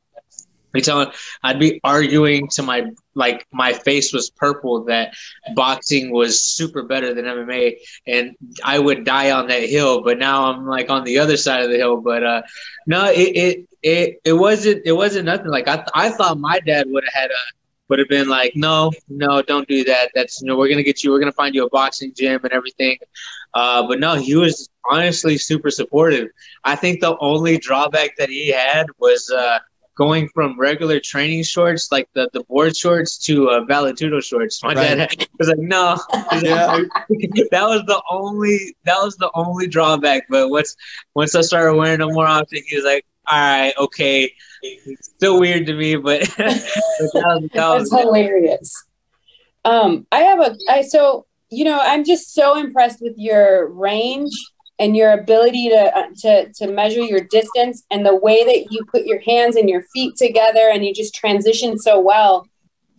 [0.74, 1.08] Like telling,
[1.42, 5.14] I'd be arguing to my like my face was purple that
[5.54, 7.76] boxing was super better than MMA,
[8.06, 10.02] and I would die on that hill.
[10.02, 12.00] But now I'm like on the other side of the hill.
[12.00, 12.42] But uh,
[12.86, 15.48] no, it it it, it wasn't it wasn't nothing.
[15.48, 17.42] Like I I thought my dad would have had a
[17.92, 20.10] would have been like, no, no, don't do that.
[20.14, 22.52] That's you know, we're gonna get you, we're gonna find you a boxing gym and
[22.52, 22.96] everything.
[23.52, 26.28] Uh, but no, he was honestly super supportive.
[26.64, 29.58] I think the only drawback that he had was uh,
[29.94, 34.62] going from regular training shorts, like the, the board shorts, to uh, vale tudo shorts.
[34.62, 34.96] My right.
[34.96, 35.98] dad was like, "No,
[36.42, 36.76] yeah.
[37.50, 40.76] that was the only that was the only drawback." But once
[41.14, 44.32] once I started wearing them more often, he was like, "All right, okay."
[44.62, 48.84] It's Still weird to me, but that was, that hilarious.
[49.64, 54.32] Um, I have a I so you know I'm just so impressed with your range
[54.82, 58.84] and your ability to uh, to to measure your distance and the way that you
[58.90, 62.48] put your hands and your feet together and you just transition so well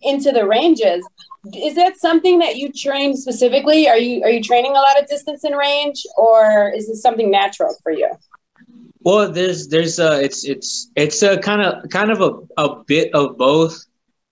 [0.02, 1.06] into the ranges
[1.52, 3.86] is that something that you train specifically?
[3.86, 7.30] Are you are you training a lot of distance and range or is this something
[7.30, 8.10] natural for you?
[9.00, 13.14] Well there's there's uh it's it's it's a kind of kind of a, a bit
[13.14, 13.78] of both.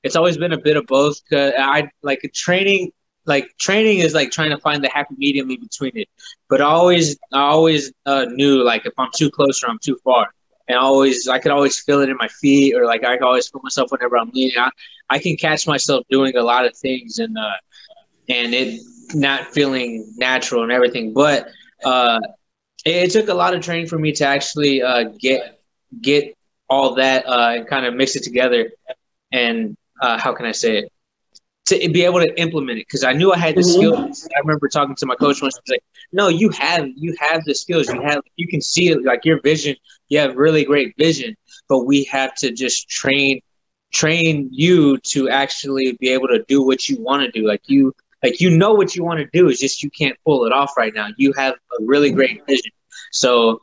[0.02, 2.92] It's always been a bit of both i like training
[3.26, 6.08] like training is like trying to find the happy medium in between it.
[6.48, 9.98] But I always, I always uh, knew like if I'm too close or I'm too
[10.04, 10.28] far,
[10.68, 13.26] and I always, I could always feel it in my feet, or like I could
[13.26, 14.58] always feel myself whenever I'm leaning.
[14.58, 14.70] I,
[15.10, 17.56] I can catch myself doing a lot of things and uh,
[18.28, 18.80] and it
[19.14, 21.12] not feeling natural and everything.
[21.12, 21.48] But
[21.84, 22.20] uh,
[22.84, 25.60] it, it took a lot of training for me to actually uh, get
[26.00, 26.36] get
[26.68, 28.70] all that uh, and kind of mix it together.
[29.30, 30.92] And uh, how can I say it?
[31.66, 33.70] To be able to implement it because I knew I had the mm-hmm.
[33.70, 34.28] skills.
[34.36, 35.56] I remember talking to my coach once.
[35.64, 37.88] He was like, "No, you have you have the skills.
[37.88, 39.76] You have you can see it like your vision.
[40.08, 41.36] You have really great vision,
[41.68, 43.40] but we have to just train
[43.92, 47.46] train you to actually be able to do what you want to do.
[47.46, 49.48] Like you like you know what you want to do.
[49.48, 51.08] It's just you can't pull it off right now.
[51.16, 52.72] You have a really great vision.
[53.12, 53.60] So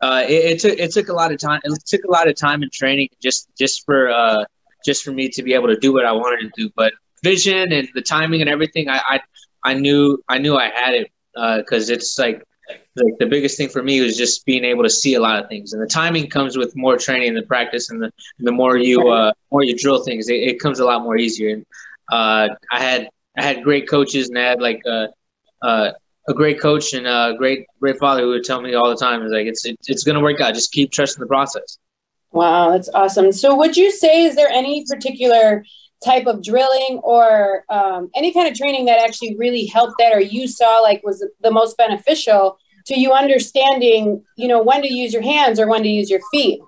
[0.00, 1.60] uh, it, it took it took a lot of time.
[1.64, 4.44] It took a lot of time and training just just for uh,
[4.84, 6.70] just for me to be able to do what I wanted to do.
[6.74, 6.92] But
[7.22, 9.20] vision and the timing and everything, I I,
[9.64, 12.42] I knew I knew I had it because uh, it's like
[12.96, 15.48] like the biggest thing for me was just being able to see a lot of
[15.48, 15.72] things.
[15.72, 19.32] And the timing comes with more training and practice and the, the more you uh
[19.50, 21.54] more you drill things it, it comes a lot more easier.
[21.54, 21.66] And
[22.10, 25.06] uh i had i had great coaches and i had like uh
[25.62, 25.90] uh
[26.28, 29.22] a great coach and a great great father who would tell me all the time
[29.22, 30.54] is like it's it, it's gonna work out.
[30.54, 31.78] Just keep trusting the process.
[32.32, 33.32] Wow that's awesome.
[33.32, 34.24] So would you say?
[34.24, 35.64] Is there any particular
[36.04, 40.20] type of drilling or um, any kind of training that actually really helped that or
[40.20, 45.12] you saw like was the most beneficial to you understanding you know when to use
[45.12, 46.60] your hands or when to use your feet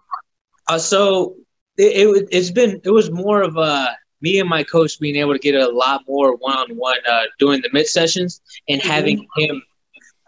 [0.69, 1.37] uh, so
[1.77, 5.33] it, it, has been it was more of a me and my coach being able
[5.33, 8.91] to get a lot more one-on-one uh, doing the mitt sessions and mm-hmm.
[8.91, 9.63] having him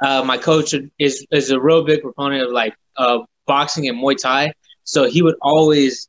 [0.04, 4.16] uh, my coach is is a real big proponent of like uh, boxing and muay
[4.16, 4.52] thai
[4.84, 6.08] so he would always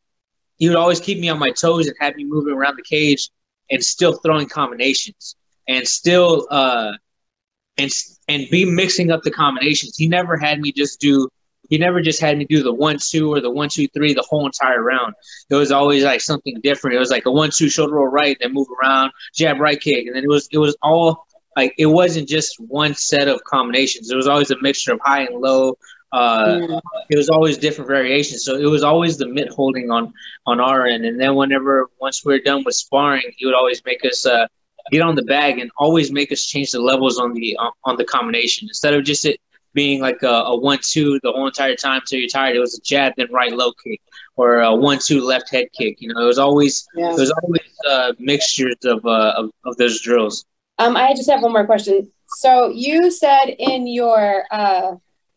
[0.57, 3.29] he would always keep me on my toes and have me moving around the cage
[3.69, 5.35] and still throwing combinations
[5.67, 6.91] and still uh
[7.77, 7.91] and
[8.27, 9.97] and be mixing up the combinations.
[9.97, 11.27] He never had me just do
[11.69, 14.25] he never just had me do the one two or the one two three the
[14.27, 15.13] whole entire round.
[15.49, 16.95] It was always like something different.
[16.95, 20.05] It was like a one two shoulder roll right, then move around, jab right kick,
[20.07, 21.25] and then it was it was all
[21.55, 24.11] like it wasn't just one set of combinations.
[24.11, 25.77] It was always a mixture of high and low,
[26.13, 26.79] uh, yeah.
[27.09, 28.45] it was always different variations.
[28.45, 30.13] So it was always the mitt holding on
[30.45, 33.81] on our end, and then whenever once we are done with sparring, he would always
[33.83, 34.47] make us uh,
[34.91, 37.97] get on the bag and always make us change the levels on the on, on
[37.97, 39.39] the combination instead of just it
[39.73, 42.55] being like a, a one-two the whole entire time till you're tired.
[42.55, 43.99] It was a jab then right low kick
[44.35, 45.99] or a one-two left head kick.
[45.99, 47.11] You know, it was always yeah.
[47.11, 50.45] it was always uh, mixtures of, uh, of of those drills.
[50.77, 52.11] Um, I just have one more question.
[52.37, 54.95] So you said in your uh,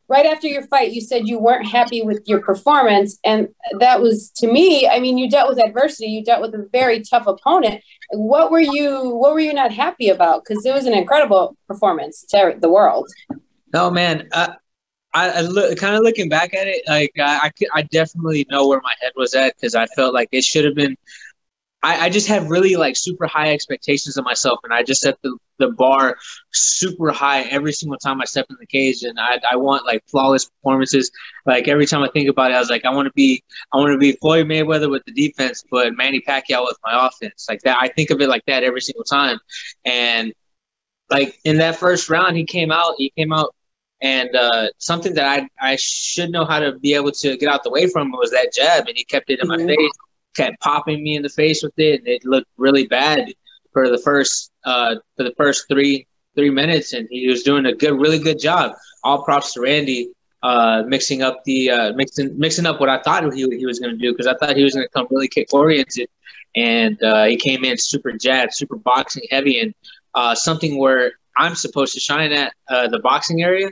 [0.08, 3.18] right after your fight, you said you weren't happy with your performance.
[3.24, 6.68] And that was to me, I mean, you dealt with adversity, you dealt with a
[6.72, 7.82] very tough opponent.
[8.10, 10.44] What were you what were you not happy about?
[10.44, 13.08] Because it was an incredible performance to the world.
[13.72, 14.28] No man.
[14.32, 14.54] Uh,
[15.14, 18.68] I, I look, kind of looking back at it, like I, I, I definitely know
[18.68, 20.94] where my head was at because I felt like it should have been
[21.82, 25.18] I, I just have really like super high expectations of myself, and I just set
[25.22, 26.16] the, the bar
[26.52, 30.02] super high every single time I step in the cage, and I, I want like
[30.08, 31.10] flawless performances.
[31.44, 33.42] Like every time I think about it, I was like, I want to be
[33.72, 37.46] I want to be Floyd Mayweather with the defense, but Manny Pacquiao with my offense.
[37.48, 39.38] Like that, I think of it like that every single time.
[39.84, 40.32] And
[41.10, 43.54] like in that first round, he came out, he came out
[44.02, 47.62] and uh, something that I I should know how to be able to get out
[47.64, 49.66] the way from was that jab, and he kept it in mm-hmm.
[49.66, 49.92] my face
[50.36, 53.32] kept popping me in the face with it, and it looked really bad
[53.72, 56.06] for the first uh, for the first three
[56.36, 58.72] three minutes, and he was doing a good, really good job.
[59.02, 60.10] All props to Randy
[60.42, 63.92] uh, mixing up the uh, mixing mixing up what I thought he, he was going
[63.92, 66.08] to do because I thought he was going to come really kick oriented,
[66.54, 69.74] and uh, he came in super jab, super boxing heavy, and
[70.14, 73.70] uh, something where I'm supposed to shine at uh, the boxing area.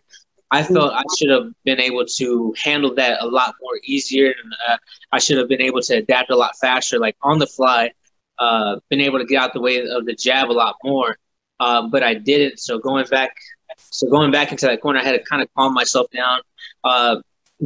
[0.55, 4.53] I felt I should have been able to handle that a lot more easier, and
[4.69, 4.77] uh,
[5.11, 7.91] I should have been able to adapt a lot faster, like on the fly.
[8.39, 11.17] Uh, been able to get out the way of the jab a lot more,
[11.59, 12.61] uh, but I didn't.
[12.61, 13.35] So going back,
[13.79, 16.41] so going back into that corner, I had to kind of calm myself down.
[16.85, 17.17] Uh,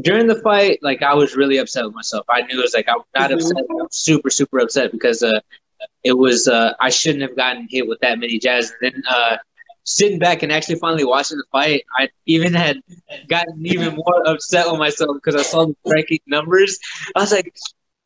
[0.01, 2.24] during the fight, like I was really upset with myself.
[2.31, 3.35] I knew it was like I'm not mm-hmm.
[3.35, 5.40] upset, I'm super super upset because uh,
[6.05, 8.73] it was uh, I shouldn't have gotten hit with that many jabs.
[8.81, 9.36] And then uh,
[9.89, 12.81] sitting back and actually finally watching the fight, I even had
[13.28, 16.78] gotten even more upset with myself because I saw the striking numbers.
[17.16, 17.55] I was like,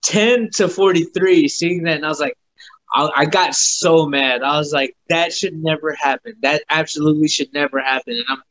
[0.04, 2.36] 10 to 43, seeing that, and I was like,
[2.92, 4.42] I, I, got so mad.
[4.42, 6.34] I was like, that should never happen.
[6.42, 8.16] That absolutely should never happen.
[8.16, 8.42] And I'm,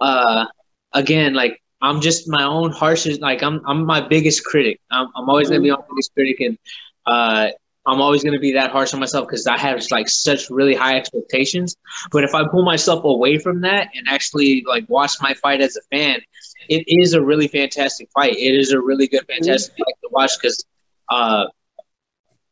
[0.00, 0.46] uh,
[0.92, 4.80] again, like, I'm just my own harshest, like, I'm, I'm my biggest critic.
[4.90, 6.40] I'm, I'm always going to be my biggest critic.
[6.40, 6.58] And,
[7.06, 7.48] uh,
[7.86, 10.74] I'm always going to be that harsh on myself because I have like such really
[10.74, 11.76] high expectations.
[12.10, 15.76] But if I pull myself away from that and actually like watch my fight as
[15.76, 16.20] a fan,
[16.68, 18.36] it is a really fantastic fight.
[18.36, 20.62] It is a really good, fantastic fight to watch because,
[21.08, 21.46] uh,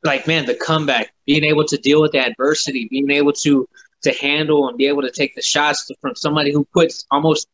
[0.02, 3.68] like man, the comeback, being able to deal with the adversity, being able to
[4.02, 7.48] to handle and be able to take the shots to, from somebody who puts almost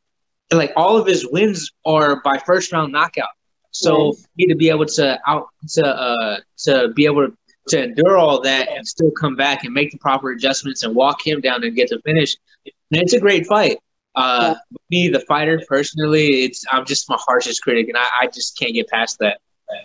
[0.53, 3.29] like all of his wins are by first round knockout.
[3.71, 4.15] So right.
[4.37, 7.37] need to be able to out to uh to be able to
[7.69, 11.27] to endure all that and still come back and make the proper adjustments and walk
[11.27, 12.37] him down and get the finish.
[12.65, 13.79] And it's a great fight.
[14.15, 14.55] Uh,
[14.91, 18.73] me, the fighter, personally, it's I'm just my harshest critic, and I, I just can't
[18.73, 19.41] get past that.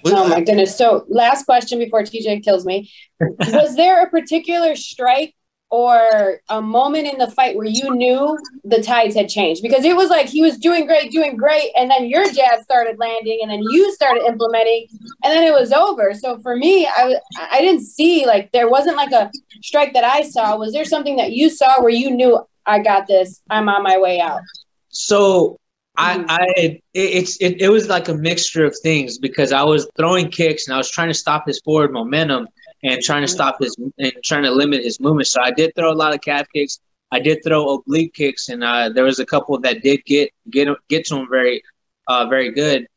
[0.06, 0.78] Oh my goodness!
[0.78, 5.34] So, last question before TJ kills me: Was there a particular strike
[5.72, 9.96] or a moment in the fight where you knew the tides had changed because it
[9.96, 13.52] was like he was doing great, doing great, and then your jab started landing, and
[13.52, 14.88] then you started implementing,
[15.24, 16.14] and then it was over.
[16.14, 17.16] So for me, I
[17.52, 19.32] I didn't see like there wasn't like a
[19.62, 20.58] strike that I saw.
[20.58, 23.42] Was there something that you saw where you knew I got this?
[23.50, 24.42] I'm on my way out.
[24.90, 25.58] So
[25.98, 26.26] I, mm-hmm.
[26.30, 30.32] I it, it's it, it was like a mixture of things because I was throwing
[30.32, 32.48] kicks and I was trying to stop his forward momentum
[32.84, 35.28] and trying to stop his and trying to limit his movement.
[35.28, 36.80] So I did throw a lot of calf kicks.
[37.12, 40.68] I did throw oblique kicks, and uh, there was a couple that did get get
[40.90, 41.64] get to him very,
[42.08, 42.88] uh, very good.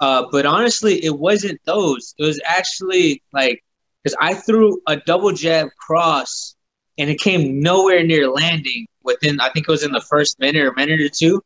[0.00, 2.14] Uh, but honestly, it wasn't those.
[2.18, 3.62] It was actually like
[4.02, 6.56] because I threw a double jab cross,
[6.98, 9.40] and it came nowhere near landing within.
[9.40, 11.42] I think it was in the first minute or minute or two,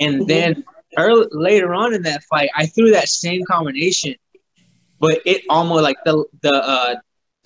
[0.00, 0.26] and mm-hmm.
[0.26, 0.64] then
[0.96, 4.14] early, later on in that fight, I threw that same combination,
[4.98, 6.94] but it almost like the the uh,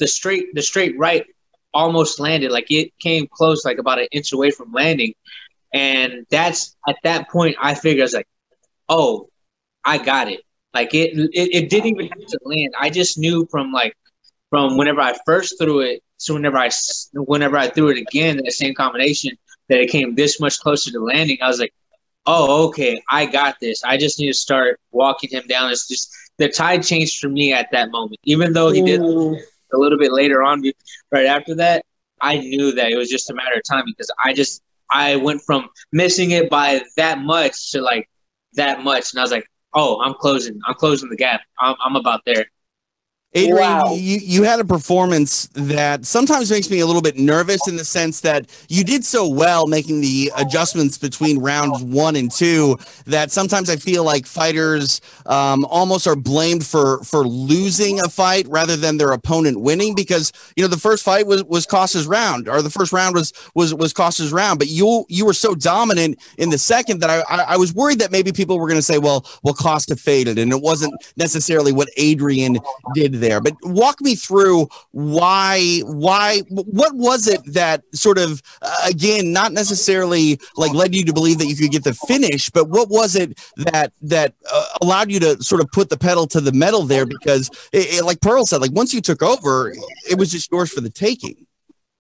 [0.05, 1.25] the straight the straight right
[1.73, 2.53] almost landed.
[2.53, 5.15] Like it came close, like about an inch away from landing.
[5.73, 8.29] And that's at that point I figured I was like,
[8.91, 9.31] oh,
[9.83, 10.43] I got it.
[10.75, 12.75] Like it, it, it didn't even have to land.
[12.79, 13.97] I just knew from like
[14.51, 16.69] from whenever I first threw it to whenever I
[17.15, 19.33] whenever I threw it again, that same combination,
[19.71, 21.39] that it came this much closer to landing.
[21.41, 21.73] I was like,
[22.27, 23.83] oh, okay, I got this.
[23.85, 25.71] I just need to start walking him down.
[25.71, 28.21] It's just the tide changed for me at that moment.
[28.25, 29.01] Even though he did
[29.75, 30.63] a little bit later on,
[31.11, 31.85] right after that,
[32.21, 35.43] I knew that it was just a matter of time because I just I went
[35.43, 38.09] from missing it by that much to like
[38.55, 41.41] that much, and I was like, oh, I'm closing, I'm closing the gap.
[41.61, 42.47] I'm, I'm about there.
[43.37, 43.93] Adrian, wow.
[43.93, 47.85] you, you had a performance that sometimes makes me a little bit nervous in the
[47.85, 53.33] sense that you did so well making the adjustments between rounds one and two that
[53.33, 58.77] sometimes I feel like fighters um, almost are blamed for for losing a fight rather
[58.77, 62.63] than their opponent winning because you know the first fight was was Costa's round or
[62.63, 66.51] the first round was was was Costa's round, but you you were so dominant in
[66.51, 68.99] the second that I I, I was worried that maybe people were going to say
[68.99, 72.59] well well Costa faded and it wasn't necessarily what Adrian
[72.95, 73.24] did there.
[73.41, 79.53] But walk me through why why what was it that sort of uh, again not
[79.53, 83.17] necessarily like led you to believe that you could get the finish, but what was
[83.17, 86.83] it that that uh, allowed you to sort of put the pedal to the metal
[86.83, 87.07] there?
[87.07, 89.73] Because it, it, like Pearl said, like once you took over,
[90.09, 91.47] it was just yours for the taking.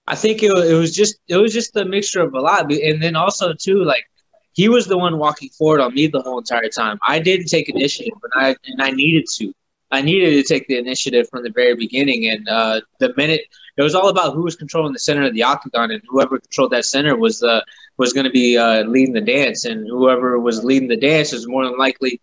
[0.06, 3.02] I think it, it was just it was just a mixture of a lot, and
[3.02, 4.04] then also too like
[4.52, 6.98] he was the one walking forward on me the whole entire time.
[7.06, 9.52] I didn't take initiative, and I and I needed to.
[9.90, 12.28] I needed to take the initiative from the very beginning.
[12.28, 13.42] And uh, the minute
[13.76, 16.72] it was all about who was controlling the center of the octagon, and whoever controlled
[16.72, 17.60] that center was uh,
[17.96, 21.48] was going to be uh, leading the dance, and whoever was leading the dance is
[21.48, 22.20] more than likely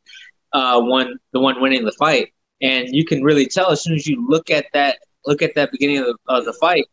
[0.53, 2.33] uh, one the one winning the fight.
[2.61, 5.71] and you can really tell as soon as you look at that look at that
[5.71, 6.85] beginning of the, of the fight.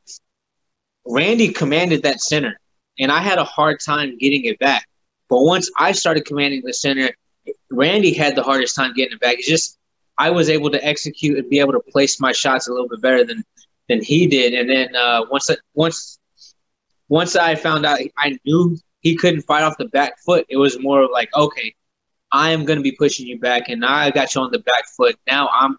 [1.07, 2.61] Randy commanded that center,
[2.99, 4.87] and I had a hard time getting it back.
[5.29, 7.11] But once I started commanding the center,
[7.71, 9.37] Randy had the hardest time getting it back.
[9.39, 9.78] It's just
[10.19, 13.01] I was able to execute and be able to place my shots a little bit
[13.01, 13.45] better than
[13.89, 14.55] than he did.
[14.55, 16.19] And then uh, once once
[17.09, 20.79] once I found out I knew he couldn't fight off the back foot, it was
[20.81, 21.75] more of like, okay,
[22.33, 24.59] I am going to be pushing you back, and now I got you on the
[24.59, 25.17] back foot.
[25.27, 25.79] Now I'm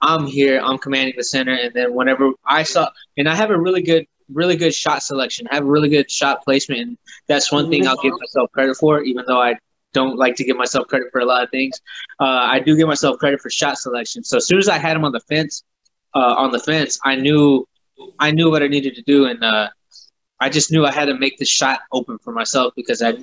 [0.00, 0.60] I'm here.
[0.60, 4.06] I'm commanding the center, and then whenever I saw, and I have a really good
[4.32, 5.46] really good shot selection.
[5.50, 8.76] I have a really good shot placement, and that's one thing I'll give myself credit
[8.76, 9.56] for, even though I
[9.92, 11.80] don't like to give myself credit for a lot of things.
[12.20, 14.24] Uh, I do give myself credit for shot selection.
[14.24, 15.64] So as soon as I had him on the fence,
[16.14, 17.66] uh, on the fence, I knew
[18.18, 19.68] I knew what I needed to do, and uh,
[20.40, 23.14] I just knew I had to make the shot open for myself because I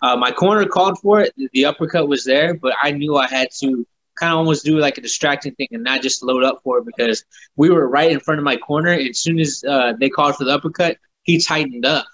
[0.00, 1.34] uh, my corner called for it.
[1.52, 3.86] The uppercut was there, but I knew I had to
[4.18, 6.86] kind of almost do like a distracting thing and not just load up for it
[6.86, 7.24] because
[7.56, 8.90] we were right in front of my corner.
[8.90, 12.06] And as soon as uh, they called for the uppercut, he tightened up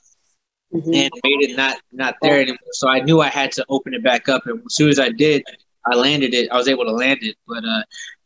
[0.75, 0.95] mm-hmm.
[0.95, 2.59] and made it not not there anymore.
[2.73, 5.11] So I knew I had to open it back up, and as soon as I
[5.11, 5.45] did,
[5.87, 6.51] I landed it.
[6.51, 7.37] I was able to land it.
[7.47, 7.83] But uh,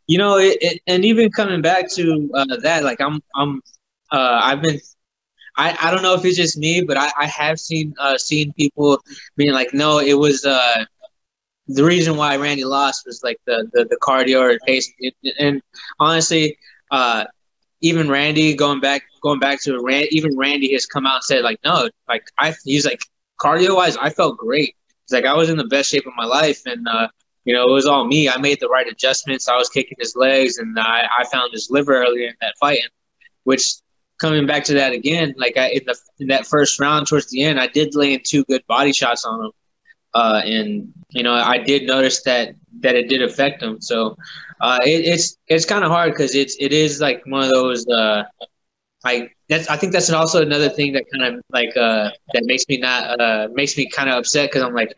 [0.06, 3.62] you know, it, it, and even coming back to uh, that, like I'm I'm
[4.10, 4.80] uh, I've been.
[5.56, 8.52] I, I don't know if it's just me, but I, I have seen uh, seen
[8.52, 9.00] people
[9.36, 10.84] being like, no, it was uh,
[11.66, 14.88] the reason why Randy lost was like the the, the cardio or pace.
[15.40, 15.60] And
[15.98, 16.56] honestly,
[16.92, 17.24] uh,
[17.80, 21.42] even Randy going back going back to Rand, even Randy has come out and said
[21.42, 23.02] like no, like I he's like
[23.40, 24.74] cardio wise, I felt great.
[25.06, 27.08] He's like I was in the best shape of my life, and uh,
[27.44, 28.28] you know it was all me.
[28.28, 29.48] I made the right adjustments.
[29.48, 32.80] I was kicking his legs, and I, I found his liver earlier in that fight,
[32.82, 32.90] and,
[33.44, 33.74] which
[34.18, 37.42] coming back to that again, like I in the in that first round towards the
[37.42, 39.52] end, I did land two good body shots on him,
[40.14, 43.80] uh, and you know I did notice that that it did affect him.
[43.80, 44.16] So
[44.60, 47.86] uh, it, it's it's kind of hard because it's it is like one of those
[47.88, 48.24] uh,
[49.04, 52.64] like that's I think that's also another thing that kind of like uh, that makes
[52.68, 54.94] me not uh, makes me kind of upset because I'm like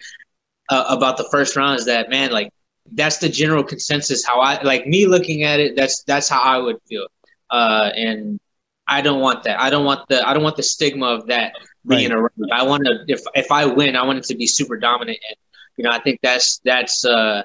[0.71, 2.51] uh, about the first round is that man like
[2.93, 6.59] that's the general consensus how I like me looking at it that's that's how I
[6.59, 7.07] would feel.
[7.51, 8.41] Uh, and
[8.87, 9.61] I don't want that.
[9.61, 11.55] I don't want the I don't want the stigma of that
[11.87, 12.19] being right.
[12.19, 12.53] around.
[12.53, 15.37] I want to if if I win I want it to be super dominant and
[15.77, 17.43] you know I think that's that's uh,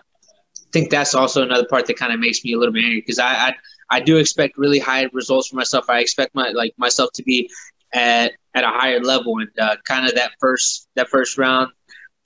[0.75, 3.17] think that's also another part that kind of makes me a little bit angry because
[3.17, 3.53] I, I
[3.89, 5.89] I do expect really high results for myself.
[5.89, 7.49] I expect my like myself to be
[7.93, 11.71] at at a higher level, and uh, kind of that first that first round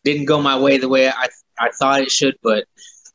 [0.03, 1.27] didn't go my way the way I
[1.59, 2.65] I thought it should, but.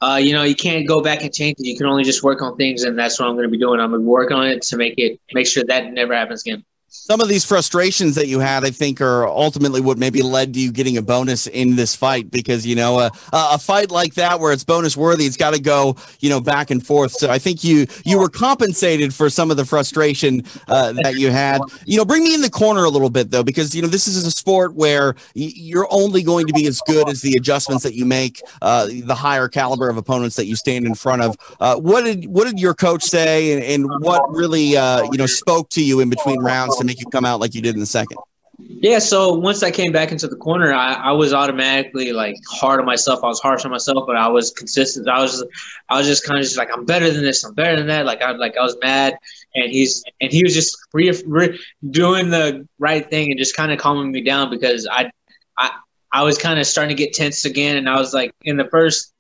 [0.01, 1.66] Uh, you know, you can't go back and change it.
[1.66, 3.81] You can only just work on things, and that's what I'm going to be doing.
[3.81, 6.62] I'm going to work on it to make it, make sure that never happens again
[6.95, 10.61] some of these frustrations that you had, I think, are ultimately what maybe led to
[10.61, 14.39] you getting a bonus in this fight because you know a, a fight like that
[14.39, 17.11] where it's bonus worthy, it's got to go you know back and forth.
[17.11, 21.31] So I think you you were compensated for some of the frustration uh, that you
[21.31, 21.61] had.
[21.85, 24.07] You know, bring me in the corner a little bit though, because you know this
[24.07, 27.95] is a sport where you're only going to be as good as the adjustments that
[27.95, 31.37] you make, uh, the higher caliber of opponents that you stand in front of.
[31.59, 35.27] Uh, what did what did your coach say, and, and what really uh, you know
[35.27, 36.84] spoke to you in between rounds?
[36.85, 38.19] Make you come out like you did in the second?
[38.59, 42.78] Yeah, so once I came back into the corner, I, I was automatically like hard
[42.78, 43.24] on myself.
[43.24, 45.09] I was harsh on myself, but I was consistent.
[45.09, 45.44] I was,
[45.89, 47.43] I was just kind of just like I'm better than this.
[47.43, 48.06] I'm better than that.
[48.06, 49.19] Like I like I was mad,
[49.55, 51.59] and he's and he was just re, re,
[51.90, 55.11] doing the right thing and just kind of calming me down because I,
[55.59, 55.70] I
[56.12, 58.69] I was kind of starting to get tense again, and I was like in the
[58.70, 59.12] first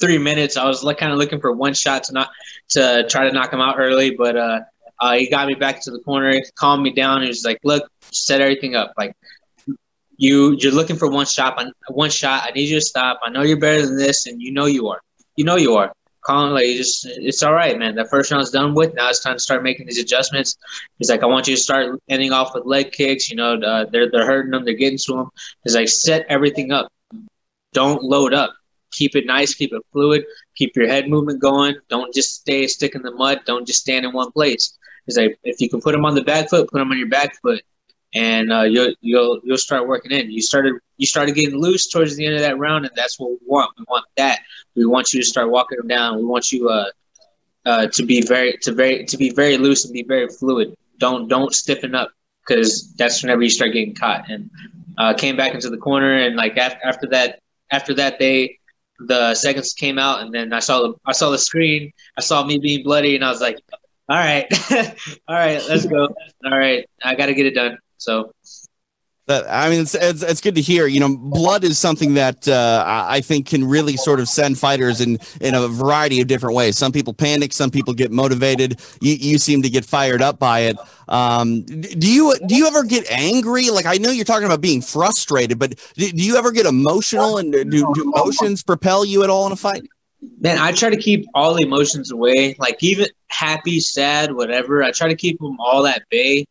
[0.00, 2.30] three minutes, I was like kind of looking for one shot to not
[2.70, 4.60] to try to knock him out early, but uh,
[5.00, 7.22] uh, he got me back to the corner, calmed me down.
[7.22, 8.92] He was like, "Look, set everything up.
[8.96, 9.14] Like,
[10.16, 11.62] you you're looking for one shot.
[11.88, 12.42] One shot.
[12.44, 13.20] I need you to stop.
[13.22, 15.00] I know you're better than this, and you know you are.
[15.36, 15.92] You know you are.
[16.22, 17.94] Calm, like, just it's all right, man.
[17.94, 18.92] That first round's done with.
[18.94, 20.56] Now it's time to start making these adjustments.
[20.98, 23.30] He's like, I want you to start ending off with leg kicks.
[23.30, 24.64] You know, uh, they're they're hurting them.
[24.64, 25.30] They're getting to them.
[25.64, 26.92] He's like, set everything up.
[27.72, 28.54] Don't load up
[28.90, 31.76] keep it nice, keep it fluid, keep your head movement going.
[31.88, 33.40] Don't just stay stick in the mud.
[33.46, 34.76] Don't just stand in one place.
[35.08, 37.08] Is like if you can put them on the back foot, put them on your
[37.08, 37.62] back foot,
[38.14, 40.30] and uh, you'll you'll you'll start working in.
[40.30, 43.30] You started you started getting loose towards the end of that round, and that's what
[43.30, 43.70] we want.
[43.78, 44.40] We want that.
[44.74, 46.16] We want you to start walking them down.
[46.18, 46.90] We want you uh,
[47.64, 50.74] uh to be very to very to be very loose and be very fluid.
[50.98, 52.10] Don't don't stiffen up
[52.46, 54.28] because that's whenever you start getting caught.
[54.30, 54.50] And
[54.98, 57.40] uh, came back into the corner, and like after, after that
[57.70, 58.58] after that they
[59.00, 61.92] the seconds came out, and then I saw the I saw the screen.
[62.16, 63.58] I saw me being bloody, and I was like,
[64.08, 64.46] all right,
[65.28, 66.08] all right, let's go.
[66.44, 67.78] All right, I got to get it done.
[67.98, 68.32] So.
[69.26, 70.86] That, I mean, it's, it's, it's good to hear.
[70.86, 75.02] You know, blood is something that uh, I think can really sort of send fighters
[75.02, 76.78] in in a variety of different ways.
[76.78, 78.80] Some people panic, some people get motivated.
[79.02, 80.78] You, you seem to get fired up by it.
[81.08, 83.68] Um, do you do you ever get angry?
[83.68, 87.36] Like I know you're talking about being frustrated, but do, do you ever get emotional?
[87.36, 89.86] And do, do emotions propel you at all in a fight?
[90.40, 92.56] Man, I try to keep all emotions away.
[92.58, 94.82] Like even happy, sad, whatever.
[94.82, 96.44] I try to keep them all at bay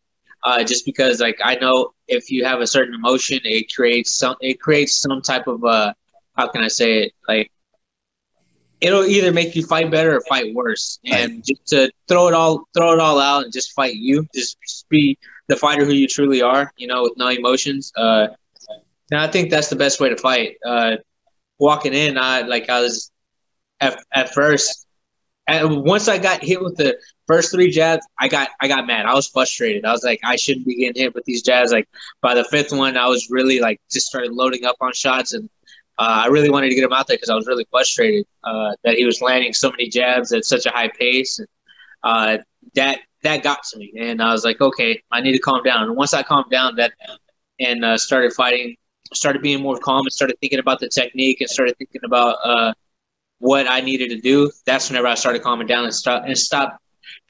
[0.44, 4.36] uh, just because like I know if you have a certain emotion, it creates some
[4.40, 5.92] it creates some type of uh
[6.36, 7.50] how can I say it like
[8.80, 10.98] it'll either make you fight better or fight worse.
[11.04, 14.56] And just to throw it all throw it all out and just fight you, just
[14.88, 15.18] be
[15.48, 17.92] the fighter who you truly are, you know, with no emotions.
[17.96, 18.28] Uh,
[19.10, 20.56] and I think that's the best way to fight.
[20.64, 20.96] Uh,
[21.58, 23.10] walking in, I like I was
[23.80, 24.88] at, at first
[25.48, 29.06] and once I got hit with the first three jabs, I got I got mad.
[29.06, 29.84] I was frustrated.
[29.86, 31.72] I was like, I shouldn't be getting hit with these jabs.
[31.72, 31.88] Like
[32.20, 35.48] by the fifth one, I was really like just started loading up on shots, and
[35.98, 38.72] uh, I really wanted to get him out there because I was really frustrated uh,
[38.84, 41.38] that he was landing so many jabs at such a high pace.
[41.38, 41.48] And,
[42.04, 42.38] uh,
[42.74, 45.84] that that got to me, and I was like, okay, I need to calm down.
[45.84, 46.92] And once I calmed down, that
[47.58, 48.76] and uh, started fighting,
[49.14, 52.74] started being more calm, and started thinking about the technique, and started thinking about uh,
[53.38, 56.80] what I needed to do, that's whenever I started calming down and stop and stop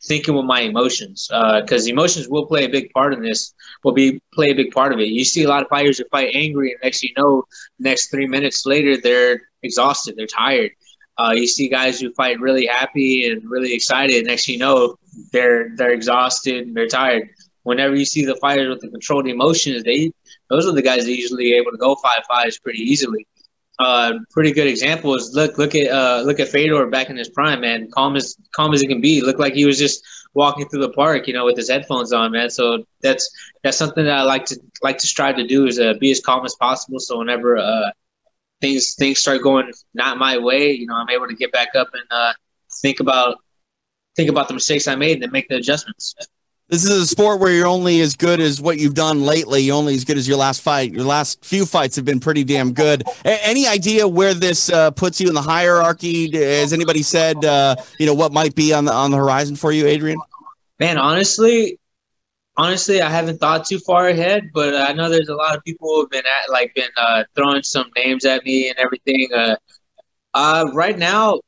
[0.05, 1.29] thinking with my emotions.
[1.31, 3.55] Because uh, emotions will play a big part in this.
[3.85, 5.09] Will be play a big part of it.
[5.09, 7.45] You see a lot of fighters who fight angry, and next you know,
[7.79, 10.73] next three minutes later, they're exhausted, they're tired.
[11.19, 14.25] Uh, you see guys who fight really happy and really excited.
[14.25, 14.97] Next you know,
[15.33, 17.29] they're they're exhausted and they're tired.
[17.65, 20.13] Whenever you see the fighters with the controlled emotions, they
[20.49, 23.27] those are the guys that usually able to go five fives pretty easily
[23.79, 27.29] uh, pretty good example is look look at uh, look at Fedor back in his
[27.29, 27.89] prime, man.
[27.93, 29.21] Calm as calm as it can be.
[29.21, 32.33] Looked like he was just walking through the park, you know, with his headphones on,
[32.33, 32.51] man.
[32.51, 33.31] So that's
[33.63, 36.21] that's something that I like to like to strive to do is uh, be as
[36.21, 36.99] calm as possible.
[36.99, 37.91] So whenever uh,
[38.61, 41.89] things things start going not my way, you know, I'm able to get back up
[41.93, 42.33] and uh,
[42.83, 43.39] think about
[44.17, 46.15] think about the mistakes I made and then make the adjustments.
[46.69, 49.63] This is a sport where you're only as good as what you've done lately.
[49.63, 50.93] You're only as good as your last fight.
[50.93, 53.05] Your last few fights have been pretty damn good.
[53.25, 56.31] A- any idea where this uh, puts you in the hierarchy?
[56.31, 59.73] Has anybody said, uh, you know, what might be on the on the horizon for
[59.73, 60.19] you, Adrian?
[60.79, 61.79] Man, honestly,
[62.59, 65.89] honestly, I haven't thought too far ahead, but I know there's a lot of people
[65.89, 69.29] who have been at like been uh, throwing some names at me and everything.
[69.35, 69.57] Uh,
[70.35, 71.41] uh, right now,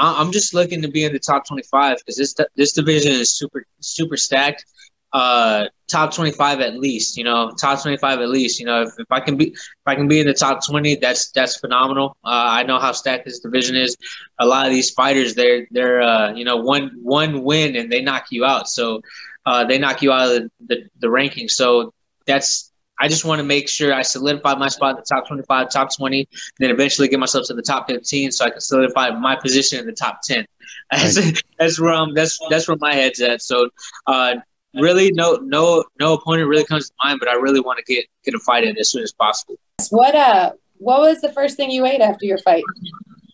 [0.00, 3.64] I'm just looking to be in the top 25 because this this division is super
[3.80, 4.64] super stacked.
[5.12, 8.60] Uh, top 25 at least, you know, top 25 at least.
[8.60, 10.96] You know, if, if I can be if I can be in the top 20,
[10.96, 12.16] that's that's phenomenal.
[12.24, 13.96] Uh, I know how stacked this division is.
[14.38, 18.02] A lot of these fighters, they're they're uh, you know one one win and they
[18.02, 18.68] knock you out.
[18.68, 19.00] So
[19.46, 21.50] uh, they knock you out of the, the, the rankings.
[21.50, 21.92] So
[22.26, 22.69] that's
[23.00, 25.96] I just want to make sure I solidify my spot in the top 25, top
[25.96, 26.28] 20,
[26.58, 29.86] then eventually get myself to the top 15 so I can solidify my position in
[29.86, 30.46] the top 10.
[30.90, 31.42] That's, right.
[31.58, 33.42] that's where I'm, that's that's where my head's at.
[33.42, 33.70] So
[34.06, 34.36] uh,
[34.74, 38.06] really no no no opponent really comes to mind, but I really want to get
[38.24, 39.56] get a fight in as soon as possible.
[39.90, 42.64] What uh what was the first thing you ate after your fight?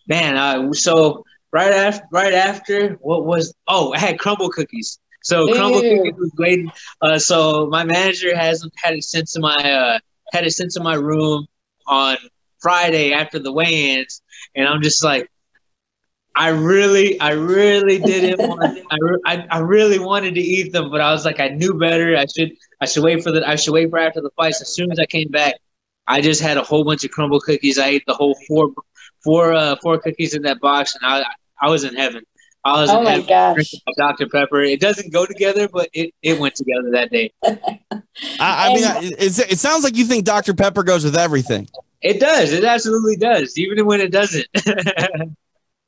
[0.07, 4.99] Man, uh, so right after right after what was oh I had Crumbl cookies.
[5.21, 6.65] So Crumbl cookies was great.
[7.01, 9.99] Uh, so my manager has had it sent to my uh,
[10.31, 11.47] had it sent to my room
[11.87, 12.17] on
[12.59, 14.21] Friday after the weigh-ins,
[14.55, 15.29] and I'm just like,
[16.35, 18.79] I really, I really didn't want.
[18.91, 22.15] I, I, I really wanted to eat them, but I was like, I knew better.
[22.15, 24.61] I should, I should wait for the, I should wait for after the fights.
[24.61, 25.55] As soon as I came back,
[26.07, 27.79] I just had a whole bunch of Crumbl cookies.
[27.79, 28.71] I ate the whole four,
[29.23, 31.25] four, uh, four cookies in that box, and I,
[31.61, 32.23] I was in heaven.
[32.63, 33.73] I was oh my gosh.
[33.97, 34.27] Dr.
[34.27, 34.61] Pepper.
[34.61, 37.31] It doesn't go together, but it, it went together that day.
[37.43, 37.51] I,
[38.39, 40.53] I mean, it, it sounds like you think Dr.
[40.53, 41.69] Pepper goes with everything.
[42.01, 42.51] It does.
[42.53, 44.47] It absolutely does, even when it doesn't.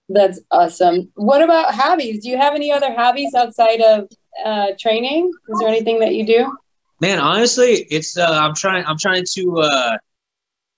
[0.10, 1.12] That's awesome.
[1.16, 2.24] What about hobbies?
[2.24, 4.10] Do you have any other hobbies outside of
[4.44, 5.32] uh, training?
[5.50, 6.58] Is there anything that you do?
[7.00, 8.84] Man, honestly, it's uh, I'm trying.
[8.86, 9.98] I'm trying to uh,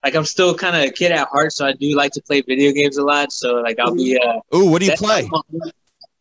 [0.03, 2.41] like I'm still kind of a kid at heart, so I do like to play
[2.41, 3.31] video games a lot.
[3.31, 4.18] So like I'll be.
[4.18, 5.30] Uh, Ooh, what do you play?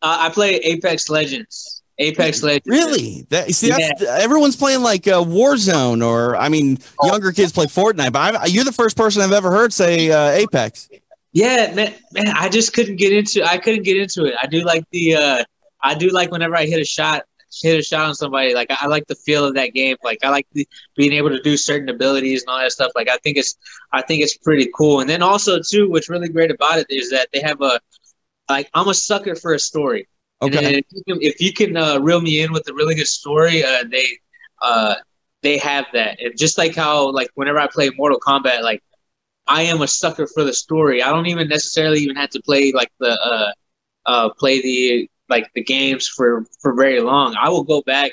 [0.01, 1.81] Uh, I play Apex Legends.
[1.99, 2.67] Apex Legends.
[2.67, 3.27] Really?
[3.29, 3.91] That, see, yeah.
[4.07, 7.07] everyone's playing like uh, Warzone, or I mean, oh.
[7.07, 8.11] younger kids play Fortnite.
[8.11, 10.89] But I, you're the first person I've ever heard say uh, Apex.
[11.33, 13.43] Yeah, man, man, I just couldn't get into.
[13.43, 14.35] I couldn't get into it.
[14.41, 15.15] I do like the.
[15.15, 15.43] Uh,
[15.83, 17.25] I do like whenever I hit a shot,
[17.61, 18.53] hit a shot on somebody.
[18.53, 19.97] Like I, I like the feel of that game.
[20.03, 22.91] Like I like the, being able to do certain abilities and all that stuff.
[22.95, 23.55] Like I think it's,
[23.91, 24.99] I think it's pretty cool.
[24.99, 27.79] And then also too, what's really great about it is that they have a
[28.51, 30.07] like I'm a sucker for a story.
[30.41, 30.79] Okay.
[30.79, 33.63] if you can, if you can uh, reel me in with a really good story,
[33.63, 34.05] uh, they
[34.61, 34.95] uh,
[35.43, 36.19] they have that.
[36.19, 38.81] And just like how like whenever I play Mortal Kombat, like
[39.47, 41.01] I am a sucker for the story.
[41.03, 43.51] I don't even necessarily even have to play like the uh
[44.05, 47.35] uh play the like the games for for very long.
[47.39, 48.11] I will go back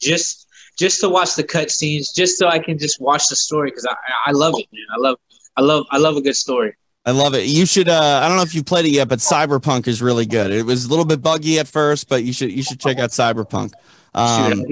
[0.00, 0.46] just
[0.78, 3.96] just to watch the cutscenes, just so I can just watch the story because I
[4.26, 4.86] I love it, man.
[4.92, 5.18] I love
[5.56, 6.74] I love I love a good story.
[7.06, 7.46] I love it.
[7.46, 7.88] You should.
[7.88, 10.50] Uh, I don't know if you played it yet, but Cyberpunk is really good.
[10.50, 13.10] It was a little bit buggy at first, but you should you should check out
[13.10, 13.72] Cyberpunk.
[14.12, 14.64] Um,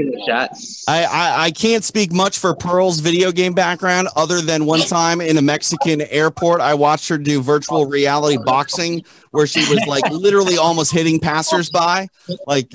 [0.88, 5.20] I, I, I can't speak much for Pearl's video game background other than one time
[5.20, 10.10] in a Mexican airport, I watched her do virtual reality boxing where she was like
[10.10, 12.08] literally almost hitting passersby.
[12.46, 12.70] Like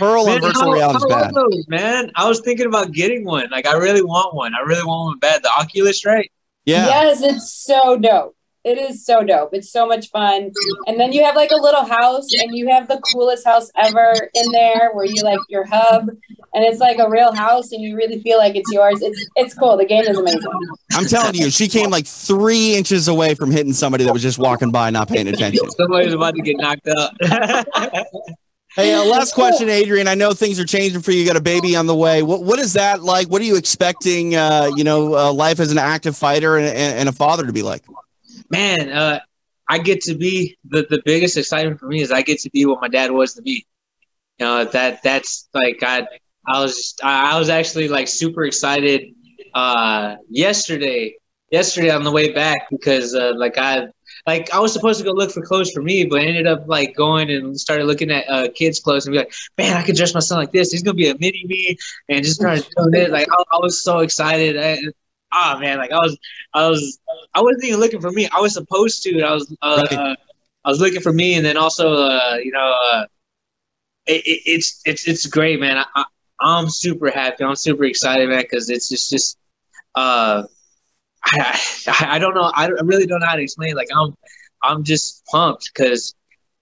[0.00, 1.34] Pearl man, on virtual reality is bad.
[1.34, 3.48] Those, man, I was thinking about getting one.
[3.50, 4.52] Like I really want one.
[4.54, 5.44] I really want one bad.
[5.44, 6.30] The Oculus, right?
[6.64, 6.86] Yeah.
[6.86, 8.36] Yes, it's so dope.
[8.64, 9.50] It is so dope.
[9.52, 10.52] It's so much fun.
[10.86, 14.30] And then you have like a little house and you have the coolest house ever
[14.34, 17.96] in there where you like your hub and it's like a real house and you
[17.96, 19.02] really feel like it's yours.
[19.02, 19.76] It's it's cool.
[19.76, 20.42] The game is amazing.
[20.92, 24.38] I'm telling you, she came like three inches away from hitting somebody that was just
[24.38, 25.68] walking by not paying attention.
[25.70, 28.04] Somebody's about to get knocked out.
[28.74, 30.08] Hey, uh, last question, Adrian.
[30.08, 31.20] I know things are changing for you.
[31.20, 32.22] You got a baby on the way.
[32.22, 33.28] What what is that like?
[33.28, 34.34] What are you expecting?
[34.34, 37.62] Uh, you know, uh, life as an active fighter and, and, a father to be
[37.62, 37.82] like?
[38.52, 39.20] Man, uh,
[39.68, 42.66] I get to be the, the biggest excitement for me is I get to be
[42.66, 43.66] what my dad was to me.
[44.38, 46.06] You know, that that's like I
[46.46, 49.14] I was I was actually like super excited
[49.54, 51.14] uh yesterday
[51.52, 53.86] yesterday on the way back because uh, like I
[54.26, 56.66] like I was supposed to go look for clothes for me, but I ended up
[56.66, 59.96] like going and started looking at uh, kids' clothes and be like, man, I could
[59.96, 60.72] dress my son like this.
[60.72, 61.76] He's gonna be a mini me,
[62.08, 63.10] and just trying to do it.
[63.10, 64.58] Like I, I was so excited.
[64.58, 64.78] I,
[65.32, 66.18] ah man, like I was,
[66.54, 66.98] I was,
[67.34, 68.28] I wasn't even looking for me.
[68.28, 69.22] I was supposed to.
[69.22, 69.98] I was, uh, right.
[69.98, 70.16] uh,
[70.64, 73.04] I was looking for me, and then also, uh, you know, uh,
[74.06, 75.78] it, it, it's it's it's great, man.
[75.78, 76.04] I,
[76.40, 77.44] I, am super happy.
[77.44, 79.38] I'm super excited, man, because it's just just.
[79.94, 80.44] Uh,
[81.24, 81.60] I,
[82.00, 82.50] I don't know.
[82.54, 83.74] I really don't know how to explain.
[83.74, 84.16] Like I'm,
[84.62, 86.14] I'm just pumped because,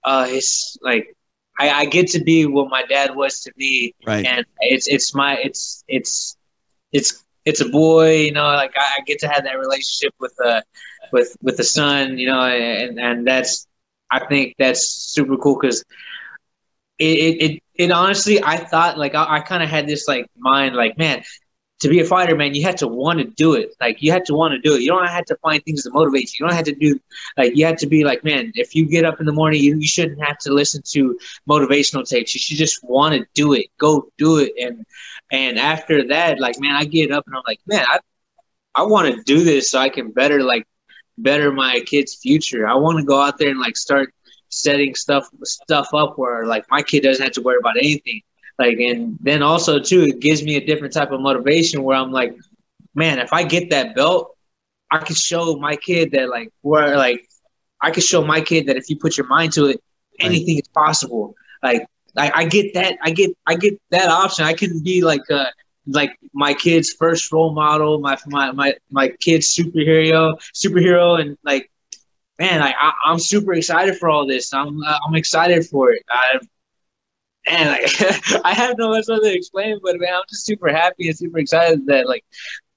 [0.05, 1.16] uh, it's like
[1.60, 4.24] I, I get to be what my dad was to me, right?
[4.24, 6.36] And it's it's my it's it's
[6.90, 10.34] it's it's a boy, you know, like I, I get to have that relationship with
[10.36, 10.64] the
[11.12, 13.66] with with the son, you know, and and that's
[14.10, 15.84] I think that's super cool because
[16.98, 20.76] it, it it honestly I thought like I, I kind of had this like mind
[20.76, 21.22] like man
[21.81, 23.74] to be a fighter man you have to want to do it.
[23.81, 24.82] Like you have to want to do it.
[24.82, 26.44] You don't have to find things to motivate you.
[26.44, 27.01] You don't have to do
[27.36, 29.77] like you have to be like man if you get up in the morning you,
[29.78, 32.35] you shouldn't have to listen to motivational tapes.
[32.35, 33.66] You should just want to do it.
[33.78, 34.52] Go do it.
[34.61, 34.85] And
[35.32, 37.98] and after that, like, man, I get up and I'm like, man, I,
[38.74, 40.66] I want to do this so I can better, like,
[41.19, 42.66] better my kid's future.
[42.66, 44.12] I want to go out there and like start
[44.48, 48.23] setting stuff stuff up where like my kid doesn't have to worry about anything.
[48.60, 52.12] Like, and then also too, it gives me a different type of motivation where I'm
[52.12, 52.36] like,
[52.94, 54.36] man, if I get that belt,
[54.90, 57.26] I can show my kid that like where like
[57.80, 59.82] I can show my kid that if you put your mind to it,
[60.18, 60.62] anything right.
[60.62, 61.34] is possible.
[61.62, 61.86] Like
[62.18, 62.98] I, I get that.
[63.02, 64.44] I get I get that option.
[64.44, 65.46] I can be like uh
[65.86, 71.70] like my kid's first role model, my my my my kid's superhero superhero, and like
[72.38, 72.74] man, I,
[73.06, 74.52] I am super excited for all this.
[74.52, 76.02] I'm uh, I'm excited for it.
[76.10, 76.40] I,
[77.46, 81.16] and like I have no other to explain, but man, I'm just super happy and
[81.16, 82.24] super excited that like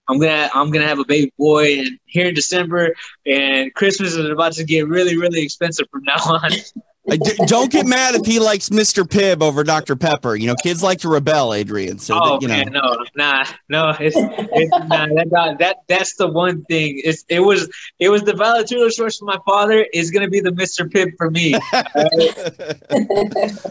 [0.08, 2.94] I'm gonna I'm gonna have a baby boy, and here in December,
[3.26, 6.52] and Christmas is about to get really really expensive from now on.
[7.06, 9.04] don't get mad if he likes Mr.
[9.04, 9.96] Pibb over Dr.
[9.96, 10.36] Pepper.
[10.36, 12.00] You know, kids like to rebel, Adrian.
[12.00, 16.28] So oh that, you man, no, nah, no, it's, it's nah, that, that that's the
[16.28, 17.02] one thing.
[17.04, 17.70] It's it was
[18.00, 19.86] it was the Valentulo shorts for my father.
[19.94, 20.90] Is gonna be the Mr.
[20.90, 21.56] Pibb for me.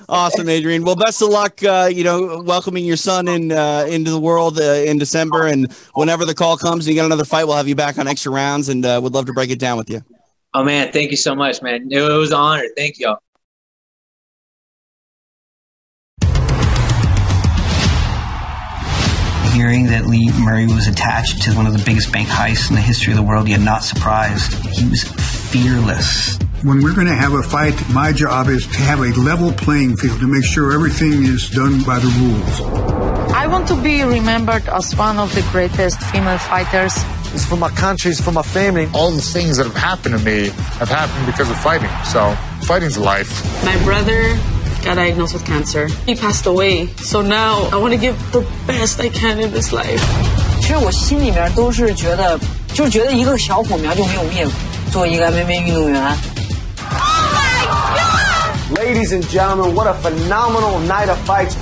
[0.08, 0.84] awesome, Adrian.
[0.84, 1.62] Well, best of luck.
[1.64, 5.72] Uh, you know, welcoming your son in uh, into the world uh, in December, and
[5.94, 8.30] whenever the call comes and you got another fight, we'll have you back on extra
[8.30, 10.02] rounds, and uh, would love to break it down with you.
[10.54, 11.90] Oh man, thank you so much, man.
[11.90, 12.64] It was an honor.
[12.76, 13.18] Thank y'all.
[19.54, 22.82] Hearing that Lee Murray was attached to one of the biggest bank heists in the
[22.82, 24.52] history of the world, yet not surprised.
[24.66, 25.04] He was
[25.50, 26.38] fearless.
[26.62, 29.96] When we're going to have a fight, my job is to have a level playing
[29.96, 33.11] field to make sure everything is done by the rules.
[33.33, 36.93] I want to be remembered as one of the greatest female fighters
[37.33, 38.87] it's for my country, it's for my family.
[38.93, 40.49] All the things that have happened to me
[40.79, 41.89] have happened because of fighting.
[42.05, 42.33] So
[42.65, 43.29] fighting's life.
[43.65, 44.37] My brother
[44.83, 45.87] got diagnosed with cancer.
[46.05, 46.87] He passed away.
[47.03, 50.01] So now I want to give the best I can in this life.
[50.61, 52.39] 其实我心里面都是觉得，
[52.73, 54.47] 就是觉得一个小火苗就没有灭。
[54.91, 56.01] 作为一个 MMA 运动员。
[58.71, 61.55] Ladies and gentlemen, what a phenomenal night of fights.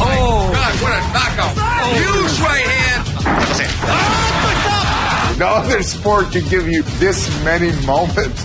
[0.00, 1.54] Oh, my God, what a knockout.
[1.94, 3.02] Huge right hand.
[5.38, 8.44] No other sport can give you this many moments.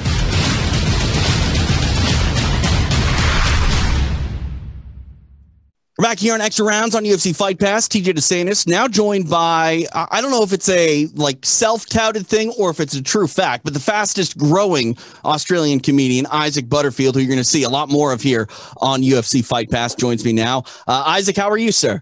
[6.00, 7.86] We're back here on Extra Rounds on UFC Fight Pass.
[7.90, 12.70] TJ DeSantis now joined by I don't know if it's a like self-touted thing or
[12.70, 17.28] if it's a true fact, but the fastest growing Australian comedian Isaac Butterfield, who you're
[17.28, 18.48] going to see a lot more of here
[18.78, 20.64] on UFC Fight Pass, joins me now.
[20.88, 22.02] Uh, Isaac, how are you, sir?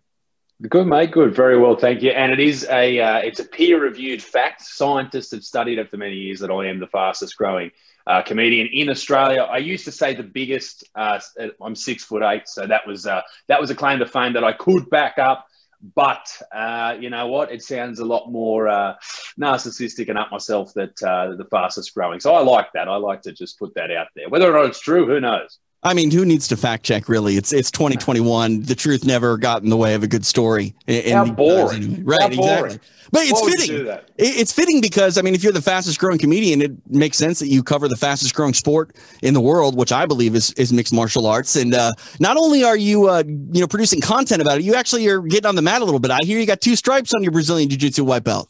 [0.70, 1.10] Good, mate.
[1.10, 1.36] Good.
[1.36, 2.12] Very well, thank you.
[2.12, 4.62] And it is a uh, it's a peer-reviewed fact.
[4.62, 7.72] Scientists have studied it for many years that I am the fastest growing
[8.08, 9.42] uh, comedian in Australia.
[9.42, 10.86] I used to say the biggest.
[10.96, 11.20] Uh,
[11.62, 14.44] I'm six foot eight, so that was uh, that was a claim to fame that
[14.44, 15.46] I could back up.
[15.94, 17.52] But uh, you know what?
[17.52, 18.96] It sounds a lot more uh,
[19.40, 22.20] narcissistic and up myself that uh, the fastest growing.
[22.20, 22.88] So I like that.
[22.88, 24.30] I like to just put that out there.
[24.30, 25.60] Whether or not it's true, who knows?
[25.84, 27.08] I mean, who needs to fact check?
[27.08, 28.64] Really, it's it's 2021.
[28.64, 30.76] The truth never got in the way of a good story.
[30.88, 32.22] In, How boring, right?
[32.22, 32.66] How boring.
[32.66, 32.80] Exactly.
[33.12, 33.98] But it's fitting.
[34.18, 37.48] It's fitting because I mean, if you're the fastest growing comedian, it makes sense that
[37.48, 40.94] you cover the fastest growing sport in the world, which I believe is is mixed
[40.94, 41.56] martial arts.
[41.56, 45.08] And uh, not only are you uh, you know producing content about it, you actually
[45.08, 46.12] are getting on the mat a little bit.
[46.12, 48.50] I hear you got two stripes on your Brazilian Jiu Jitsu white belt.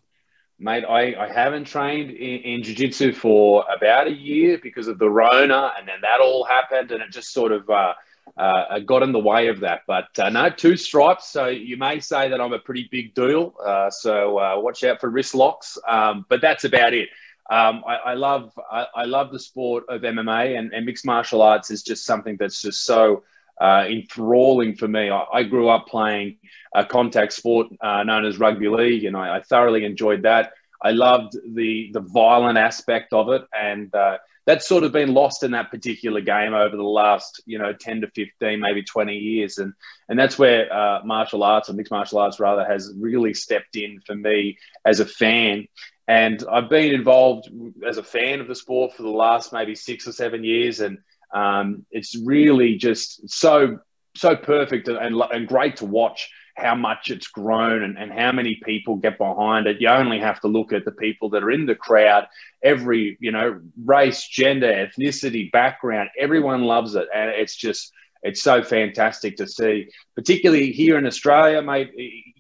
[0.60, 4.98] Mate, I, I haven't trained in, in Jiu Jitsu for about a year because of
[4.98, 7.94] the Rona, and then that all happened, and it just sort of uh,
[8.36, 9.82] uh, got in the way of that.
[9.86, 11.30] But uh, no, two stripes.
[11.30, 13.54] So you may say that I'm a pretty big deal.
[13.64, 15.78] Uh, so uh, watch out for wrist locks.
[15.88, 17.10] Um, but that's about it.
[17.50, 21.42] Um, I, I, love I, I, love the sport of MMA and, and, mixed martial
[21.42, 23.24] arts is just something that's just so
[23.60, 25.10] uh, enthralling for me.
[25.10, 26.38] I, I, grew up playing
[26.76, 30.54] a contact sport uh, known as rugby league, and I, I, thoroughly enjoyed that.
[30.82, 34.18] I loved the the violent aspect of it, and uh,
[34.48, 38.02] that's sort of been lost in that particular game over the last you know 10
[38.02, 39.74] to 15 maybe 20 years and
[40.10, 44.00] and that's where uh, martial arts or mixed martial arts rather has really stepped in
[44.06, 45.68] for me as a fan
[46.08, 47.50] and i've been involved
[47.86, 50.98] as a fan of the sport for the last maybe six or seven years and
[51.34, 53.80] um, it's really just so
[54.16, 58.60] so perfect and, and, great to watch how much it's grown and, and how many
[58.64, 59.80] people get behind it.
[59.80, 62.26] You only have to look at the people that are in the crowd,
[62.64, 67.08] every, you know, race, gender, ethnicity, background, everyone loves it.
[67.14, 67.92] And it's just,
[68.24, 71.92] it's so fantastic to see, particularly here in Australia, mate.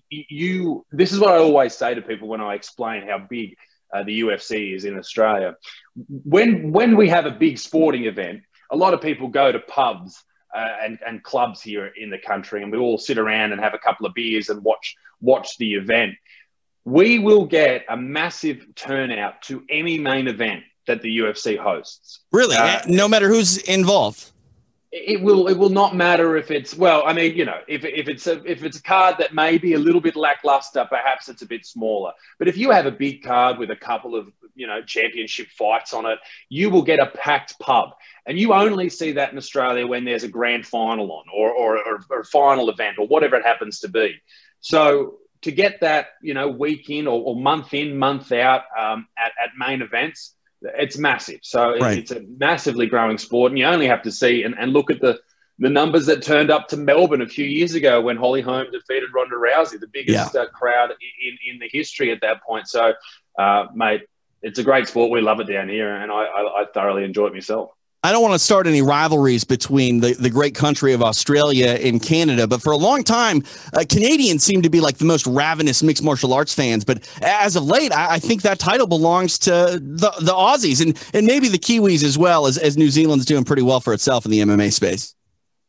[0.09, 3.55] You, this is what I always say to people when I explain how big
[3.93, 5.55] uh, the UFC is in Australia.
[6.07, 10.23] When, when we have a big sporting event, a lot of people go to pubs
[10.55, 13.73] uh, and, and clubs here in the country, and we all sit around and have
[13.73, 16.15] a couple of beers and watch watch the event.
[16.85, 22.21] We will get a massive turnout to any main event that the UFC hosts.
[22.31, 24.31] Really, uh, no matter who's involved.
[24.89, 25.47] It will.
[25.47, 27.03] It will not matter if it's well.
[27.05, 29.73] I mean, you know, if, if it's a if it's a card that may be
[29.73, 32.13] a little bit lackluster, perhaps it's a bit smaller.
[32.39, 35.93] But if you have a big card with a couple of you know championship fights
[35.93, 37.89] on it, you will get a packed pub.
[38.27, 41.77] And you only see that in Australia when there's a grand final on or, or,
[41.77, 44.15] or, or a final event or whatever it happens to be.
[44.59, 49.07] So to get that, you know, week in or, or month in, month out um,
[49.17, 51.39] at, at main events, it's massive.
[51.43, 51.99] So right.
[51.99, 53.53] it's a massively growing sport.
[53.53, 55.19] And you only have to see and, and look at the,
[55.59, 59.09] the numbers that turned up to Melbourne a few years ago when Holly Holm defeated
[59.15, 60.41] Ronda Rousey, the biggest yeah.
[60.41, 62.67] uh, crowd in, in the history at that point.
[62.67, 62.93] So,
[63.39, 64.01] uh, mate,
[64.41, 65.11] it's a great sport.
[65.11, 67.71] We love it down here, and I, I, I thoroughly enjoy it myself.
[68.03, 72.01] I don't want to start any rivalries between the, the great country of Australia and
[72.01, 73.43] Canada, but for a long time,
[73.73, 76.85] uh, Canadians seem to be like the most ravenous mixed martial arts fans.
[76.85, 79.51] But as of late, I, I, think that title belongs to
[79.81, 83.43] the, the Aussies and, and maybe the Kiwis as well, as, as New Zealand's doing
[83.43, 85.15] pretty well for itself in the MMA space.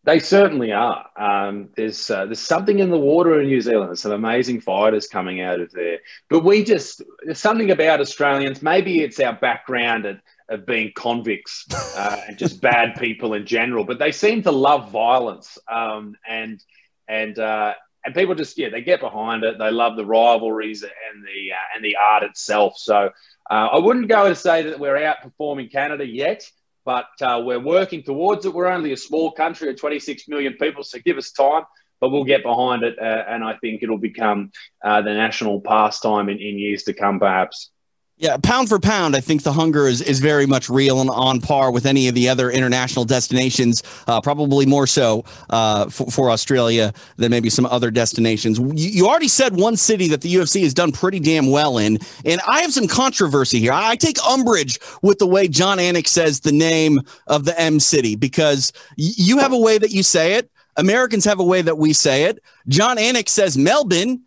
[0.05, 1.07] They certainly are.
[1.17, 3.89] Um, there's uh, there's something in the water in New Zealand.
[3.89, 5.99] There's some amazing fighters coming out of there.
[6.31, 8.63] But we just there's something about Australians.
[8.63, 11.67] Maybe it's our background and of being convicts
[11.97, 16.63] uh, and just bad people in general, but they seem to love violence um, and
[17.09, 19.59] and uh, and people just yeah they get behind it.
[19.59, 22.75] They love the rivalries and the uh, and the art itself.
[22.77, 23.11] So
[23.51, 26.49] uh, I wouldn't go to say that we're outperforming Canada yet,
[26.85, 28.55] but uh, we're working towards it.
[28.55, 31.65] We're only a small country of 26 million people, so give us time.
[32.01, 34.53] But we'll get behind it, uh, and I think it'll become
[34.85, 37.73] the national pastime in, in years to come, perhaps.
[38.21, 41.41] Yeah, pound for pound, I think the hunger is, is very much real and on
[41.41, 46.93] par with any of the other international destinations, uh, probably more so uh, for, Australia
[47.17, 48.59] than maybe some other destinations.
[48.59, 51.99] You, you, already said one city that the UFC has done pretty damn well in,
[52.25, 53.71] and I have some controversy here.
[53.73, 58.17] I take umbrage with the way Jon Anik says the name of the M city
[58.17, 60.51] because y- you have a way that you say it.
[60.77, 62.43] Americans have a way that we say it.
[62.67, 64.23] Jon Anik says Melbourne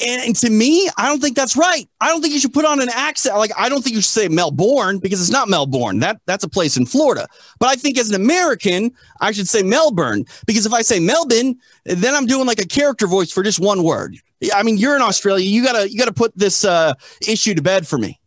[0.00, 1.86] and to me, I don't think that's right.
[2.00, 3.36] I don't think you should put on an accent.
[3.36, 5.98] Like I don't think you should say Melbourne because it's not Melbourne.
[5.98, 7.26] That that's a place in Florida.
[7.58, 8.90] But I think as an American,
[9.20, 13.06] I should say Melbourne because if I say Melbourne, then I'm doing like a character
[13.06, 14.16] voice for just one word.
[14.54, 15.44] I mean, you're in Australia.
[15.44, 16.94] You gotta you gotta put this uh,
[17.28, 18.18] issue to bed for me.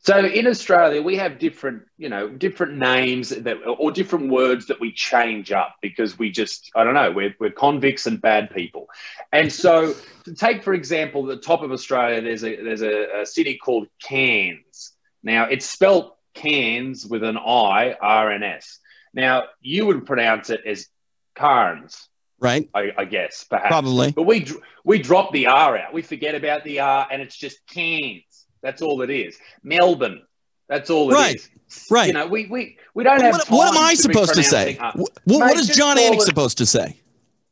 [0.00, 4.80] So in Australia, we have different, you know, different names that or different words that
[4.80, 8.86] we change up because we just, I don't know, we're, we're convicts and bad people.
[9.32, 9.94] And so
[10.24, 13.88] to take, for example, the top of Australia, there's a there's a, a city called
[14.00, 14.92] Cairns.
[15.22, 18.78] Now it's spelt Cairns with an I, R N S.
[19.12, 20.86] Now you would pronounce it as
[21.34, 22.08] Carnes.
[22.40, 22.70] Right.
[22.72, 23.68] I, I guess, perhaps.
[23.68, 24.12] Probably.
[24.12, 24.46] But we
[24.84, 25.92] we drop the R out.
[25.92, 28.22] We forget about the R and it's just Cairns.
[28.68, 29.38] That's all it is.
[29.62, 30.20] Melbourne.
[30.68, 31.36] That's all it right.
[31.36, 31.48] is.
[31.90, 32.08] Right.
[32.08, 33.32] You know, we we, we don't have.
[33.32, 34.74] What, what am I to supposed to say?
[34.94, 36.98] What, what is Jon Anik supposed to say?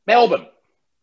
[0.07, 0.47] Melbourne.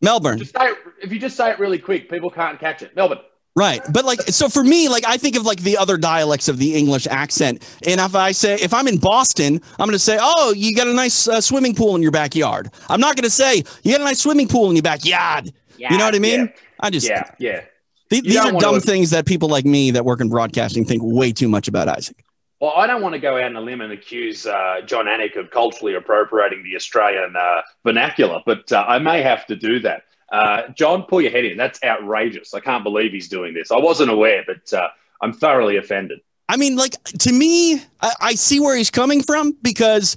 [0.00, 0.38] Melbourne.
[0.38, 2.94] Just say it, if you just say it really quick, people can't catch it.
[2.94, 3.18] Melbourne.
[3.56, 3.80] Right.
[3.92, 6.76] But like so for me, like I think of like the other dialects of the
[6.76, 7.68] English accent.
[7.84, 10.86] And if I say if I'm in Boston, I'm going to say, "Oh, you got
[10.86, 14.00] a nice uh, swimming pool in your backyard." I'm not going to say, "You got
[14.00, 16.40] a nice swimming pool in your backyard." Yeah, you know what I mean?
[16.40, 16.52] Yeah.
[16.78, 17.64] I just Yeah, yeah.
[18.22, 21.02] These, these are dumb wanna- things that people like me that work in broadcasting think
[21.04, 22.24] way too much about Isaac.
[22.60, 25.36] Well, I don't want to go out on a limb and accuse uh, Jon Anik
[25.36, 30.04] of culturally appropriating the Australian uh, vernacular, but uh, I may have to do that.
[30.32, 31.56] Uh, John, pull your head in.
[31.56, 32.54] That's outrageous.
[32.54, 33.70] I can't believe he's doing this.
[33.70, 34.88] I wasn't aware, but uh,
[35.20, 36.20] I'm thoroughly offended.
[36.48, 40.16] I mean, like to me, I, I see where he's coming from because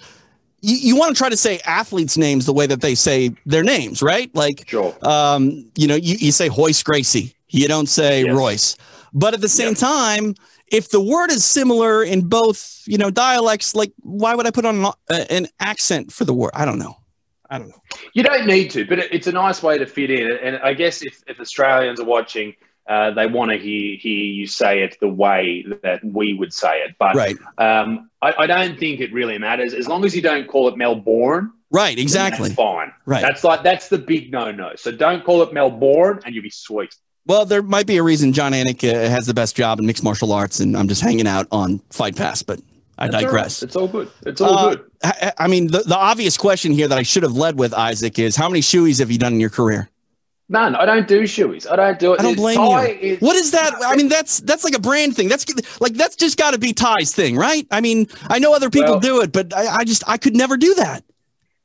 [0.61, 3.63] you, you want to try to say athletes' names the way that they say their
[3.63, 4.33] names, right?
[4.35, 4.95] Like, sure.
[5.03, 8.75] um, you know, you, you say Hoist Gracie, you don't say Royce.
[9.13, 10.35] But at the same time,
[10.67, 14.65] if the word is similar in both, you know, dialects, like why would I put
[14.65, 16.51] on an, uh, an accent for the word?
[16.53, 16.97] I don't know.
[17.49, 17.81] I don't know.
[18.13, 20.29] You don't need to, but it, it's a nice way to fit in.
[20.43, 22.53] And I guess if, if Australians are watching,
[22.87, 26.81] uh, they want to hear, hear you say it the way that we would say
[26.81, 26.95] it.
[26.99, 27.37] But Right.
[27.57, 30.77] um, I, I don't think it really matters as long as you don't call it
[30.77, 31.53] Melbourne.
[31.69, 32.49] Right, exactly.
[32.49, 32.93] That's fine.
[33.05, 33.21] Right.
[33.21, 34.71] That's like that's the big no no.
[34.75, 36.95] So don't call it Melbourne, and you'll be sweet.
[37.27, 40.03] Well, there might be a reason Jon Anik uh, has the best job in mixed
[40.03, 42.59] martial arts, and I'm just hanging out on Fight Pass, but
[42.97, 43.21] I That's right.
[43.25, 43.63] digress.
[43.63, 44.09] It's all good.
[44.25, 44.83] It's all Uh, good.
[45.03, 48.17] I, I mean, the, the obvious question here that I should have led with, Isaac,
[48.17, 49.89] is how many shoeys have you done in your career?
[50.49, 50.75] None.
[50.75, 51.69] I don't do shoeies.
[51.69, 52.21] I don't do it.
[52.21, 52.77] I don't blame you.
[53.01, 53.73] is- what is that?
[53.85, 55.27] I mean, that's that's like a brand thing.
[55.27, 55.45] That's
[55.81, 57.67] like that's just got to be Tai's thing, right?
[57.69, 60.37] I mean, I know other people Well- do it, but I, I just I could
[60.37, 61.03] never do that.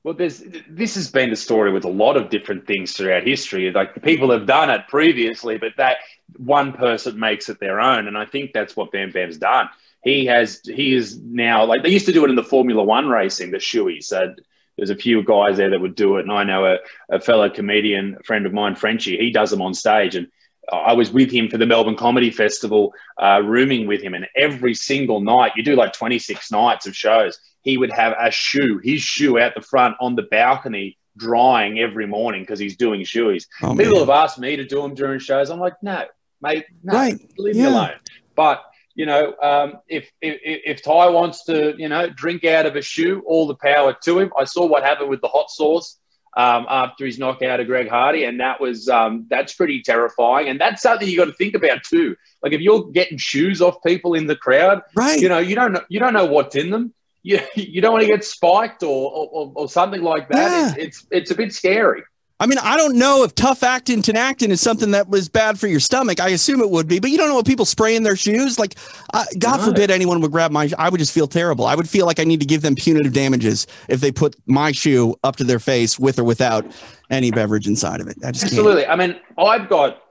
[0.05, 3.71] Well, there's this has been the story with a lot of different things throughout history.
[3.71, 5.99] Like people have done it previously, but that
[6.37, 9.69] one person makes it their own, and I think that's what Bam Bam's done.
[10.03, 13.09] He has he is now like they used to do it in the Formula One
[13.09, 14.05] racing, the shoeies.
[14.05, 14.35] So
[14.77, 17.49] there's a few guys there that would do it, and I know a, a fellow
[17.49, 19.19] comedian, a friend of mine, Frenchie.
[19.19, 20.27] He does them on stage, and
[20.73, 24.75] I was with him for the Melbourne Comedy Festival, uh, rooming with him, and every
[24.75, 27.39] single night you do like 26 nights of shows.
[27.63, 32.07] He would have a shoe, his shoe out the front on the balcony, drying every
[32.07, 33.47] morning because he's doing shoeies.
[33.63, 34.01] Oh, People man.
[34.01, 35.51] have asked me to do them during shows.
[35.51, 36.05] I'm like, no,
[36.41, 37.21] mate, no, Right.
[37.39, 37.93] leave me alone.
[38.35, 38.63] But
[38.95, 42.83] you know, um, if, if if Tai wants to, you know, drink out of a
[42.83, 44.33] shoe, all the power to him.
[44.39, 45.99] I saw what happened with the hot sauce
[46.37, 50.49] um, after his knockout of Greg Hardy, and that was um, that's pretty terrifying.
[50.49, 52.17] And that's something you got to think about too.
[52.43, 55.19] Like if you're getting shoes off people in the crowd, right?
[55.21, 56.93] You know, you don't know, you don't know what's in them.
[57.23, 60.77] You, you don't want to get spiked or or, or something like that.
[60.79, 62.03] It's, it's it's a bit scary.
[62.41, 65.69] I mean, I don't know if tough actin Tinactin is something that was bad for
[65.69, 66.19] your stomach.
[66.19, 68.59] I assume it would be, but you don't know what people spray in their shoes.
[68.59, 68.75] Like,
[69.15, 69.67] uh, God No.
[69.67, 70.69] forbid anyone would grab my.
[70.77, 71.67] I would just feel terrible.
[71.67, 74.73] I would feel like I need to give them punitive damages if they put my
[74.73, 76.67] shoe up to their face with or without
[77.11, 78.17] any beverage inside of it.
[78.25, 78.55] I just can't.
[78.55, 78.87] Absolutely.
[78.87, 80.03] I mean, I've got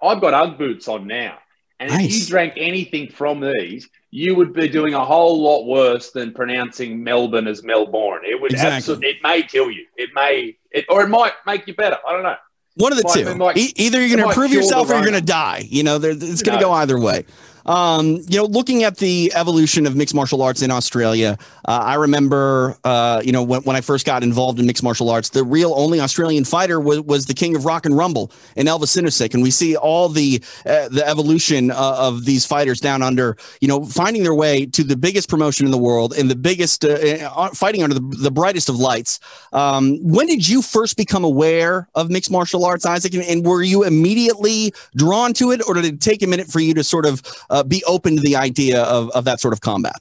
[0.00, 1.38] I've got UGG boots on now,
[1.80, 6.10] and if you drank anything from these, you would be doing a whole lot worse
[6.10, 8.20] than pronouncing Melbourne as Melbourne.
[8.24, 8.76] It would Exactly.
[8.76, 9.08] absolutely.
[9.08, 9.86] It may kill you.
[9.96, 10.54] It may.
[10.70, 11.96] It or it might make you better.
[12.06, 12.36] I don't know.
[12.76, 13.34] One of the Might- two.
[13.34, 15.66] might- E- either you're going to improve yourself or you're going to die.
[15.68, 16.68] You know, it's going to No.
[16.68, 17.24] go either way.
[17.66, 21.94] Um, you know, looking at the evolution of mixed martial arts in Australia, uh, I
[21.94, 25.44] remember, uh, you know, when, when I first got involved in mixed martial arts, the
[25.44, 29.34] real only Australian fighter was, was the king of rock and rumble in Elvis Sinosic.
[29.34, 33.68] And we see all the uh, the evolution uh, of these fighters down under, you
[33.68, 36.88] know, finding their way to the biggest promotion in the world and the biggest, uh,
[36.88, 39.20] uh, fighting under the, the brightest of lights.
[39.52, 43.14] Um, when did you first become aware of mixed martial arts, Isaac?
[43.14, 46.60] And, and were you immediately drawn to it, or did it take a minute for
[46.60, 47.22] you to sort of
[47.52, 50.00] uh, be open to the idea of, of that sort of combat?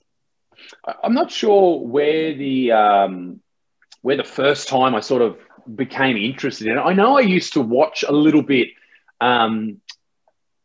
[1.04, 3.42] I'm not sure where the um,
[4.02, 5.38] where the first time I sort of
[5.76, 6.82] became interested in it.
[6.82, 8.70] I know I used to watch a little bit
[9.20, 9.80] um,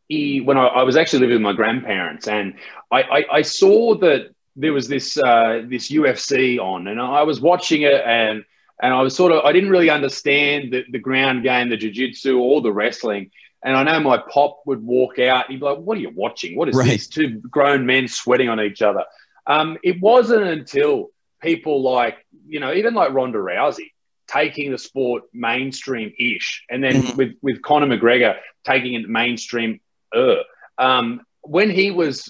[0.07, 2.55] he, when I, I, was actually living with my grandparents, and
[2.91, 7.39] I, I, I saw that there was this uh, this UFC on, and I was
[7.39, 8.43] watching it, and
[8.81, 12.37] and I was sort of I didn't really understand the, the ground game, the jiu-jitsu,
[12.39, 13.31] or the wrestling.
[13.63, 15.47] And I know my pop would walk out.
[15.49, 16.55] He'd be like, "What are you watching?
[16.55, 16.87] What is right.
[16.87, 17.07] this?
[17.07, 19.03] Two grown men sweating on each other."
[19.45, 21.09] Um, it wasn't until
[21.41, 23.91] people like you know, even like Ronda Rousey,
[24.27, 27.17] taking the sport mainstream-ish, and then mm-hmm.
[27.17, 29.79] with with Conor McGregor taking it mainstream.
[30.15, 30.43] Uh,
[30.77, 32.29] um, when he was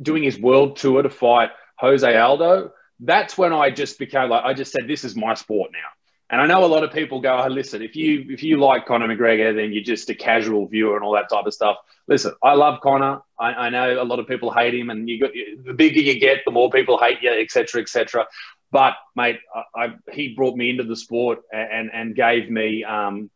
[0.00, 4.54] doing his world tour to fight Jose Aldo, that's when I just became like I
[4.54, 5.78] just said, "This is my sport now."
[6.32, 8.86] And I know a lot of people go, oh, "Listen, if you if you like
[8.86, 11.76] Conor McGregor, then you're just a casual viewer and all that type of stuff."
[12.08, 13.20] Listen, I love Conor.
[13.38, 15.32] I, I know a lot of people hate him, and you got
[15.66, 18.26] the bigger you get, the more people hate you, etc., etc.
[18.70, 23.30] But mate, I, I, he brought me into the sport and and gave me um,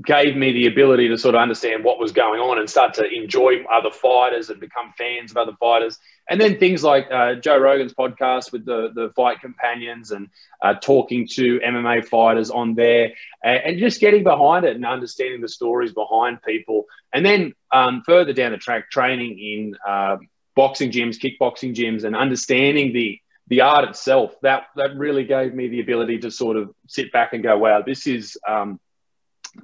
[0.00, 3.06] gave me the ability to sort of understand what was going on and start to
[3.06, 5.98] enjoy other fighters and become fans of other fighters.
[6.30, 10.28] And then things like uh, Joe Rogan's podcast with the the fight companions and
[10.62, 13.12] uh, talking to MMA fighters on there
[13.44, 16.86] and, and, just getting behind it and understanding the stories behind people.
[17.12, 20.16] And then um, further down the track, training in uh,
[20.54, 25.68] boxing gyms, kickboxing gyms, and understanding the the art itself that that really gave me
[25.68, 28.80] the ability to sort of sit back and go, wow, this is um,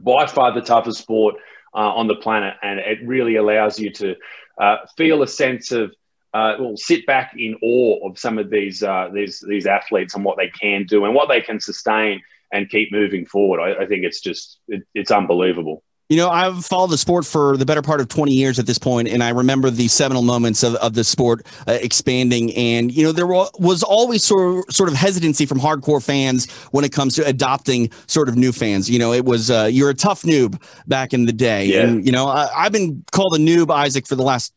[0.01, 1.36] by far the toughest sport
[1.74, 4.16] uh, on the planet, and it really allows you to
[4.60, 5.94] uh, feel a sense of
[6.35, 10.24] uh, well, sit back in awe of some of these uh, these these athletes and
[10.24, 12.20] what they can do and what they can sustain
[12.52, 13.60] and keep moving forward.
[13.60, 15.82] I, I think it's just it, it's unbelievable.
[16.09, 18.78] You know, I've followed the sport for the better part of 20 years at this
[18.78, 22.55] point, and I remember the seminal moments of, of the sport uh, expanding.
[22.55, 26.82] And, you know, there was always sort of, sort of hesitancy from hardcore fans when
[26.82, 28.89] it comes to adopting sort of new fans.
[28.89, 31.66] You know, it was, uh, you're a tough noob back in the day.
[31.66, 31.82] Yeah.
[31.82, 34.55] And, you know, I, I've been called a noob, Isaac, for the last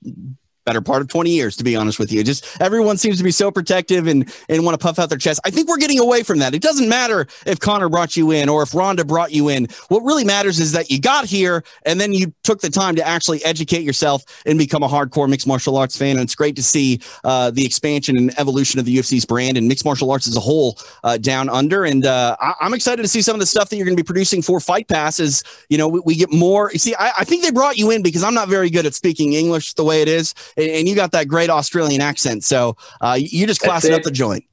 [0.65, 2.23] better part of 20 years to be honest with you.
[2.23, 5.39] Just everyone seems to be so protective and and want to puff out their chest.
[5.45, 6.53] I think we're getting away from that.
[6.53, 9.67] It doesn't matter if conor brought you in or if ronda brought you in.
[9.89, 13.07] What really matters is that you got here and then you took the time to
[13.07, 16.11] actually educate yourself and become a hardcore mixed martial arts fan.
[16.11, 19.67] And it's great to see uh, the expansion and evolution of the ufc's brand and
[19.67, 21.85] mixed martial arts as a whole uh, down under.
[21.85, 24.03] And uh, I- am excited to see some of the stuff that you're going to
[24.03, 27.43] be producing for fight passes you know we, we get more see I-, I think
[27.43, 30.07] they brought you in because i'm not very good at speaking english the way it
[30.07, 32.43] is and you got that great Australian accent.
[32.43, 34.45] So uh, you just classing up the joint.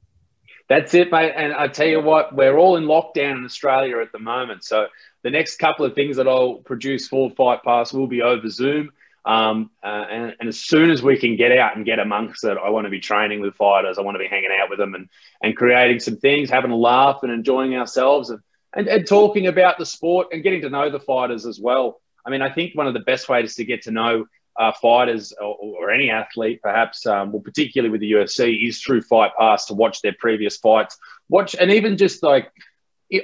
[0.69, 1.33] That's it, mate.
[1.35, 4.63] And I tell you what, we're all in lockdown in Australia at the moment.
[4.63, 4.87] So
[5.23, 8.91] the next couple of things that I'll produce for Fight Pass will be over Zoom.
[9.25, 12.57] Um, uh, and, and, as soon as we can get out and get amongst it,
[12.57, 13.97] I want to be training with fighters.
[13.97, 15.09] I want to be hanging out with them and,
[15.43, 18.39] and creating some things, having a laugh and enjoying ourselves and,
[18.73, 21.99] and, and talking about the sport and getting to know the fighters as well.
[22.25, 24.25] I mean, I think one of the best ways to get to know
[24.59, 29.01] uh, fighters or, or, any athlete, perhaps, um, well, particularly with the UFC, is through
[29.01, 30.97] Fight Pass to watch their previous fights.
[31.29, 32.51] Watch, and even just like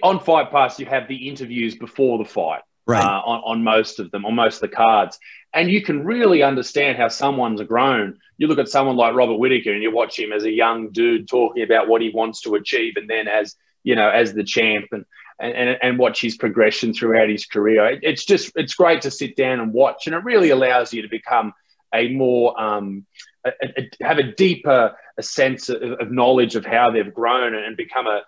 [0.01, 2.61] on Fight Pass, you have the interviews before the fight.
[2.87, 3.03] Right.
[3.03, 5.17] Uh, on, on most of them, on most of the cards.
[5.53, 8.19] And you can really understand how someone's grown.
[8.37, 11.27] You look at someone like Robert Whitaker and you watch him as a young dude
[11.27, 14.85] talking about what he wants to achieve, and then as you know, as the champ.
[14.91, 15.05] And
[15.39, 17.99] and, and, watch his progression throughout his career.
[18.01, 21.09] it's just it's great to sit down and watch, and it really allows you to
[21.09, 21.53] become
[21.93, 23.05] a more um,
[23.45, 27.77] a, a, have a deeper a sense of, of, knowledge of how they've grown and
[27.77, 28.21] become a,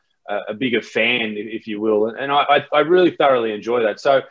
[0.49, 2.07] a bigger fan, if you will.
[2.07, 3.99] And I, I really thoroughly enjoy that.
[3.99, 4.21] So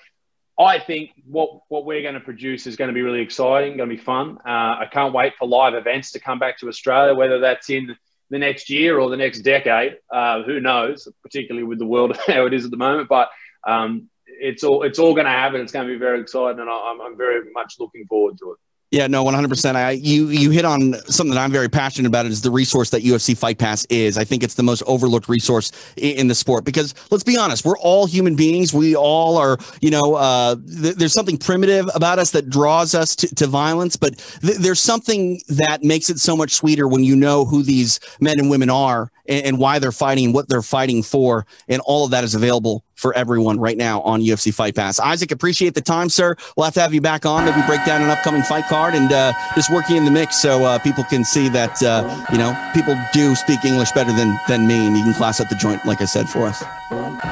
[0.58, 3.90] I think what what we're going to produce is going to be really exciting, going
[3.90, 4.38] to be fun.
[4.46, 7.96] Uh, I can't wait for live events to come back to Australia, whether that's in
[8.30, 9.98] the next year or the next decade.
[10.12, 11.08] Uh, who knows?
[11.22, 13.28] Particularly with the world how it is at the moment, but
[13.66, 15.60] um, it's all it's all going to happen.
[15.60, 18.58] It's going to be very exciting, and I'm, I'm very much looking forward to it.
[18.92, 19.76] Yeah, no, one hundred percent.
[19.76, 22.24] I you you hit on something that I'm very passionate about.
[22.26, 24.16] Is the resource that UFC Fight Pass is.
[24.16, 27.64] I think it's the most overlooked resource in, in the sport because let's be honest,
[27.64, 28.72] we're all human beings.
[28.72, 33.16] We all are, you know, uh, th- there's something primitive about us that draws us
[33.16, 37.16] to, to violence, but th- there's something that makes it so much sweeter when you
[37.16, 40.62] know who these men and women are and, and why they're fighting, and what they're
[40.62, 44.74] fighting for, and all of that is available for everyone right now on UFC Fight
[44.74, 44.98] Pass.
[44.98, 46.36] Isaac, appreciate the time, sir.
[46.56, 49.12] We'll have to have you back on, maybe break down an upcoming fight card and
[49.12, 52.38] uh, just work you in the mix so uh, people can see that, uh, you
[52.38, 55.54] know, people do speak English better than, than me, and you can class up the
[55.56, 56.62] joint, like I said, for us.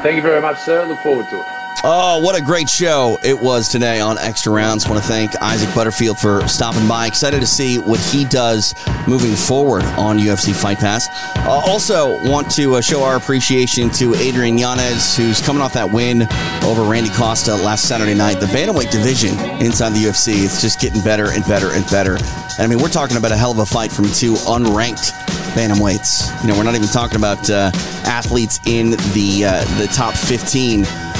[0.02, 0.86] Thank you very much, sir.
[0.86, 1.53] Look forward to it.
[1.82, 4.88] Oh, what a great show it was today on Extra Rounds.
[4.88, 7.06] want to thank Isaac Butterfield for stopping by.
[7.06, 8.74] Excited to see what he does
[9.06, 11.08] moving forward on UFC Fight Pass.
[11.36, 15.90] Uh, also, want to uh, show our appreciation to Adrian Yanez, who's coming off that
[15.90, 16.22] win
[16.64, 18.40] over Randy Costa last Saturday night.
[18.40, 22.14] The bantamweight division inside the UFC is just getting better and better and better.
[22.14, 25.10] And I mean, we're talking about a hell of a fight from two unranked
[25.54, 26.42] bantamweights.
[26.42, 27.70] You know, we're not even talking about uh,
[28.04, 30.14] athletes in the uh, the top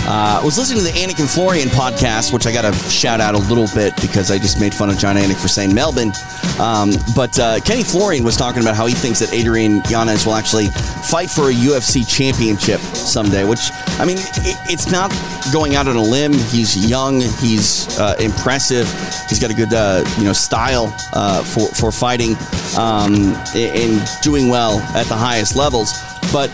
[0.05, 2.72] 15 uh, I was listening to the Anik and Florian podcast, which I got to
[2.90, 5.74] shout out a little bit because I just made fun of Jon Anik for saying
[5.74, 6.12] Melbourne.
[6.60, 10.35] Um, but uh, Kenny Florian was talking about how he thinks that Adrian Yanez will
[10.35, 10.68] actually
[11.09, 15.10] fight for a UFC championship someday, which, I mean, it, it's not
[15.52, 16.32] going out on a limb.
[16.32, 18.86] He's young, he's uh, impressive,
[19.28, 22.36] he's got a good, uh, you know, style uh, for, for fighting
[22.78, 26.51] um, and doing well at the highest levels but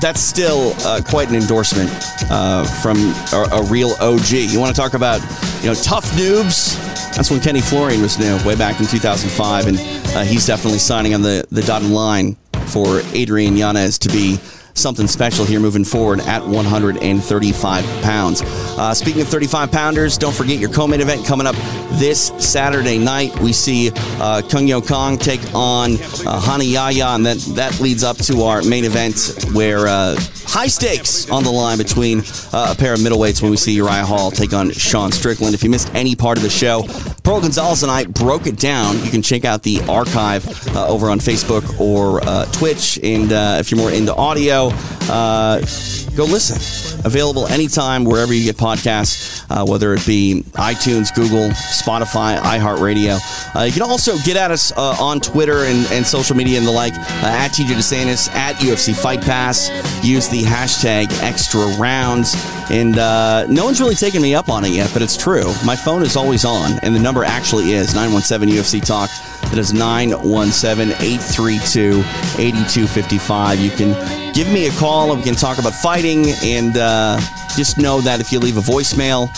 [0.00, 1.90] that's still uh, quite an endorsement
[2.30, 2.96] uh, from
[3.32, 4.30] a, a, real OG.
[4.30, 5.20] You want to talk about,
[5.62, 6.76] you know, tough noobs?
[7.14, 9.78] That's when Kenny Florian was new, way back in 2005, and
[10.16, 12.36] uh, he's definitely signing on the, the dotted line
[12.66, 14.38] for Adrian Yanez to be
[14.74, 18.42] something special here moving forward at 135 pounds.
[18.42, 21.54] Uh, speaking of 35 pounders, don't forget your co-main event coming up
[21.92, 23.38] this Saturday night.
[23.38, 25.96] We see uh, Kyung Ho Kang take on
[26.26, 30.66] uh, Rani Yahya, and that, that leads up to our main event where uh, high
[30.66, 32.20] stakes on the line between
[32.52, 35.54] uh, a pair of middleweights when we see Uriah Hall take on Sean Strickland.
[35.54, 36.82] If you missed any part of the show,
[37.22, 38.98] Pearl Gonzalez and I broke it down.
[39.04, 40.46] You can check out the archive
[40.76, 42.98] uh, over on Facebook or uh, Twitch.
[43.02, 43.30] And
[43.60, 45.58] if you're more into audio, uh,
[46.16, 47.04] go listen.
[47.04, 53.18] Available anytime wherever you get podcasts, uh, whether it be iTunes, Google, Spotify, iHeartRadio.
[53.54, 56.66] Uh, you can also get at us uh, on Twitter and, and, social media and
[56.66, 59.70] the like uh, at TJ DeSantis, at UFC Fight Pass.
[60.04, 62.34] Use the hashtag extra rounds.
[62.70, 65.52] And uh, no one's really taken me up on it yet, but it's true.
[65.66, 69.10] My phone is always on, and the number actually is 917 UFC Talk.
[69.50, 71.98] That is 917 832
[72.40, 73.60] 8255.
[73.60, 76.26] You can give me a call and we can talk about fighting.
[76.42, 77.18] And uh,
[77.56, 79.30] just know that if you leave a voicemail,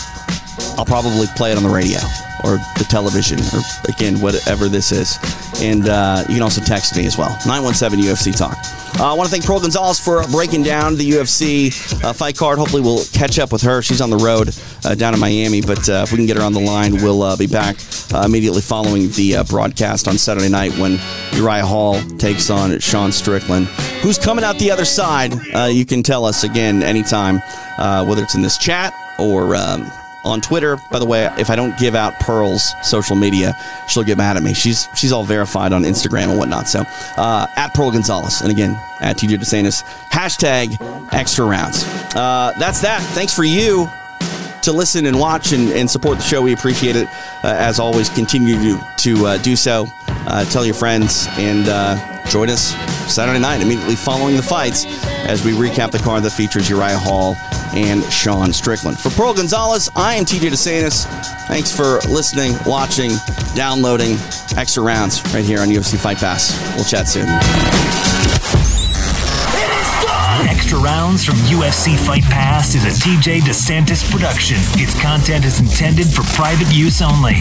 [0.77, 1.99] I'll probably play it on the radio
[2.43, 5.17] or the television or again whatever this is
[5.61, 8.57] and uh, you can also text me as well 917 ufc talk
[8.99, 12.57] uh, I want to thank Pearl Gonzalez for breaking down the UFC uh, fight card.
[12.57, 13.83] Hopefully, we'll catch up with her.
[13.83, 14.49] She's on the road
[14.83, 17.21] uh, down in Miami, but uh, if we can get her on the line, we'll
[17.21, 17.77] uh, be back
[18.25, 20.99] immediately following the broadcast on Saturday night when
[21.33, 23.67] Uriah Hall takes on Sean Strickland.
[24.01, 25.35] Who's coming out the other side?
[25.71, 27.39] you can tell us again anytime,
[28.07, 29.55] whether it's in this chat or.
[29.55, 29.91] Um,
[30.27, 30.77] on Twitter.
[30.91, 33.53] By the way, if I don't give out Pearl's social media,
[33.87, 34.53] she'll get mad at me.
[34.53, 36.67] She's she's all verified on Instagram and whatnot.
[36.67, 36.83] So
[37.17, 40.77] uh, at Pearl Gonzalez, and again at TJ DeSantis, hashtag
[41.13, 41.83] extra rounds.
[42.15, 43.01] Uh, that's that.
[43.13, 43.89] Thanks for you
[44.67, 46.41] to listen and watch and, and support the show.
[46.41, 47.07] We appreciate it.
[47.41, 49.87] Uh, as always, continue to, to uh, do so.
[50.07, 52.75] Uh, tell your friends and uh, join us
[53.11, 54.85] Saturday night, immediately following the fights,
[55.25, 57.35] as we recap the card that features Uriah Hall
[57.73, 58.99] and Sean Strickland.
[58.99, 61.05] For Pearl Gonzalez, I am TJ DeSantis.
[61.47, 63.11] Thanks for listening, watching,
[63.55, 64.17] downloading
[64.57, 66.75] extra rounds right here on UFC Fight Pass.
[66.75, 68.06] We'll chat soon.
[70.77, 74.57] Extra Rounds from UFC Fight Pass is a TJ DeSantis production.
[74.79, 77.37] Its content is intended for private use only.